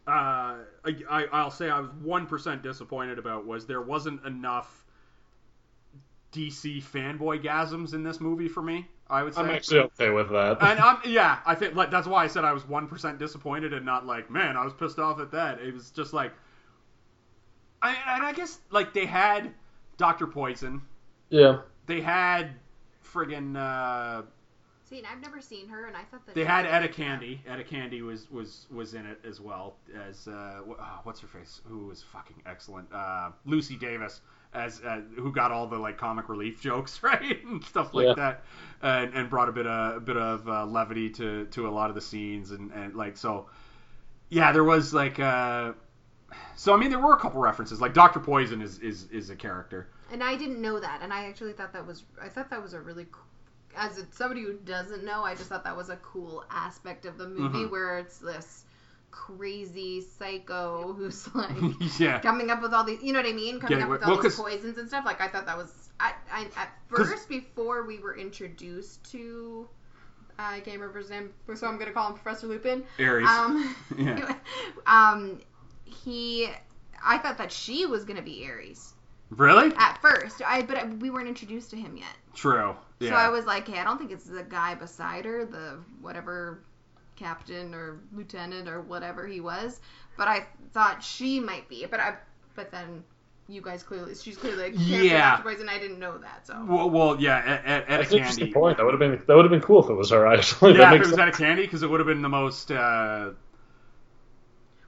[0.07, 4.85] uh, I, I I'll say I was one percent disappointed about was there wasn't enough
[6.37, 8.87] DC fanboy gasms in this movie for me.
[9.09, 9.41] I would say.
[9.41, 10.57] I'm actually okay with that.
[10.61, 13.73] and I'm yeah, I think like that's why I said I was one percent disappointed
[13.73, 15.59] and not like man I was pissed off at that.
[15.61, 16.33] It was just like,
[17.81, 19.53] I and I guess like they had
[19.97, 20.81] Doctor Poison,
[21.29, 21.59] yeah.
[21.85, 22.51] they had
[23.03, 24.23] friggin' uh,
[24.89, 26.95] See, and I've never seen her, and I thought that they had did Etta good
[26.95, 27.05] job.
[27.05, 27.41] Candy.
[27.45, 31.27] Etta Candy was was was in it as well as uh, wh- oh, what's her
[31.27, 32.87] face who was fucking excellent.
[32.93, 34.21] Uh, Lucy Davis
[34.57, 38.13] as uh, who got all the like comic relief jokes right and stuff like Yeah.
[38.15, 38.43] that,
[38.81, 41.89] and, and brought a bit of a bit of uh, levity to to a lot
[41.89, 43.47] of the scenes and and like so.
[44.29, 45.19] Yeah, there was like.
[45.19, 45.73] Uh,
[46.57, 47.79] so I mean, there were a couple references.
[47.79, 49.87] Like Doctor Poison is is is a character.
[50.11, 52.73] And I didn't know that, and I actually thought that was I thought that was
[52.73, 53.21] a really co-
[53.75, 57.27] as somebody who doesn't know, I just thought that was a cool aspect of the
[57.27, 57.69] movie Mhm.
[57.71, 58.65] where it's this
[59.17, 61.55] crazy psycho who's like
[61.99, 62.19] yeah.
[62.19, 63.59] coming up with all these, you know what I mean?
[63.59, 65.05] Coming Yeah, up with well, all these poisons and stuff.
[65.05, 69.67] Like I thought that was I, I at first before we were introduced to
[70.39, 72.83] I can't remember his name, so I'm gonna call him Professor Lupin.
[72.99, 73.27] Ares.
[73.27, 74.35] Um, Yeah.
[74.85, 75.39] um,
[75.83, 76.47] he,
[77.03, 78.93] I thought that she was gonna be Ares.
[79.31, 79.73] Really?
[79.77, 80.41] at first.
[80.45, 82.15] I but we weren't introduced to him yet.
[82.35, 82.75] True.
[82.99, 83.09] Yeah.
[83.09, 86.59] So I was like, hey, I don't think it's the guy beside her, the whatever
[87.17, 89.81] captain or lieutenant or whatever he was.
[90.17, 91.85] But I thought she might be.
[91.85, 92.15] But I
[92.55, 93.03] but then
[93.49, 95.17] you guys clearly she's clearly a character Yeah.
[95.19, 96.47] actor and I didn't know that.
[96.47, 97.37] So well, well, yeah.
[97.37, 98.51] at, Ed, Etta That's an Candy.
[98.51, 98.77] point.
[98.77, 100.27] That would have been that would have been cool if it was her.
[100.27, 101.19] Actually, Yeah, that if it was sense.
[101.19, 102.71] Etta Candy, because it would have been the most.
[102.71, 103.31] Uh,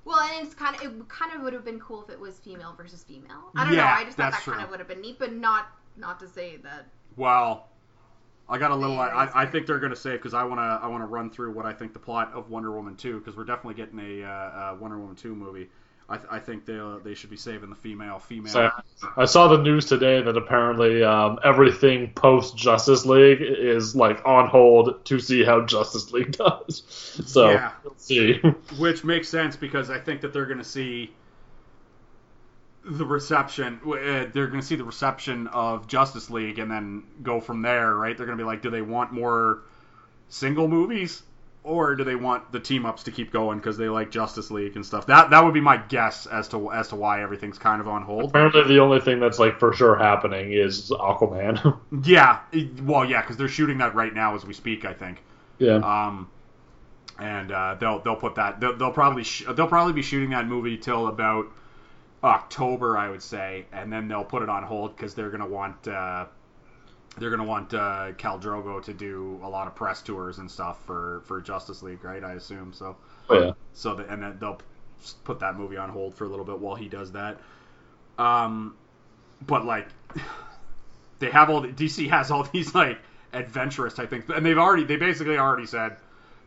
[0.05, 2.39] well, and it's kind of it kind of would have been cool if it was
[2.39, 3.51] female versus female.
[3.55, 3.87] I don't Yeah, know.
[3.87, 4.63] I just thought that's that kind true.
[4.63, 5.67] of would have been neat, but not
[5.97, 6.85] not to say that.
[7.15, 7.67] well,
[8.49, 8.99] I got a little.
[8.99, 10.79] I, I think they're going to save because I want to.
[10.83, 13.37] I want to run through what I think the plot of Wonder Woman 2 because
[13.37, 15.69] we're definitely getting a uh, uh, Wonder Woman 2 movie.
[16.11, 18.51] I, th- I think they they should be saving the female female.
[18.51, 18.71] So,
[19.15, 24.47] I saw the news today that apparently um, everything post Justice League is like on
[24.47, 26.83] hold to see how Justice League does.
[27.27, 27.71] So Yeah.
[27.83, 28.39] we'll see.
[28.79, 31.13] Which makes sense because I think that they're going to see
[32.89, 33.79] the reception.
[33.85, 37.93] Uh, they're going to see the reception of Justice League and then go from there,
[37.95, 38.17] right?
[38.17, 39.59] They're going to be like, do they want more
[40.29, 41.23] single movies
[41.63, 44.75] or do they want the team ups to keep going because they like Justice League
[44.75, 45.05] and stuff?
[45.07, 48.01] That that would be my guess as to as to why everything's kind of on
[48.01, 48.29] hold.
[48.29, 51.77] apparently, the only thing that's like for sure happening is Aquaman.
[52.05, 52.39] Yeah,
[52.83, 54.85] well, yeah, because they're shooting that right now as we speak.
[54.85, 55.21] I think.
[55.59, 55.75] yeah.
[55.75, 56.29] Um,
[57.19, 60.47] and uh, they'll they'll put that they'll, they'll probably sh- they'll probably be shooting that
[60.47, 61.47] movie till about
[62.23, 65.87] October, I would say, and then they'll put it on hold because they're gonna want
[65.87, 66.25] uh,
[67.17, 70.83] they're gonna want uh, Khal Drogo to do a lot of press tours and stuff
[70.85, 72.23] for for Justice League, right?
[72.23, 72.97] I assume so.
[73.29, 73.51] Oh, yeah.
[73.73, 74.59] So that and then they'll
[75.23, 77.39] put that movie on hold for a little bit while he does that.
[78.17, 78.75] Um,
[79.45, 79.87] but like
[81.19, 82.99] they have all the, DC has all these like
[83.31, 85.95] adventurous type things, and they've already they basically already said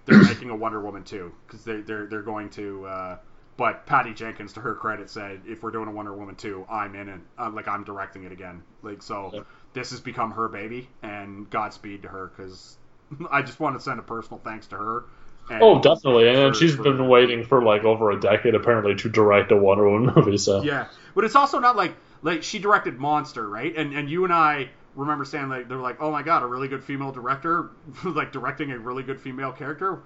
[0.04, 2.86] they're making a Wonder Woman too because they they're they're going to.
[2.86, 3.18] Uh,
[3.56, 6.94] but Patty Jenkins, to her credit, said if we're doing a Wonder Woman 2, I'm
[6.94, 7.20] in it.
[7.38, 8.62] Uh, like I'm directing it again.
[8.82, 9.40] Like so, Yeah.
[9.74, 12.76] this has become her baby, and Godspeed to her because
[13.30, 15.04] I just want to send a personal thanks to her.
[15.50, 16.28] And Oh, definitely.
[16.28, 19.56] And for- she's for- been waiting for like over a decade apparently to direct a
[19.56, 20.38] Wonder Woman movie.
[20.38, 23.74] So Yeah, but it's also not like like she directed Monster, right?
[23.76, 26.46] And and you and I remember saying like they were like, oh my god, a
[26.46, 27.70] really good female director,
[28.04, 30.02] like directing a really good female character.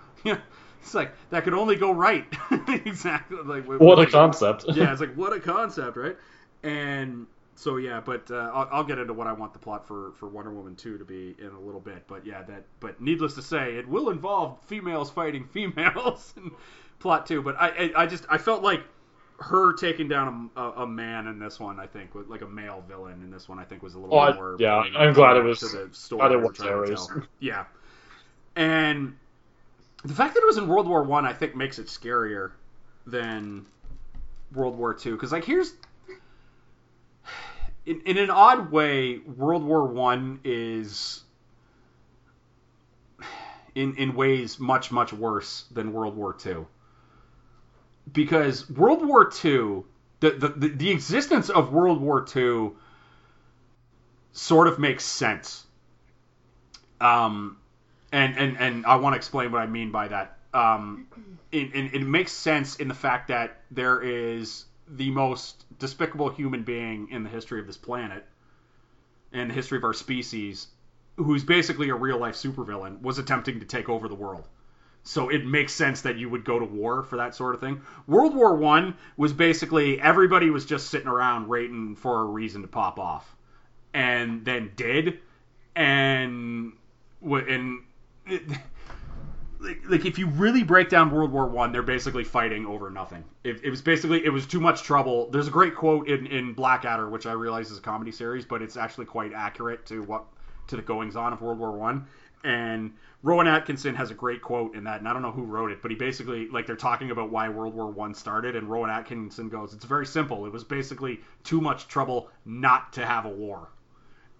[0.82, 2.26] It's like that could only go right.
[2.68, 3.38] exactly.
[3.44, 4.64] Like what a concept.
[4.74, 6.16] yeah, it's like what a concept, right?
[6.62, 10.12] And so yeah, but uh, I'll, I'll get into what I want the plot for
[10.12, 12.06] for Wonder Woman 2 to be in a little bit.
[12.06, 16.50] But yeah, that but needless to say, it will involve females fighting females in
[16.98, 17.42] plot two.
[17.42, 18.82] But I I, I just I felt like
[19.38, 22.82] her taking down a, a, a man in this one, I think, like a male
[22.88, 24.56] villain in this one, I think was a little Oh, I- more.
[24.58, 27.06] yeah, I'm glad it to was- the story glad it was trying to Ares.
[27.06, 27.22] tell.
[27.38, 27.64] Yeah,
[28.54, 29.14] and
[30.04, 32.52] the fact that it was in World War One, I, think, makes it scarier
[33.06, 33.66] than
[34.52, 35.12] World War Two.
[35.12, 35.72] Because like here's
[37.84, 41.22] in, in an odd way, World War One is
[43.74, 46.66] in in ways much much worse than World War Two.
[48.12, 49.86] Because World War Two,
[50.20, 52.76] the, the the the existence of World War Two
[54.32, 55.64] sort of makes sense.
[57.00, 57.58] Um,
[58.12, 60.38] and and and I want to explain what I mean by that.
[60.54, 61.06] Um,
[61.52, 66.62] it, it, it makes sense in the fact that there is the most despicable human
[66.62, 68.24] being in the history of this planet
[69.32, 70.68] and the history of our species
[71.16, 74.46] who's basically a real life supervillain was attempting to take over the world
[75.02, 77.80] so it makes sense that you would go to war for that sort of thing
[78.06, 82.68] world war one was basically everybody was just sitting around waiting for a reason to
[82.68, 83.36] pop off
[83.92, 85.18] and then did
[85.74, 86.72] and
[87.22, 87.82] and
[89.60, 93.24] like, like if you really break down World War One, they're basically fighting over nothing.
[93.44, 95.30] It, it was basically it was too much trouble.
[95.30, 98.62] There's a great quote in in Blackadder, which I realize is a comedy series, but
[98.62, 100.24] it's actually quite accurate to what
[100.68, 102.06] to the goings on of World War One.
[102.44, 105.72] And Rowan Atkinson has a great quote in that, and I don't know who wrote
[105.72, 108.90] it, but he basically like they're talking about why World War One started, and Rowan
[108.90, 110.46] Atkinson goes, "It's very simple.
[110.46, 113.68] It was basically too much trouble not to have a war."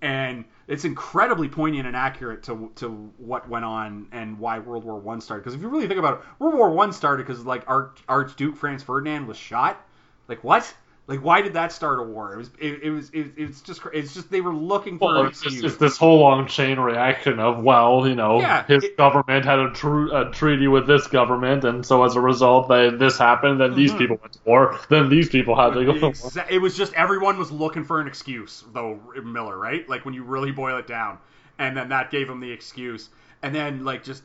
[0.03, 4.99] and it's incredibly poignant and accurate to to what went on and why World War
[4.99, 5.43] One started.
[5.43, 8.57] Because if you really think about it, World War One started because like Arch, Archduke
[8.57, 9.87] Franz Ferdinand was shot.
[10.29, 10.73] Like what?
[11.09, 12.35] Like why did that start a war?
[12.35, 15.27] It was it, it was it, it's just it's just they were looking for Well,
[15.27, 18.97] it's, just, it's this whole long chain reaction of well, you know, Yeah, his it-
[18.97, 22.91] government had a, tr- a treaty with this government, and so as a result, they,
[22.91, 23.61] this happened.
[23.61, 23.99] Then these Mhm.
[23.99, 24.81] people went to war.
[24.89, 25.93] Then these people had to go.
[25.93, 26.11] to war.
[26.11, 29.89] Exa- it was just everyone was looking for an excuse, though Miller, right?
[29.89, 31.19] Like when you really boil it down,
[31.61, 33.11] and then that gave him the excuse,
[33.45, 34.25] and then like just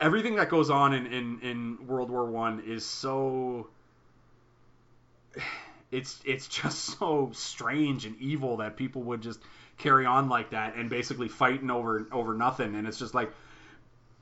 [0.00, 3.66] everything that goes on in in, in World War One is so.
[5.94, 9.40] It's it's just so strange and evil that people would just
[9.78, 12.74] carry on like that and basically fighting over over nothing.
[12.74, 13.32] And it's just like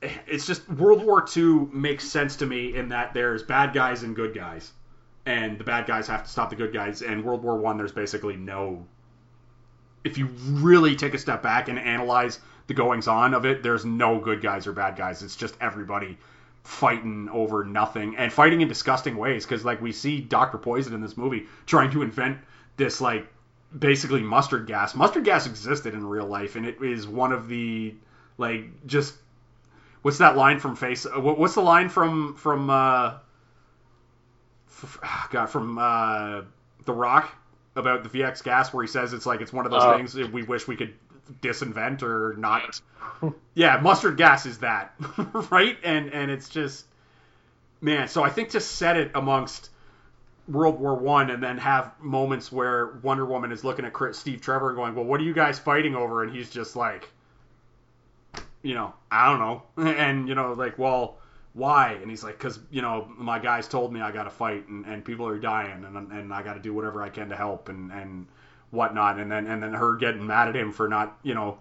[0.03, 4.03] eh, it's just World War II makes sense to me in that there's bad guys
[4.03, 4.73] and good guys,
[5.27, 7.03] and the bad guys have to stop the good guys.
[7.03, 8.87] And World War One, there's basically no.
[10.05, 13.85] If you really take a step back and analyze the goings on of it, there's
[13.85, 15.23] no good guys or bad guys.
[15.23, 16.18] It's just everybody
[16.63, 19.45] fighting over nothing and fighting in disgusting ways.
[19.45, 22.39] Because like we see Doctor Poison in this movie trying to invent
[22.77, 23.27] this like
[23.77, 24.95] basically mustard gas.
[24.95, 27.95] Mustard gas existed in real life, and it is one of the
[28.39, 29.15] like just
[30.03, 31.07] what's that line from Face?
[31.07, 33.15] uh, What's the line from from uh,
[34.69, 36.43] f- God from uh,
[36.85, 37.35] The Rock
[37.75, 39.97] about the VX gas, where he says it's like it's one of those Oh.
[39.97, 40.95] things we wish we could
[41.41, 42.81] disinvent or not.
[43.55, 44.95] yeah, mustard gas is that,
[45.51, 45.77] right?
[45.83, 46.87] And and it's just
[47.81, 48.09] man.
[48.09, 49.70] So I think to set it amongst
[50.49, 54.41] World War One and then have moments where Wonder Woman is looking at Chris, Steve
[54.41, 57.11] Trevor and going, "Well, what are you guys fighting over?" And he's just like,
[58.62, 59.62] you know, I don't know,
[59.93, 61.18] and you know, like, well,
[61.55, 61.93] why?
[62.01, 64.85] And he's like, because you know, my guys told me I got to fight, and,
[64.87, 67.68] and people are dying, and and I got to do whatever I can to help,
[67.68, 68.27] and and
[68.73, 71.59] whatnot, and then and then her getting mad at him for not, you know,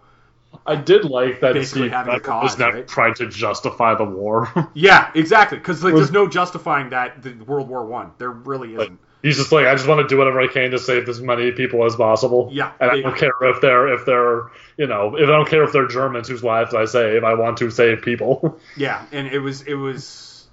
[0.66, 2.88] I did like that Basically Steve having a Trevor was never right?
[2.88, 4.51] trying to justify the war.
[4.74, 8.12] yeah, exactly, because like, Was- there's no justifying that the World War One.
[8.18, 8.99] There really isn't.
[9.24, 11.51] He's just like, I just want to do whatever I can to save as many
[11.51, 12.49] people as possible.
[12.51, 12.72] Yeah.
[12.80, 15.72] and I don't care if they're if they're you know if I don't care if
[15.72, 17.24] they're Germans whose lives I save.
[17.24, 18.59] I want to save people.
[18.76, 20.47] Yeah, and it was it was,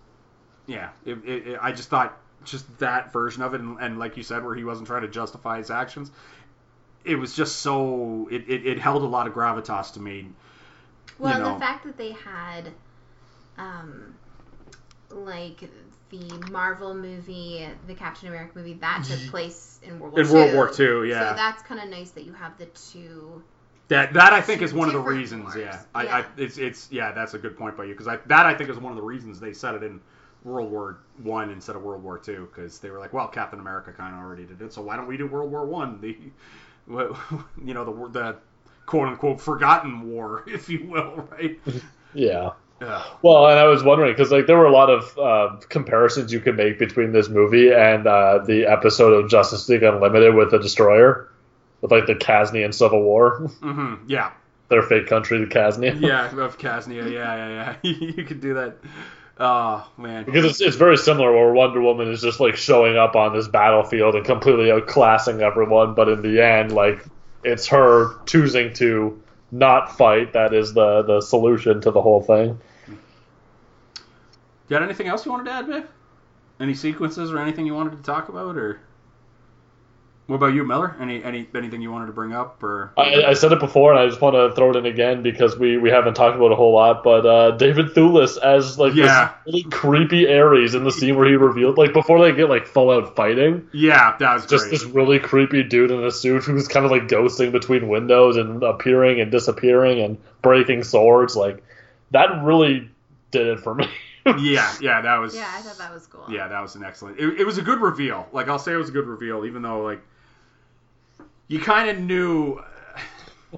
[0.67, 0.91] yeah.
[1.07, 4.23] It, it, it- I just thought just that version of it, and, and like you
[4.23, 6.11] said, where he wasn't trying to justify his actions,
[7.09, 10.29] it was just so it, it, it held a lot of gravitas to me.
[11.19, 11.55] Well, know.
[11.55, 12.71] the fact that they had,
[13.57, 14.15] um,
[15.11, 15.69] like
[16.11, 20.33] the Marvel movie, the Captain America movie, that took place in World War In II.
[20.33, 21.31] World War II, yeah.
[21.31, 23.43] So that's kind of nice that you have the two.
[23.89, 25.45] That that I think is one of the reasons.
[25.45, 25.57] wars.
[25.57, 28.47] Yeah, I, I it's it's yeah, that's a good point by you because I that
[28.47, 30.01] I think is one of the reasons they set it in
[30.45, 33.93] World War One instead of World War Two because they were like, well, Captain America
[33.93, 36.01] kind of already did it, so why don't we do World War One?
[36.03, 36.17] The
[37.65, 38.37] you know the the
[38.87, 41.59] quote unquote forgotten war, if you will, right?
[42.15, 42.51] yeah.
[42.81, 43.03] Yeah.
[43.23, 46.39] Well, and I was wondering because like there were a lot of uh, comparisons you
[46.39, 50.59] could make between this movie and uh, the episode of Justice League Unlimited with the
[50.59, 51.29] Destroyer,
[51.81, 54.31] with like the Kasnian Civil War, hmm Yeah.
[54.69, 56.01] their fake country, the Kasnia.
[56.01, 56.31] Yeah.
[56.39, 57.11] Of Kasnia.
[57.11, 57.35] Yeah.
[57.49, 57.77] Yeah.
[57.83, 57.91] Yeah.
[57.91, 58.77] you could do that.
[59.41, 60.25] Oh man.
[60.25, 63.47] Because it's, it's very similar where Wonder Woman is just like showing up on this
[63.47, 67.05] battlefield and completely outclassing everyone, but in the end, like
[67.45, 72.59] it's her choosing to not fight that is the the solution to the whole thing.
[72.89, 72.97] You
[74.69, 75.85] got anything else you wanted to add, Biff?
[76.61, 78.81] Any sequences or anything you wanted to talk about, or
[80.29, 80.95] what about you, Miller?
[81.01, 83.99] Any any anything you wanted to bring up, or I, I said it before, and
[83.99, 86.53] I just want to throw it in again because we, we haven't talked about it
[86.53, 87.03] a whole lot.
[87.03, 89.33] But uh, David Thewlis as like Yeah.
[89.47, 92.67] this really creepy Ares in the scene where he revealed like before they get like
[92.67, 94.71] full out fighting, yeah, that was just great.
[94.73, 98.63] this really creepy dude in a suit who's kind of like ghosting between windows and
[98.63, 101.35] appearing and disappearing and breaking swords.
[101.37, 101.65] Like
[102.11, 102.91] that really
[103.31, 103.89] did it for me.
[104.39, 105.35] yeah, yeah, that was.
[105.35, 106.27] Yeah, I thought that was cool.
[106.29, 107.19] Yeah, that was an excellent.
[107.19, 108.29] It, it was a good reveal.
[108.31, 110.03] Like I'll say, it was a good reveal, even though like
[111.49, 112.63] you kind of knew.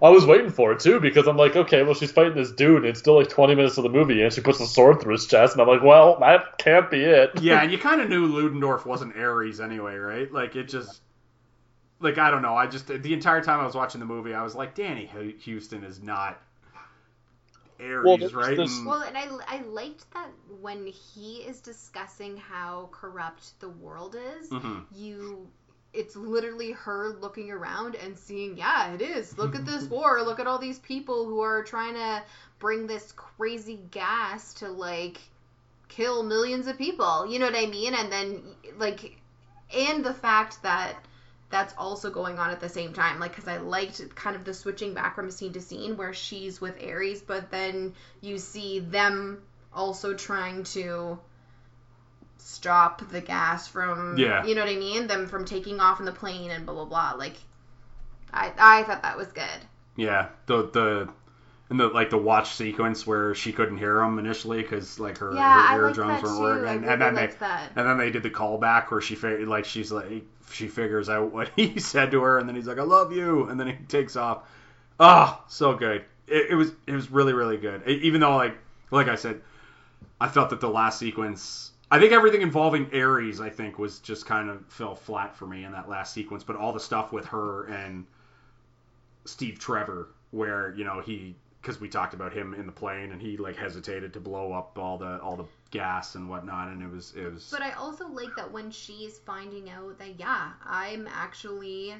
[0.00, 2.76] I was waiting for it too because I'm like, okay, well she's fighting this dude.
[2.76, 5.12] And it's still like 20 minutes of the movie, and she puts a sword through
[5.14, 7.30] his chest, and I'm like, well, that can't be it.
[7.42, 10.32] Yeah, and you kind of knew Ludendorff wasn't Ares anyway, right?
[10.32, 11.00] Like it just.
[12.02, 14.42] Like I don't know, I just the entire time I was watching the movie, I
[14.42, 15.04] was like, Danny
[15.44, 16.40] Huston is not
[17.78, 18.56] Ares, Well, there's right?
[18.56, 20.28] this- And- Well, and I, I liked that
[20.62, 24.84] when he is discussing how corrupt the world is, Mhm.
[24.94, 25.46] you
[25.92, 29.36] it's literally her looking around and seeing, yeah, it is.
[29.36, 30.22] Look at this war.
[30.22, 32.22] Look at all these people who are trying to
[32.58, 35.18] bring this crazy gas to like
[35.88, 37.26] kill millions of people.
[37.26, 37.94] You know what I mean?
[37.94, 38.42] And then
[38.78, 39.20] like
[39.76, 40.96] and the fact that
[41.50, 44.54] that's also going on at the same time like because i liked kind of the
[44.54, 49.42] switching back from scene to scene where she's with ares but then you see them
[49.72, 51.18] also trying to
[52.40, 54.44] stop the gas from Yeah.
[54.44, 56.84] you know what i mean them from taking off in the plane and blah blah
[56.84, 57.36] blah like
[58.32, 59.60] i i thought that was good
[59.96, 61.08] Yeah, the the
[61.68, 65.34] and the like the watch sequence where she couldn't hear him initially because like her,
[65.34, 68.22] yeah her eardrums weren't working, and, really and then they that and then they did
[68.22, 72.22] the callback where she fi- like she's like she figures out what he said to
[72.22, 74.42] her, and then he's like, "I love you," and then he takes off.
[74.98, 76.04] Oh, so good.
[76.26, 77.82] It, it was it was really really good.
[77.88, 78.56] E- even though like
[78.90, 79.40] like I said,
[80.20, 84.24] I felt that the last sequence I think everything involving Ares, I think, was just
[84.24, 86.44] kind of fell flat for me in that last sequence.
[86.44, 88.06] But all the stuff with her and
[89.24, 93.20] Steve Trevor, where you know he, because we talked about him in the plane, and
[93.20, 96.90] he like hesitated to blow up all the all the gas and whatnot, and it
[96.90, 97.48] was it was.
[97.50, 101.94] But I also like that when she's finding out that yeah, I'm actually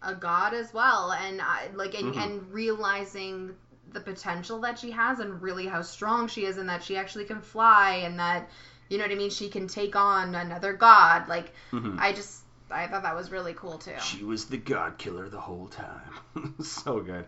[0.00, 2.22] a god as well, and I like and, Mhm.
[2.22, 3.54] and realizing
[3.92, 7.24] the potential that she has and really how strong she is, and that she actually
[7.24, 8.48] can fly, and that
[8.92, 11.26] you know what I mean, she can take on another god.
[11.26, 11.96] Like Mhm.
[11.98, 13.98] I just I thought that was really cool too.
[13.98, 16.54] She was the god killer the whole time.
[16.62, 17.24] so good.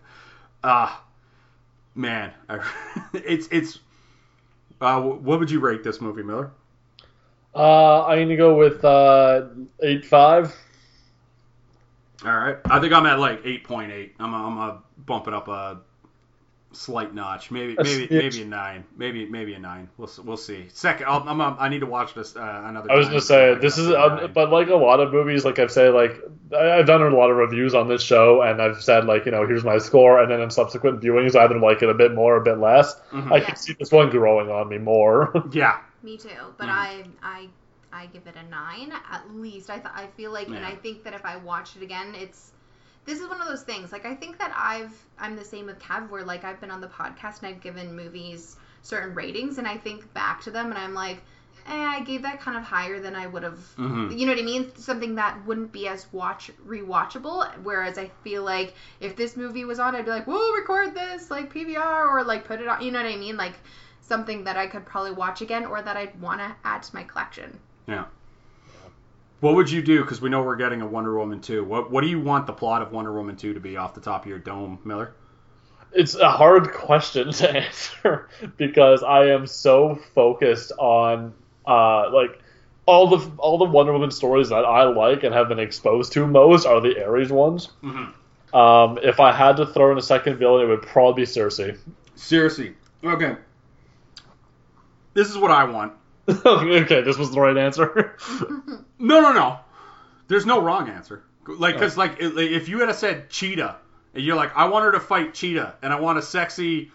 [0.62, 1.02] Ah,
[1.94, 2.60] man, I,
[3.14, 3.78] it's it's.
[4.80, 6.50] Uh, what would you rate this movie, Miller?
[7.54, 9.46] Uh, I'm gonna go with uh,
[9.82, 10.54] eight five.
[12.24, 14.16] All right, I think I'm at like eight point eight.
[14.20, 15.80] I'm i I'm gonna bump it up a
[16.74, 18.10] slight notch, maybe A maybe smidge.
[18.10, 19.88] maybe a nine, maybe maybe a nine.
[19.96, 20.66] We'll we'll see.
[20.72, 22.88] Second, I'll, I'm, i I need to watch this uh, another.
[22.88, 22.94] Time.
[22.94, 25.00] I was time gonna say see this is, got to uh, but like a lot
[25.00, 26.12] of movies, like I've said, like
[26.52, 29.32] I- I've done a lot of reviews on this show, and I've said like you
[29.32, 32.12] know here's my score, and then in subsequent viewings, I either like it a bit
[32.14, 32.94] more, or a bit less.
[33.12, 33.32] Mhm.
[33.32, 33.44] I Yeah.
[33.44, 35.32] can see this one growing on me more.
[35.52, 36.72] yeah, Me too, but Mhm.
[36.72, 37.48] I I
[37.92, 39.70] I give it a nine at least.
[39.70, 42.50] I th- I feel like, and I think that if I watch it again, it's
[43.04, 43.92] this is one of those things.
[43.92, 46.80] Like I think that I've I'm the same with Kev, where like I've been on
[46.80, 50.78] the podcast and I've given movies certain ratings, and I think back to them and
[50.78, 51.22] I'm like,
[51.66, 53.58] eh, I gave that kind of higher than I would have.
[53.76, 54.18] Mhm.
[54.18, 54.74] You know what I mean?
[54.76, 57.46] Something that wouldn't be as watch rewatchable.
[57.62, 61.30] Whereas I feel like if this movie was on, I'd be like, "Whoa, record this
[61.30, 63.36] like PVR or like put it on." You know what I mean?
[63.36, 63.54] Like
[64.00, 67.04] something that I could probably watch again or that I'd want to add to my
[67.04, 67.58] collection.
[67.86, 68.04] yeah.
[69.44, 70.00] What would you do?
[70.00, 71.64] Because we know we're getting a Wonder Woman 2.
[71.64, 74.00] What what do you want the plot of Wonder Woman 2 to be off the
[74.00, 75.12] top of your dome, Miller?
[75.94, 81.32] it's a hard question to answer because I am so focused on
[81.66, 82.40] uh like
[82.86, 86.26] all the all the Wonder Woman stories that I like and have been exposed to
[86.26, 87.68] most are the Ares ones.
[87.82, 88.56] Mm-hmm.
[88.56, 91.76] Um, if I had to throw in a second villain, it would probably be Cersei.
[92.14, 92.74] Seriously.
[93.02, 93.36] Okay.
[95.14, 95.92] This is what I want.
[96.46, 98.16] okay, this was the right answer.
[98.96, 99.58] No, no, no.
[100.28, 101.24] There's no wrong answer.
[101.46, 101.80] Like, oh.
[101.80, 103.76] cause like like, if you had said Cheetah,
[104.14, 106.90] and you're like, I want her to fight Cheetah, and I want a sexy,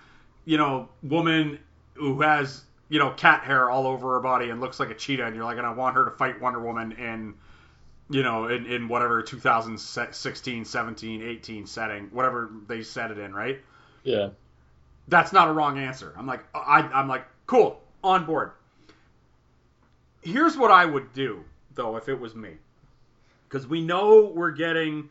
[0.46, 1.60] you know, woman
[1.94, 5.26] who has you know cat hair all over her body and looks like a cheetah,
[5.26, 7.36] and you're like, and I want her to fight Wonder Woman in,
[8.10, 13.62] you know, in in whatever 2016, 17, 18 setting, whatever they set it in, right?
[14.04, 14.30] yeah.
[15.08, 16.14] That's not a wrong answer.
[16.18, 18.52] I'm like, I, I'm like, cool, on board.
[20.22, 21.44] Here's what I would do,
[21.74, 22.52] though, if it was me,
[23.48, 25.10] because we know we're getting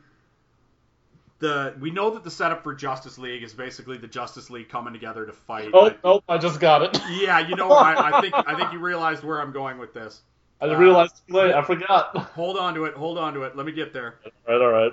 [1.39, 4.93] the, we know that the setup for Justice League is basically the Justice League coming
[4.93, 5.71] together to fight.
[5.73, 7.01] Oh nope, I just got it.
[7.11, 10.23] Yeah, you know, I, I think, I think you realized where I'm going with this.
[10.61, 11.55] I uh, didn't realize too late.
[11.55, 12.17] I forgot.
[12.17, 12.95] Hold on to it.
[12.95, 13.57] Hold on to it.
[13.57, 14.17] Let me get there.
[14.49, 14.93] all right, all right.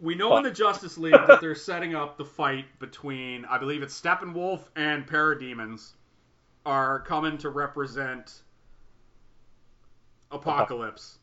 [0.00, 3.82] We know in the Justice League that they're setting up the fight between, I believe
[3.82, 5.90] it's Steppenwolf and Parademons
[6.64, 8.42] are coming to represent
[10.30, 11.16] Apokolips.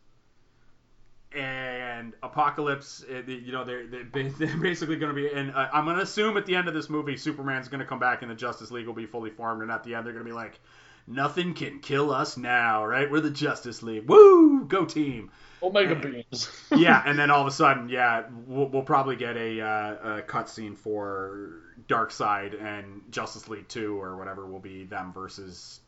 [1.31, 4.03] And Apokolips, eh, you know, they're, they're
[4.57, 6.89] basically going to be, and uh, I'm going to assume at the end of this
[6.89, 9.69] movie, Superman's going to come back and the Justice League will be fully formed, and
[9.71, 10.59] at the end they're going to be like,
[11.07, 13.11] nothing can kill us now, right?
[13.11, 14.07] We're the Justice League.
[14.07, 14.63] Woo!
[14.65, 15.29] Go team!
[15.61, 16.25] Omega Hey.
[16.31, 16.49] beams.
[16.75, 20.21] yeah, and then all of a sudden, yeah, we'll, we'll probably get a, uh, a
[20.21, 25.81] cutscene for Darkseid and Justice League Two or whatever will be them versus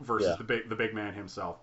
[0.00, 0.36] versus Yeah.
[0.36, 1.58] the big the big man himself.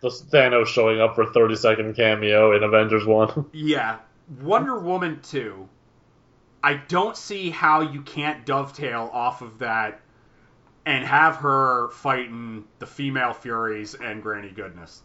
[0.00, 3.46] The Thanos showing up for 30 second cameo in Avengers One.
[3.52, 3.98] Yeah,
[4.40, 5.68] Wonder Woman Two.
[6.62, 10.00] I don't see how you can't dovetail off of that
[10.86, 15.02] and have her fighting the female Furies and Granny Goodness.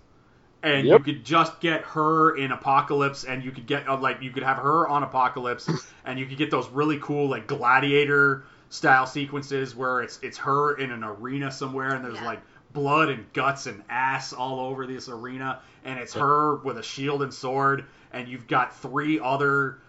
[0.63, 0.99] And Yep.
[0.99, 4.43] you could just get her in Apokolips, and you could get uh, like you could
[4.43, 5.69] have her on Apokolips,
[6.05, 10.75] and you could get those really cool like gladiator style sequences where it's it's her
[10.77, 12.25] in an arena somewhere, and there's Yeah.
[12.25, 12.41] like
[12.75, 17.23] blood and guts and ass all over this arena, and it's her with a shield
[17.23, 19.79] and sword, and you've got three other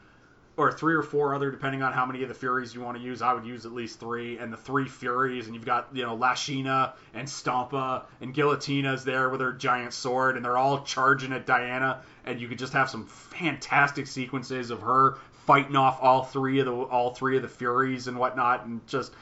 [0.56, 3.02] or three or four other, depending on how many of the Furies you want to
[3.02, 3.20] use.
[3.20, 6.16] I would use at least three, and the three Furies, and you've got you know
[6.16, 11.44] Lashina and Stompa and Gilotina's there with her giant sword, and they're all charging at
[11.44, 16.60] Diana, and you could just have some fantastic sequences of her fighting off all three
[16.60, 19.12] of the all three of the Furies and whatnot, and just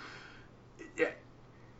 [0.98, 1.06] eh,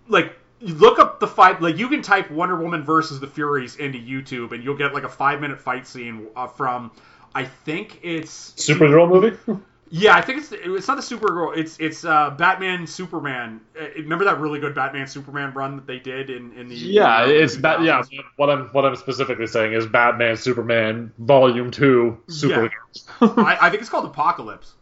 [0.09, 0.33] like you
[0.65, 4.53] look up the fight like you can type Wonder Woman versus the Furies into YouTube,
[4.53, 6.91] and you'll get like a five minute fight scene uh, from.
[7.35, 9.37] I think it's Supergirl movie?
[9.91, 11.57] Yeah, I think it's it's not the Supergirl.
[11.57, 13.61] It's it's uh, Batman Superman.
[13.81, 17.23] Uh, remember that really good Batman Superman run that they did in in the Yeah,
[17.25, 18.03] in the it's ba- yeah.
[18.03, 18.25] 2000s?
[18.37, 22.71] What I'm what I'm specifically saying is Batman Superman Volume Two Supergirl.
[23.21, 24.75] I, I think it's called Apocalypse.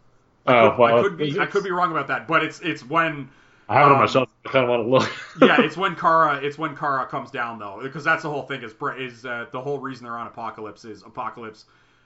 [0.47, 2.61] I Oh, could, well, I could be I could be wrong about that, but it's
[2.61, 3.29] it's when
[3.73, 4.29] I have it on my shelf.
[4.45, 5.13] I kind of want to look.
[5.41, 8.63] yeah, it's when Kara it's when Kara comes down though, because that's the whole thing
[8.63, 11.65] is is uh, the whole reason they're on Apokolips is Apokolips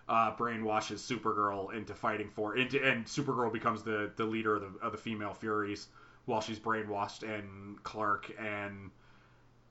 [0.09, 4.87] uh, brainwashes Supergirl into fighting for into and Supergirl becomes the the leader of the
[4.87, 5.89] of the female Furies
[6.27, 8.91] while she's brainwashed and Clark and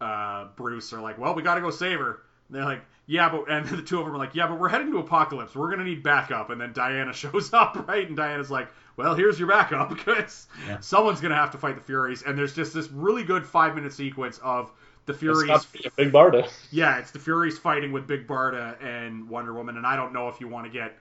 [0.02, 2.24] uh, Bruce are like, well, we got to go save her.
[2.50, 4.70] And they're like, yeah, but and the two of them are like, yeah, but we're
[4.70, 5.56] heading to Apokolips.
[5.56, 6.50] We're gonna need backup.
[6.50, 8.06] And then Diana shows up, right?
[8.06, 8.68] And Diana's like,
[8.98, 10.80] well, here's your backup because Yeah.
[10.80, 12.24] someone's gonna have to fight the Furies.
[12.24, 14.72] And there's just this really good five minute sequence of
[15.06, 15.48] the Furies.
[15.48, 16.50] got be a big Barda.
[16.72, 19.78] Yeah, it's the Furies fighting with Big Barda and Wonder Woman.
[19.78, 20.98] And I don't know if you want to get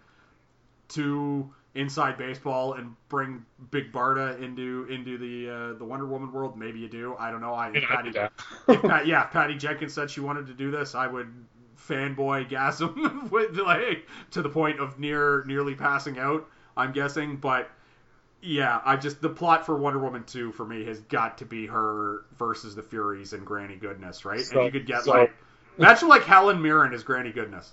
[0.89, 6.57] too inside baseball and bring Big Barda into into the uh, the Wonder Woman world.
[6.57, 7.17] Maybe you do.
[7.19, 7.55] I don't know.
[7.55, 8.29] I, I mean, I'd Patty,
[8.69, 11.33] if Pat, yeah, if Patty Jenkins said she wanted to do this, I would
[11.89, 16.49] fanboy gasm with like to the point of near nearly passing out.
[16.77, 17.71] I'm guessing, but
[18.45, 21.67] yeah, I just the plot for Wonder Woman 2 for me has got to be
[21.67, 24.41] her versus the Furies and Granny Goodness, right?
[24.41, 25.35] So- and you could get so- like
[25.79, 27.73] imagine like Helen Mirren as Granny Goodness.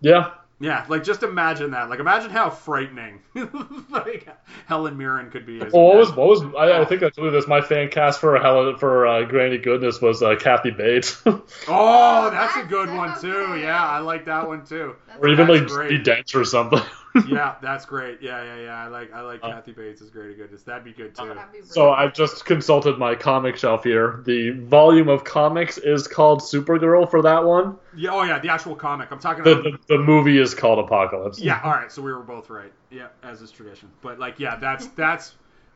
[0.00, 0.30] Yeah,
[0.60, 1.90] Yeah, like just imagine that.
[1.90, 3.20] Like imagine how frightening
[3.90, 4.28] like
[4.66, 5.72] Helen Mirren could be as.
[5.72, 7.48] Well, what was what was I, I think I told you this.
[7.48, 12.56] My fan cast for Helen for uh, Granny Goodness was uh, Kathy Bates, Oh, that's
[12.56, 13.58] a good one too.
[13.60, 14.94] Yeah, I like that one too.
[15.08, 15.90] That's or even like great.
[15.90, 16.80] Judi Dench or something.
[17.26, 18.20] Yeah, that's great.
[18.22, 18.84] Yeah, yeah, yeah.
[18.84, 20.62] I like I like Uh, Kathy Bates is Granny Goodness.
[20.62, 21.34] That'd be good too.
[21.34, 24.22] That'd be So I've just consulted my comic shelf here.
[24.24, 27.76] The volume of comics is called Supergirl for that one.
[27.96, 29.10] Yeah, oh yeah, the actual comic.
[29.10, 29.64] I'm talking The about.
[29.88, 31.40] the, the movie is called Apocalypse.
[31.40, 31.90] Yeah, all right.
[31.90, 32.72] So we were both right.
[32.90, 33.90] Yeah, as is tradition.
[34.02, 35.34] But like, yeah, that's that's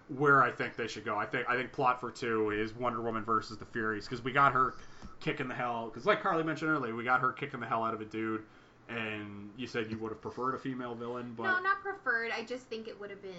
[0.08, 1.16] where I think they should go.
[1.16, 4.32] I think I think plot for two is Wonder Woman versus the Furies because we
[4.32, 4.74] got her
[5.20, 5.86] kicking the hell.
[5.86, 8.42] Because like Carly mentioned earlier, we got her kicking the hell out of a dude.
[8.88, 12.30] And you said you would have preferred a female villain, but no, not preferred.
[12.36, 13.30] I just think it would have been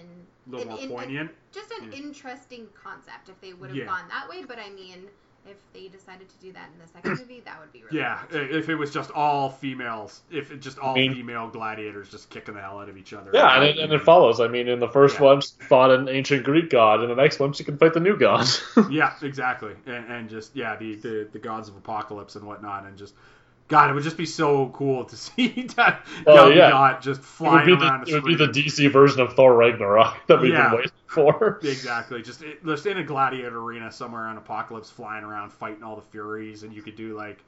[0.48, 1.30] a little an- more an- poignant.
[1.52, 1.98] just an Yeah.
[1.98, 3.84] interesting concept if they would have Yeah.
[3.86, 4.44] gone that way.
[4.44, 5.06] But I mean,
[5.46, 8.22] if they decided to do that in the second movie, that would be really Yeah,
[8.30, 8.56] cool, too.
[8.56, 12.30] if it was just all females, if it just all I mean- female gladiators just
[12.30, 13.30] kicking the hell out of each other.
[13.34, 14.40] Yeah, and it, and it follows.
[14.40, 15.24] I mean, in the first Yeah.
[15.26, 17.02] one, she fought an ancient Greek god.
[17.02, 18.48] In the next one, she can fight the new god.
[18.90, 22.96] Yeah, exactly, and, and just yeah, the, the the gods of Apokolips and whatnot, and
[22.96, 23.14] just
[23.68, 26.98] God, it would just be so cool to see that Oh, yeah.
[27.00, 28.08] Just it flying the, around.
[28.08, 30.68] it would be the DC version of Thor Ragnarok that we've Yeah.
[30.70, 31.60] been waiting for.
[31.62, 35.96] Exactly, just it, just in a gladiator arena somewhere on Apokolips, flying around fighting all
[35.96, 37.42] the Furies, and you could do like.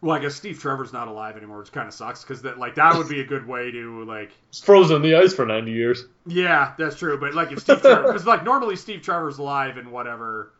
[0.00, 2.74] Well, I guess Steve Trevor's not alive anymore, which kind of sucks because that like
[2.74, 5.70] that would be a good way to like It's frozen in the ice for 90
[5.70, 6.04] years.
[6.26, 7.16] Yeah, that's true.
[7.18, 10.52] But like if Steve Trevor, because like normally Steve Trevor's alive in whatever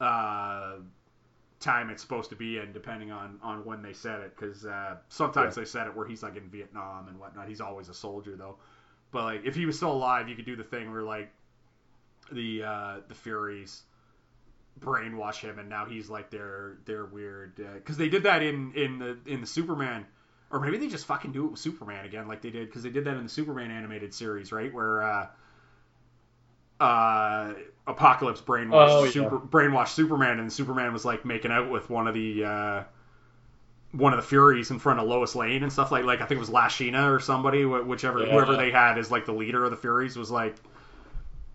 [0.00, 0.76] uh,
[1.66, 4.36] time it's supposed to be in, depending on on when they said it.
[4.36, 7.48] Because uh, sometimes they said it where he's like in Vietnam and whatnot.
[7.48, 8.56] He's always a soldier though.
[9.10, 11.30] But like if he was still alive, you could do the thing where like
[12.32, 13.82] the uh, the Furies
[14.80, 18.98] brainwash him, and now he's like their their weird because they did that in in
[18.98, 20.06] the in the Superman.
[20.48, 22.90] Or maybe they just fucking do it with Superman again, like they did, because they
[22.90, 24.72] did that in the Superman animated series, right?
[24.72, 25.02] Where
[26.80, 27.54] uh,
[27.86, 29.10] Apokolips brainwashed Oh, yeah.
[29.10, 32.82] super brainwashed Superman, and Superman was like making out with one of the uh,
[33.92, 36.36] one of the Furies in front of Lois Lane and stuff like like I think
[36.36, 38.32] it was Lashina or somebody, whichever Yeah.
[38.32, 40.56] whoever they had as like the leader of the Furies was like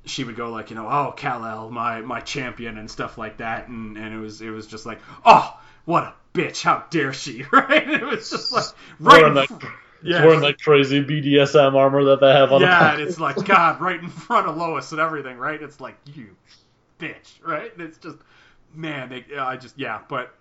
[0.05, 3.37] she would go like you know oh Kal El my my champion and stuff like
[3.37, 7.13] that and and it was it was just like oh what a bitch how dare
[7.13, 8.65] she right it was just like
[8.99, 9.47] right
[10.03, 12.63] Wearing in that, fr- It's yeah, wearing that crazy BDSM armor that they have on
[12.63, 15.61] yeah, and it's like God right in front of Lois and everything, right?
[15.61, 16.35] It's like you
[16.99, 17.73] bitch, right?
[17.73, 18.17] And it's just
[18.73, 20.35] man, they I just yeah, but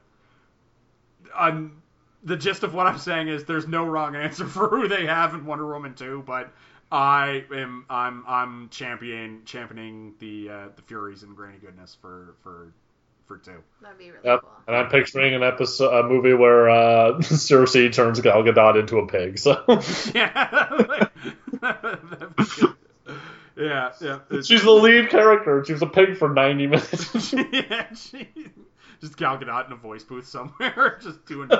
[1.35, 1.83] I'm
[2.23, 5.35] the gist of what I'm saying is there's no wrong answer for who they have
[5.35, 6.53] in Wonder Woman 2, but
[6.93, 12.73] I am I'm I'm champion championing the uh, the Furies and Granny Goodness for for
[13.31, 13.63] for two.
[13.81, 14.41] That'd be really Yep.
[14.41, 14.51] cool.
[14.67, 19.07] And I'm picturing an episode, a movie where uh, Cersei turns Gal Gadot into a
[19.07, 19.39] pig.
[19.39, 19.63] So
[20.15, 20.69] Yeah.
[21.61, 22.75] That'd be good.
[23.57, 24.19] yeah, yeah.
[24.43, 25.65] She's the lead character.
[25.65, 27.33] She was a pig for 90 minutes.
[27.53, 28.29] yeah, she,
[29.01, 31.51] just Gal Gadot in a voice booth somewhere, just doing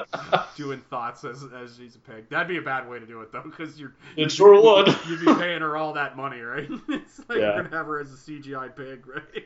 [0.57, 2.29] doing thoughts as as she's a pig.
[2.31, 4.89] That'd be a bad way to do it though, because you're It sure would.
[5.09, 6.69] You'd be paying her all that money, right?
[6.89, 7.55] it's like Yeah.
[7.55, 9.45] you're gonna have her as a CGI pig, right?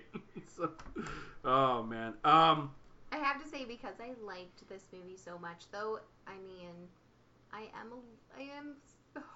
[0.56, 0.70] so,
[1.44, 2.14] oh man.
[2.24, 2.70] Um.
[3.12, 6.00] I have to say because I liked this movie so much, though.
[6.26, 6.74] I mean,
[7.52, 8.74] I am a, I am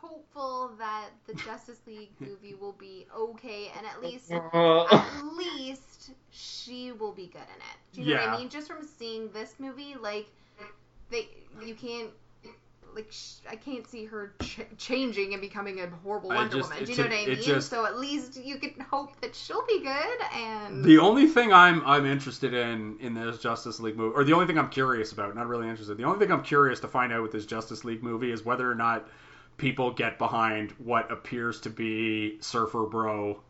[0.00, 6.10] hopeful that the Justice League movie will be okay, and at least Uh, at least
[6.30, 7.76] she will be good in it.
[7.92, 8.48] Do you know what I mean?
[8.48, 10.26] Just from seeing this movie, like
[11.10, 11.28] they,
[11.64, 12.10] you can't.
[12.94, 16.84] Like sh- I can't see her ch- changing and becoming a horrible Wonder just- Woman.
[16.84, 17.42] Do you know a- what I mean?
[17.42, 20.18] just- so at least you can hope that she'll be good.
[20.34, 24.32] And The only thing I'm I'm interested in in this Justice League movie, or the
[24.32, 25.96] only thing I'm curious about, not really interested.
[25.96, 28.70] The only thing I'm curious to find out with this Justice League movie is whether
[28.70, 29.08] or not
[29.56, 33.42] people get behind what appears to be Surfer Bro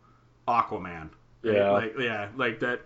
[0.47, 1.09] Aquaman.
[1.43, 1.71] Yeah.
[1.71, 2.81] like yeah, like that.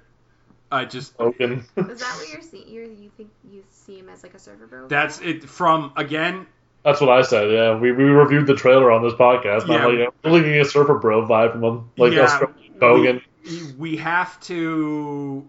[0.74, 1.60] I just Hogan.
[1.60, 2.68] is that what you're seeing?
[2.68, 4.88] You're, you think you see him as like a Surfer Bro?
[4.88, 6.48] that's it from again.
[6.84, 7.50] That's what I said.
[7.52, 9.68] Yeah, we, we reviewed the trailer on this podcast.
[9.68, 9.86] Yeah.
[9.86, 13.98] I'm like, I'm looking at Surfer Bro vibe from him, like Yeah, Australian We, we
[13.98, 15.48] have to,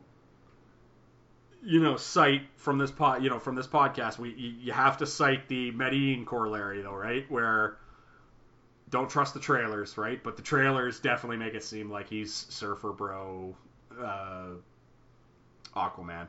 [1.65, 4.19] you know, cite from this pod, you know, from this podcast.
[4.19, 7.29] We you, you have to cite the Medellin corollary, though, right?
[7.29, 7.79] Where
[8.91, 10.23] don't trust the trailers, right?
[10.23, 13.57] But the trailers definitely make it seem like he's Surfer Bro,
[14.01, 14.51] uh,
[15.77, 16.27] Aquaman.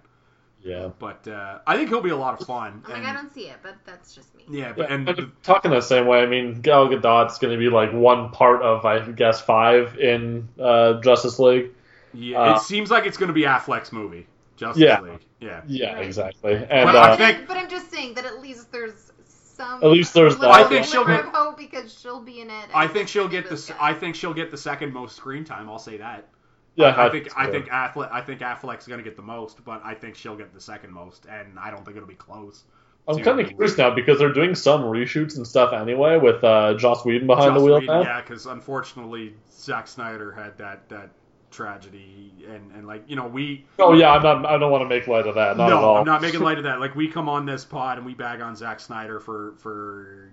[0.61, 0.89] Yeah.
[0.97, 2.81] But uh, I think he'll be a lot of fun.
[2.85, 4.45] I'm like and- I don't see it, but that's just me.
[4.49, 7.59] yeah, but Yeah, and and talking the same way, I mean, Gal Gadot's going to
[7.59, 11.69] be like one part of, I guess, five in uh, Justice League.
[12.15, 15.01] yeah, uh, it seems like it's going to be Affleck's movie, Justice Yeah.
[15.01, 15.19] League.
[15.39, 15.61] Yeah.
[15.67, 16.05] Yeah, Right.
[16.05, 16.53] exactly.
[16.55, 19.83] And But uh, I think, but I'm just saying that at least there's some.
[19.83, 20.65] At least there's little that.
[20.65, 22.69] I think she'll get- hope because she'll be in it.
[22.73, 23.49] I think she'll get the.
[23.51, 23.77] really s- good.
[23.79, 25.69] I think she'll get the second most screen time.
[25.69, 26.27] I'll say that.
[26.75, 29.81] Yeah, I, I think I think Affleck I think Affleck's gonna get the most, but
[29.83, 32.63] I think she'll get the second most, and I don't think it'll be close.
[33.07, 36.73] I'm kind of curious now because they're doing some reshoots and stuff anyway with uh,
[36.73, 38.01] Joss Whedon behind Joss the wheel Whedon.
[38.03, 41.11] Yeah, because unfortunately Zack Snyder had that that
[41.51, 43.65] tragedy, and and like you know we.
[43.79, 44.45] Oh yeah, I'm not.
[44.45, 45.57] I don't want to make light of that.
[45.57, 45.97] Not no, at all.
[45.97, 46.79] I'm not making light of that.
[46.79, 50.31] Like we come on this pod and we bag on Zack Snyder for for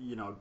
[0.00, 0.36] you know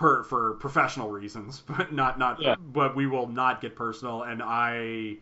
[0.00, 2.40] per for professional reasons, but not not.
[2.40, 2.56] Yeah.
[2.58, 5.18] But we will not get personal, and I.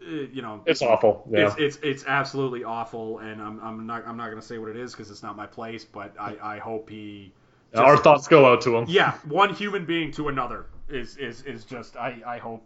[0.00, 1.26] uh, You know, It's awful.
[1.28, 1.46] Yeah.
[1.46, 4.76] It's, it's it's absolutely awful, and I'm, I'm not I'm not gonna say what it
[4.76, 5.84] is because it's not my place.
[5.84, 7.32] But I, I hope he.
[7.74, 8.84] Our thoughts go out to him.
[8.88, 12.62] Yeah, one human being to another is is, is just I, I hope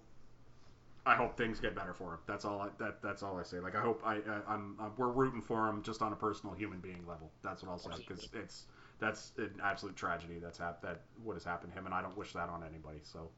[1.06, 2.18] I hope things get better for him.
[2.26, 3.60] That's all I, that that's all I say.
[3.60, 6.54] Like I hope I, I I'm, i we're rooting for him just on a personal
[6.54, 7.30] human being level.
[7.42, 8.66] That's what I'll say because it's
[8.98, 12.16] that's an absolute tragedy that's hap- that what has happened to him, and I don't
[12.16, 13.00] wish that on anybody.
[13.02, 13.30] So.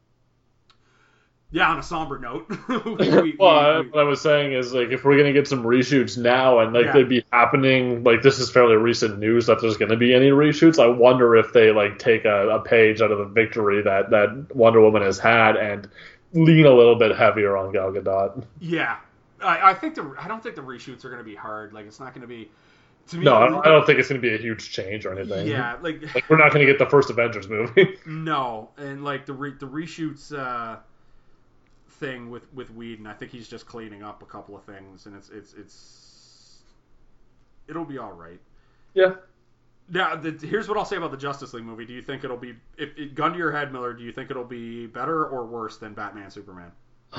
[1.51, 2.47] Yeah, on a somber note.
[2.68, 2.76] we-
[3.22, 6.18] we- Well, we- what I was saying is like if we're gonna get some reshoots
[6.18, 6.93] now and like Yeah.
[6.93, 10.78] they'd be happening like this is fairly recent news that there's gonna be any reshoots.
[10.78, 14.55] I wonder if they like take a, a page out of the victory that that
[14.55, 15.89] Wonder Woman has had and
[16.35, 18.44] lean a little bit heavier on Gal Gadot.
[18.60, 18.98] Yeah,
[19.40, 21.72] I, I think the I don't think the reshoots are going to be hard.
[21.72, 22.51] Like it's not going to be.
[23.09, 25.18] To me, No, I don't, I don't think it's gonna be a huge change or
[25.18, 25.47] anything.
[25.47, 27.97] Yeah, like Like we're not gonna get the first Avengers movie.
[28.06, 30.78] no, and like the re, the reshoots uh,
[31.89, 35.16] thing with with Whedon, I think he's just cleaning up a couple of things, and
[35.16, 36.59] it's it's it's
[37.66, 38.40] it'll be all right.
[38.94, 39.14] yeah.
[39.90, 41.86] Now, the, here's what I'll say about the Justice League movie.
[41.86, 43.94] Do you think it'll be, if it, gun to your head, Miller?
[43.94, 46.72] Do you think it'll be better or worse than Batman Superman?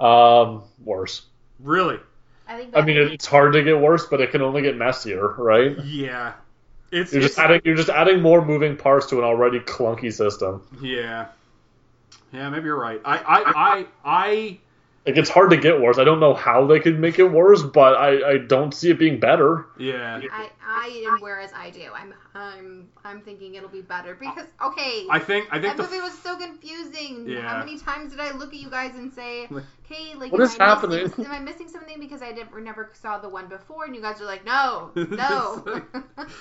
[0.00, 1.26] um, worse.
[1.60, 1.98] Really?
[2.46, 2.76] I think.
[2.76, 5.78] I mean, it- it's hard to get worse, but it can only get messier, right?
[5.84, 6.34] Yeah.
[6.92, 10.12] It's, You're just it's- adding you're just adding more moving parts to an already clunky
[10.12, 10.62] system.
[10.82, 11.26] yeah.
[12.32, 13.00] Yeah, maybe you're right.
[13.04, 14.58] I I I, I
[15.06, 15.98] Like it's hard to get worse.
[15.98, 18.98] I don't know how they could make it worse, but I, I don't see it
[18.98, 19.66] being better.
[19.78, 20.20] yeah.
[20.32, 21.88] I, I am whereas I do.
[21.94, 25.06] I'm I'm I'm thinking it'll be better because okay.
[25.10, 27.28] I think I think that the movie was so confusing.
[27.28, 27.42] Yeah.
[27.48, 29.48] How many times did I look at you guys and say,
[29.84, 32.64] "Okay, like What am is I happening?" Missing, am I missing something because I didn't,
[32.64, 35.64] never saw the one before?" And you guys are like, "No, no."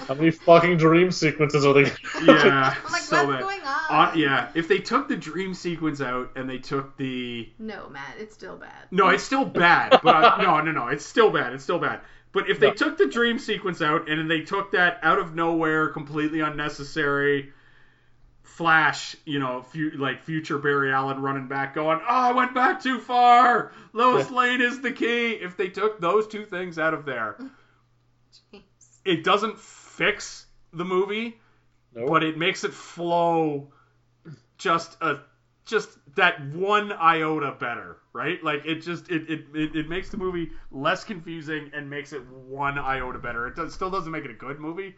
[0.08, 1.92] How many fucking dream sequences are they?
[2.24, 2.76] yeah.
[2.86, 3.42] I'm like, so what's bad.
[3.42, 4.10] going on?
[4.10, 8.16] On, yeah, if they took the dream sequence out and they took the No, Matt,
[8.20, 8.88] it's still bad.
[8.92, 10.00] no, it's still bad.
[10.04, 11.54] But I, no, no, no, it's still bad.
[11.54, 12.02] It's still bad.
[12.32, 12.74] But if they No.
[12.74, 17.54] took the dream sequence out and then they took that out of nowhere, completely unnecessary
[18.56, 22.82] flash, you know, fu- like future Barry Allen running back, going, "Oh, I went back
[22.82, 23.72] too far.
[23.94, 27.38] Lois Lane is the key." If they took those two things out of there,
[28.54, 28.62] Jeez.
[29.06, 31.40] it doesn't fix the movie.
[31.96, 32.10] Nope.
[32.10, 33.72] but it makes it flow
[34.58, 35.20] just a
[35.66, 40.18] just that one iota better right like it just it, it, it, it makes the
[40.18, 44.32] movie less confusing and makes it one iota better it does, still doesn't make it
[44.32, 44.96] a good movie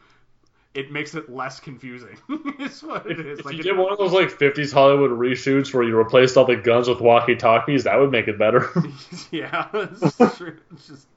[0.76, 2.18] it makes it less confusing
[2.60, 5.12] is what it is if like you it- did one of those like 50s Hollywood
[5.12, 8.70] reshoots where you replaced all the guns with walkie talkies, that would make it better.
[9.32, 10.58] yeah it's true.
[10.74, 11.08] It's just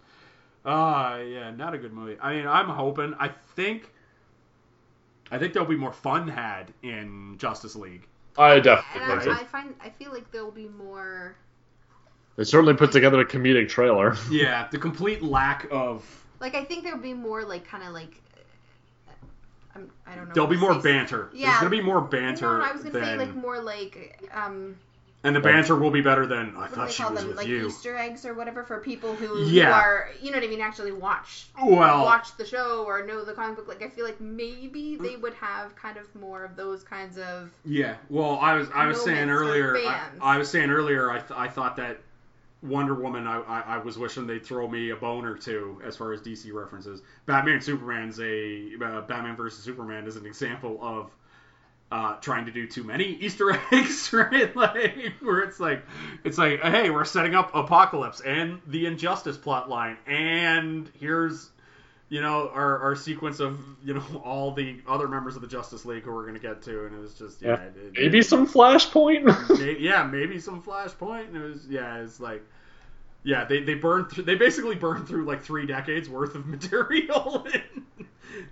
[0.65, 3.91] ah yeah not a good movie i mean i'm hoping i think
[5.31, 8.07] I think there'll be more fun had in Justice League.
[8.39, 9.41] I definitely And think I.
[9.43, 11.37] I find I feel like there'll be more.
[12.37, 14.17] They certainly put together a comedic trailer.
[14.31, 16.03] Yeah, the complete lack of
[16.41, 18.23] Like I think there'll be more like kind of like.
[19.79, 20.35] I'm, I don't know.
[20.35, 20.93] there'll be more say.
[20.93, 21.31] banter.
[21.33, 22.59] There's gonna be more banter.
[22.59, 24.77] No, I was gonna than, say like more like um.
[25.25, 27.29] and the banter will be better than I What thought they she call was them?
[27.29, 27.67] with Like you.
[27.69, 29.73] Easter eggs or whatever for people who, who Yeah.
[29.73, 33.33] are, you know what I mean, actually watch Well, watch the show or know the
[33.33, 33.69] comic book.
[33.69, 37.51] Like I feel like maybe they would have kind of more of those kinds of.
[37.65, 39.77] Yeah, well, I was I was saying earlier.
[39.77, 40.09] I.
[40.21, 41.11] I was saying earlier.
[41.11, 41.99] I, th- I thought that
[42.63, 43.27] Wonder Woman.
[43.27, 46.21] I, I I was wishing they'd throw me a bone or two as far as
[46.21, 47.03] DC references.
[47.27, 51.11] Batman and Superman's a uh, Batman versus Superman is an example of.
[51.91, 54.55] Uh, trying to do too many Easter eggs, right?
[54.55, 55.87] Like where it's like,
[56.23, 61.49] it's like, hey, we're setting up Apokolips and the Injustice plot line, and here's
[62.11, 65.85] you know, our, our sequence of, you know, all the other members of the Justice
[65.85, 67.49] League who we're going to get to, and it was just, yeah.
[67.49, 67.63] Yeah.
[67.65, 69.59] it- it- Maybe some Flashpoint.
[69.61, 72.43] may- yeah, maybe some Flashpoint, and it was, yeah, it's like,
[73.25, 77.47] yeah, they, they burned through, they basically burned through like three decades worth of material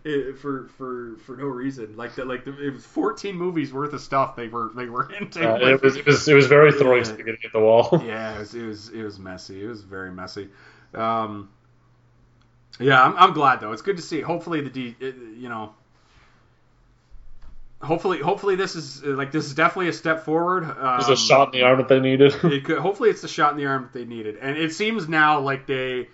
[0.04, 1.96] it, for, for, for no reason.
[1.96, 5.10] Like, that, like, the, it was 14 movies worth of stuff they were, they were
[5.12, 5.48] into.
[5.48, 7.34] Uh, it was it was it was very throwing Yeah.
[7.44, 8.02] at the wall.
[8.04, 9.64] yeah, it was, it was it was messy.
[9.64, 10.48] It was very messy.
[10.94, 11.48] Um,
[12.78, 13.72] yeah, I'm, I'm glad though.
[13.72, 14.20] It's good to see.
[14.20, 15.74] Hopefully the D, you know,
[17.80, 20.64] hopefully hopefully this is like this is definitely a step forward.
[20.64, 22.34] Um, It was a shot in the arm that they needed.
[22.44, 25.08] It could, hopefully it's the shot in the arm that they needed, and it seems
[25.08, 26.08] now like they,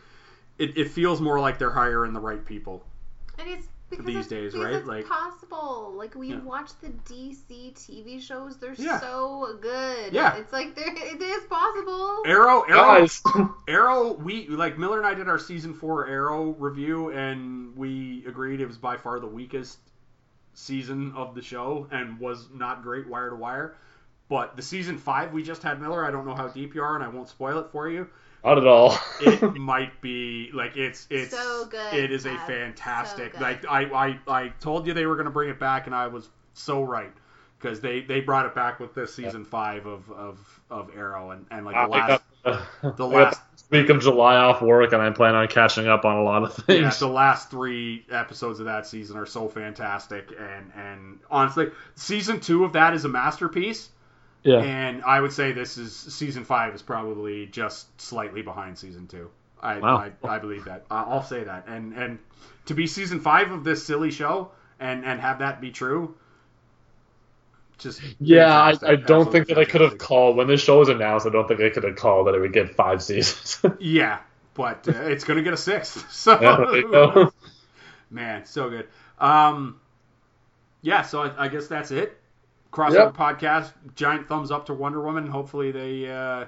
[0.59, 2.85] it, it feels more like they're hiring the right people.
[3.39, 4.75] And it's because These it's, days, because right?
[4.75, 5.93] It's Like- possible.
[5.97, 6.41] Like we Yeah.
[6.41, 8.99] watch the DC TV shows; they're Yeah.
[9.01, 10.13] so good.
[10.13, 10.35] Yeah.
[10.37, 12.23] it's like there it is possible.
[12.27, 13.23] Arrow, Arrow, Guys,
[13.69, 18.61] Arrow, we like Miller and I did our season four Arrow review, and we agreed
[18.61, 19.79] it was by far the weakest
[20.55, 23.75] season of the show and was not great wire to wire.
[24.29, 26.05] But the season five we just had Miller.
[26.05, 28.09] I don't know how deep you are, and I won't spoil it for you.
[28.45, 28.99] Not at all.
[29.21, 33.35] It might be like it's it's So good, It is a fantastic.
[33.35, 35.95] So like I, I I told you they were going to bring it back, and
[35.95, 37.13] I was so right
[37.59, 41.47] because they they brought it back with this season five of of of Arrow, and
[41.51, 42.23] and like the last.
[42.45, 43.41] got, the last-
[43.71, 46.59] week of July off work, and I plan on catching up on a lot of
[46.69, 46.99] Yeah, things.
[46.99, 52.65] the last three episodes of that season are so fantastic, and and honestly, season two
[52.65, 53.89] of that is a masterpiece.
[54.43, 54.59] Yeah.
[54.59, 59.31] And I would say this is season five is probably just slightly behind season two.
[59.63, 59.97] I Wow.
[59.99, 60.85] I, I believe that.
[60.91, 61.69] I'll say that.
[61.69, 62.19] And and
[62.67, 64.51] to be season five of this silly show
[64.81, 66.17] and and have that be true,
[67.79, 68.75] just Yeah, I.
[68.83, 71.27] I don't think that I could have called when this show was announced.
[71.27, 73.61] I don't think I could have called that it would get five seasons.
[73.79, 74.19] Yeah,
[74.55, 76.07] but uh, it's gonna get a sixth.
[76.13, 77.33] So Yeah, there you go.
[78.11, 78.89] man, so good.
[79.19, 79.81] Um,
[80.83, 82.19] yeah, so I, I guess that's it.
[82.73, 83.15] Crossover Yep.
[83.15, 83.73] podcast.
[83.95, 85.27] Giant thumbs up to Wonder Woman.
[85.27, 86.47] Hopefully they, uh,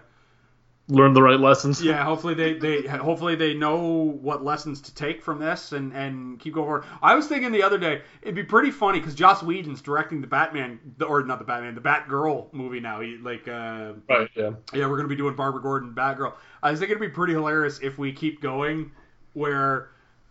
[0.88, 1.82] Learn the right lessons.
[1.82, 3.78] yeah, hopefully they, they, hopefully they know
[4.20, 6.84] what lessons to take from this and and keep going forward.
[7.02, 10.26] I was thinking the other day it'd be pretty funny because Joss Whedon's directing the
[10.26, 10.78] Batman,
[11.08, 13.00] or not the Batman, the Batgirl movie now.
[13.00, 13.48] He like.
[13.48, 14.28] Uh, Right.
[14.34, 14.50] Yeah.
[14.74, 16.34] yeah, we're gonna be doing Barbara Gordon, Batgirl.
[16.62, 18.92] I was thinking it'd be pretty hilarious if we keep going,
[19.32, 19.88] where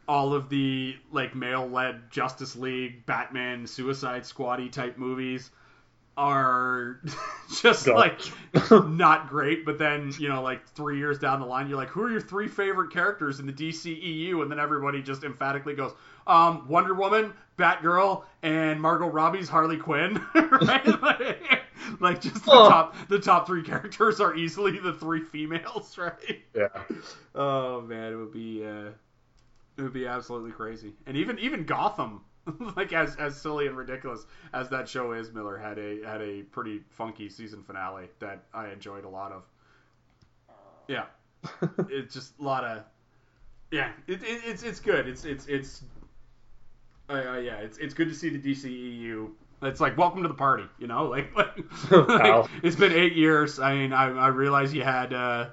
[0.07, 5.49] all of the like male-led Justice League, Batman, Suicide Squad type movies
[6.17, 6.99] are
[7.61, 8.19] just like
[8.71, 9.65] not great.
[9.65, 12.21] But then you know, like three years down the line, you're like, who are your
[12.21, 14.41] three favorite characters in the DCEU?
[14.41, 15.93] And then everybody just emphatically goes,
[16.27, 21.01] um, Wonder Woman, Batgirl, and Margot Robbie's Harley Quinn, right?
[21.01, 21.61] like,
[21.99, 22.69] like just the Oh.
[22.69, 26.41] top the top three characters are easily the three females, right?
[26.55, 26.67] Yeah.
[27.35, 28.89] Oh man, it would be uh,
[29.77, 30.93] it would be absolutely crazy.
[31.07, 32.21] And even even Gotham,
[32.75, 36.41] like as as silly and ridiculous as that show is, Miller had a had a
[36.43, 39.43] pretty funky season finale that I enjoyed a lot of.
[40.87, 41.05] Yeah,
[41.89, 42.83] it's just a lot of
[43.71, 43.91] yeah.
[44.07, 45.07] It, it, it's it's good.
[45.07, 45.83] It's it's it's
[47.09, 47.57] uh, uh, yeah.
[47.57, 49.29] It's it's good to see the DCEU.
[49.61, 51.05] It's like welcome to the party, you know.
[51.09, 51.57] Like, like,
[51.91, 52.49] Wow.
[52.61, 53.59] it's been eight years.
[53.59, 55.13] I mean, I I realize you had.
[55.13, 55.49] Uh,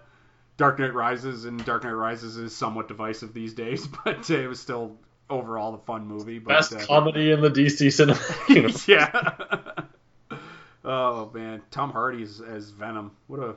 [0.57, 4.47] Dark Knight Rises, and Dark Knight Rises is somewhat divisive these days, but uh, it
[4.47, 4.95] was still
[5.31, 6.39] overall a fun movie.
[6.39, 8.87] But, Best uh, comedy in the DC cinematic universe.
[8.89, 9.33] yeah.
[10.85, 13.13] oh man, Tom Hardy as, as Venom.
[13.27, 13.55] What a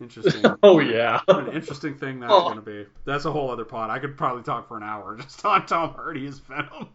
[0.00, 1.20] interesting, oh yeah.
[1.24, 2.42] what an interesting thing that's Oh.
[2.42, 2.86] going to be.
[3.04, 3.90] That's a whole other pod.
[3.90, 6.88] I could probably talk for an hour just on Tom Hardy as Venom.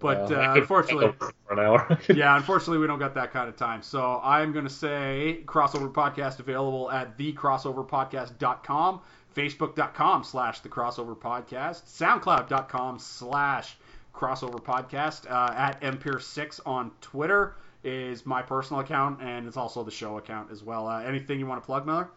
[0.00, 1.98] But Yeah, uh, unfortunately, for an hour.
[2.12, 3.82] yeah, unfortunately, we don't got that kind of time.
[3.82, 9.00] So I'm going to say crossover podcast available at thecrossoverpodcast.com,
[9.34, 13.76] facebook.com slash the crossover podcast, soundcloud.com slash
[14.14, 15.30] Crossover Podcast.
[15.30, 20.50] Uh, at Empire6 on Twitter is my personal account, and it's also the show account
[20.50, 20.88] as well.
[20.88, 22.08] Uh, anything you want to plug, Miller?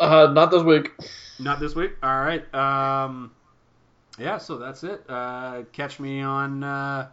[0.00, 0.92] Uh, not this week.
[1.38, 1.92] Not this week.
[2.02, 2.54] All right.
[2.54, 3.30] Um,
[4.18, 5.04] yeah, so that's it.
[5.08, 6.64] Uh, catch me on.
[6.64, 7.08] Uh,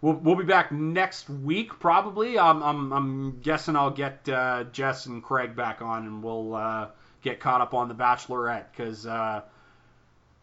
[0.00, 2.38] we'll we'll be back next week probably.
[2.38, 6.88] I'm I'm, I'm guessing I'll get uh, Jess and Craig back on, and we'll uh,
[7.22, 9.06] get caught up on the Bachelorette because.
[9.06, 9.42] Uh,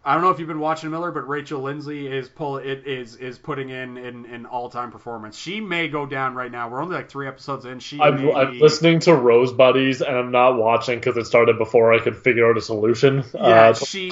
[0.08, 3.18] I don't know if you've been watching Miller, but Rachel Lindsay is pull it is
[3.18, 5.38] is putting in an, an all time performance.
[5.38, 6.70] She may go down right now.
[6.70, 7.80] We're only like three episodes in.
[7.80, 11.94] She I'm, I'm listening to Rose Buddies, and I'm not watching because it started before
[11.94, 13.26] I could figure out a solution.
[13.34, 14.10] Yeah, uh, she-.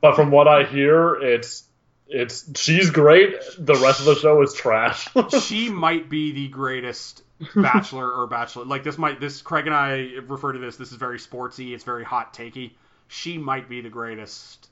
[0.00, 1.64] But from what I hear, it's
[2.08, 3.34] it's she's great.
[3.58, 5.06] The rest of the show is trash.
[5.42, 7.22] she might be the greatest
[7.54, 8.64] bachelor or bachelor.
[8.64, 10.76] Like this might this Craig and I refer to this.
[10.76, 11.72] This is very sportsy.
[11.74, 12.72] It's very hot takey.
[13.08, 14.68] She might be the greatest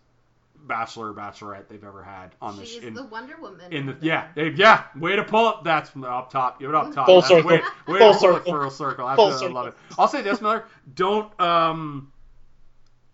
[0.67, 3.71] bachelor or bachelorette they've ever had on the She's in, the Wonder Woman.
[3.71, 5.57] in the of yeah yeah way to pull it.
[5.65, 6.59] That's up top.
[6.59, 7.07] Give it up top.
[7.07, 7.51] Full That's circle.
[7.51, 8.53] Way, way Full to pull circle.
[8.53, 9.15] full circle.
[9.15, 9.75] Full Absolutely, I love it.
[9.89, 9.97] circle.
[10.03, 10.65] I'll say this, Miller.
[10.95, 12.11] Don't um.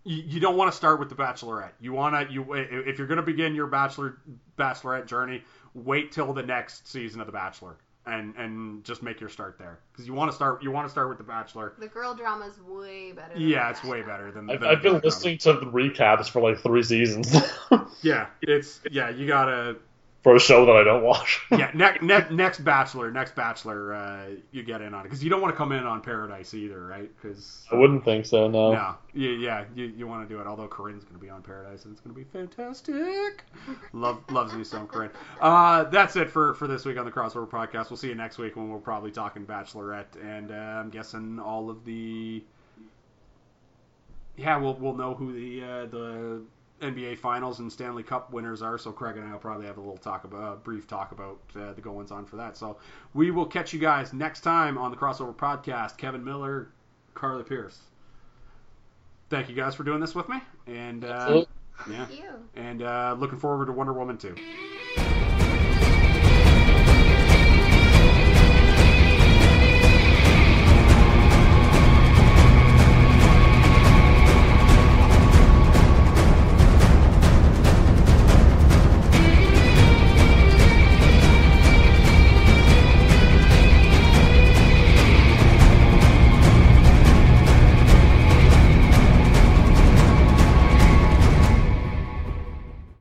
[0.03, 1.73] You, you don't want to start with the Bachelorette.
[1.79, 4.17] You want to you if you're going to begin your Bachelor
[4.57, 5.43] Bachelorette journey,
[5.75, 7.75] wait till the next season of The Bachelor
[8.05, 10.91] and and just make your start there because you want to start you want to
[10.91, 11.73] start with The Bachelor.
[11.77, 13.33] The girl drama is way better.
[13.33, 14.49] Than Yeah, the it's guy way better than.
[14.49, 17.35] I've, than I've been the listening to the recaps for like three seasons
[18.01, 19.09] Yeah, it's yeah.
[19.09, 19.77] You gotta
[20.21, 21.41] for a show that I don't watch.
[21.51, 21.71] yeah.
[21.73, 25.41] Next ne- next Bachelor, next Bachelor, uh, you get in on it because you don't
[25.41, 27.09] want to come in on Paradise either, right?
[27.15, 28.47] Because I wouldn't think so.
[28.47, 28.73] No.
[28.73, 30.45] no, yeah, yeah, you, you want to do it.
[30.45, 33.43] Although Corinne's going to be on Paradise and it's going to be fantastic.
[33.93, 35.11] Love loves me some Corinne.
[35.39, 37.89] Uh, that's it for for this week on the Crossover Podcast.
[37.89, 41.69] We'll see you next week when we're probably talking Bachelorette and uh, I'm guessing all
[41.69, 42.43] of the.
[44.37, 46.41] Yeah, we'll we'll know who the uh, the
[46.81, 48.77] NBA Finals and Stanley Cup winners are.
[48.77, 51.39] So Craig and I will probably have a little talk about, a brief talk about
[51.55, 52.57] uh, the goings on for that.
[52.57, 52.77] So
[53.13, 55.97] we will catch you guys next time on the Crossover Podcast.
[55.97, 56.69] Kevin Miller,
[57.13, 57.79] Carly Pierce.
[59.29, 60.37] Thank you guys for doing this with me,
[60.67, 61.47] and uh, Absolutely.
[61.89, 62.29] yeah, Thank you.
[62.55, 64.35] and uh, looking forward to Wonder Woman 2.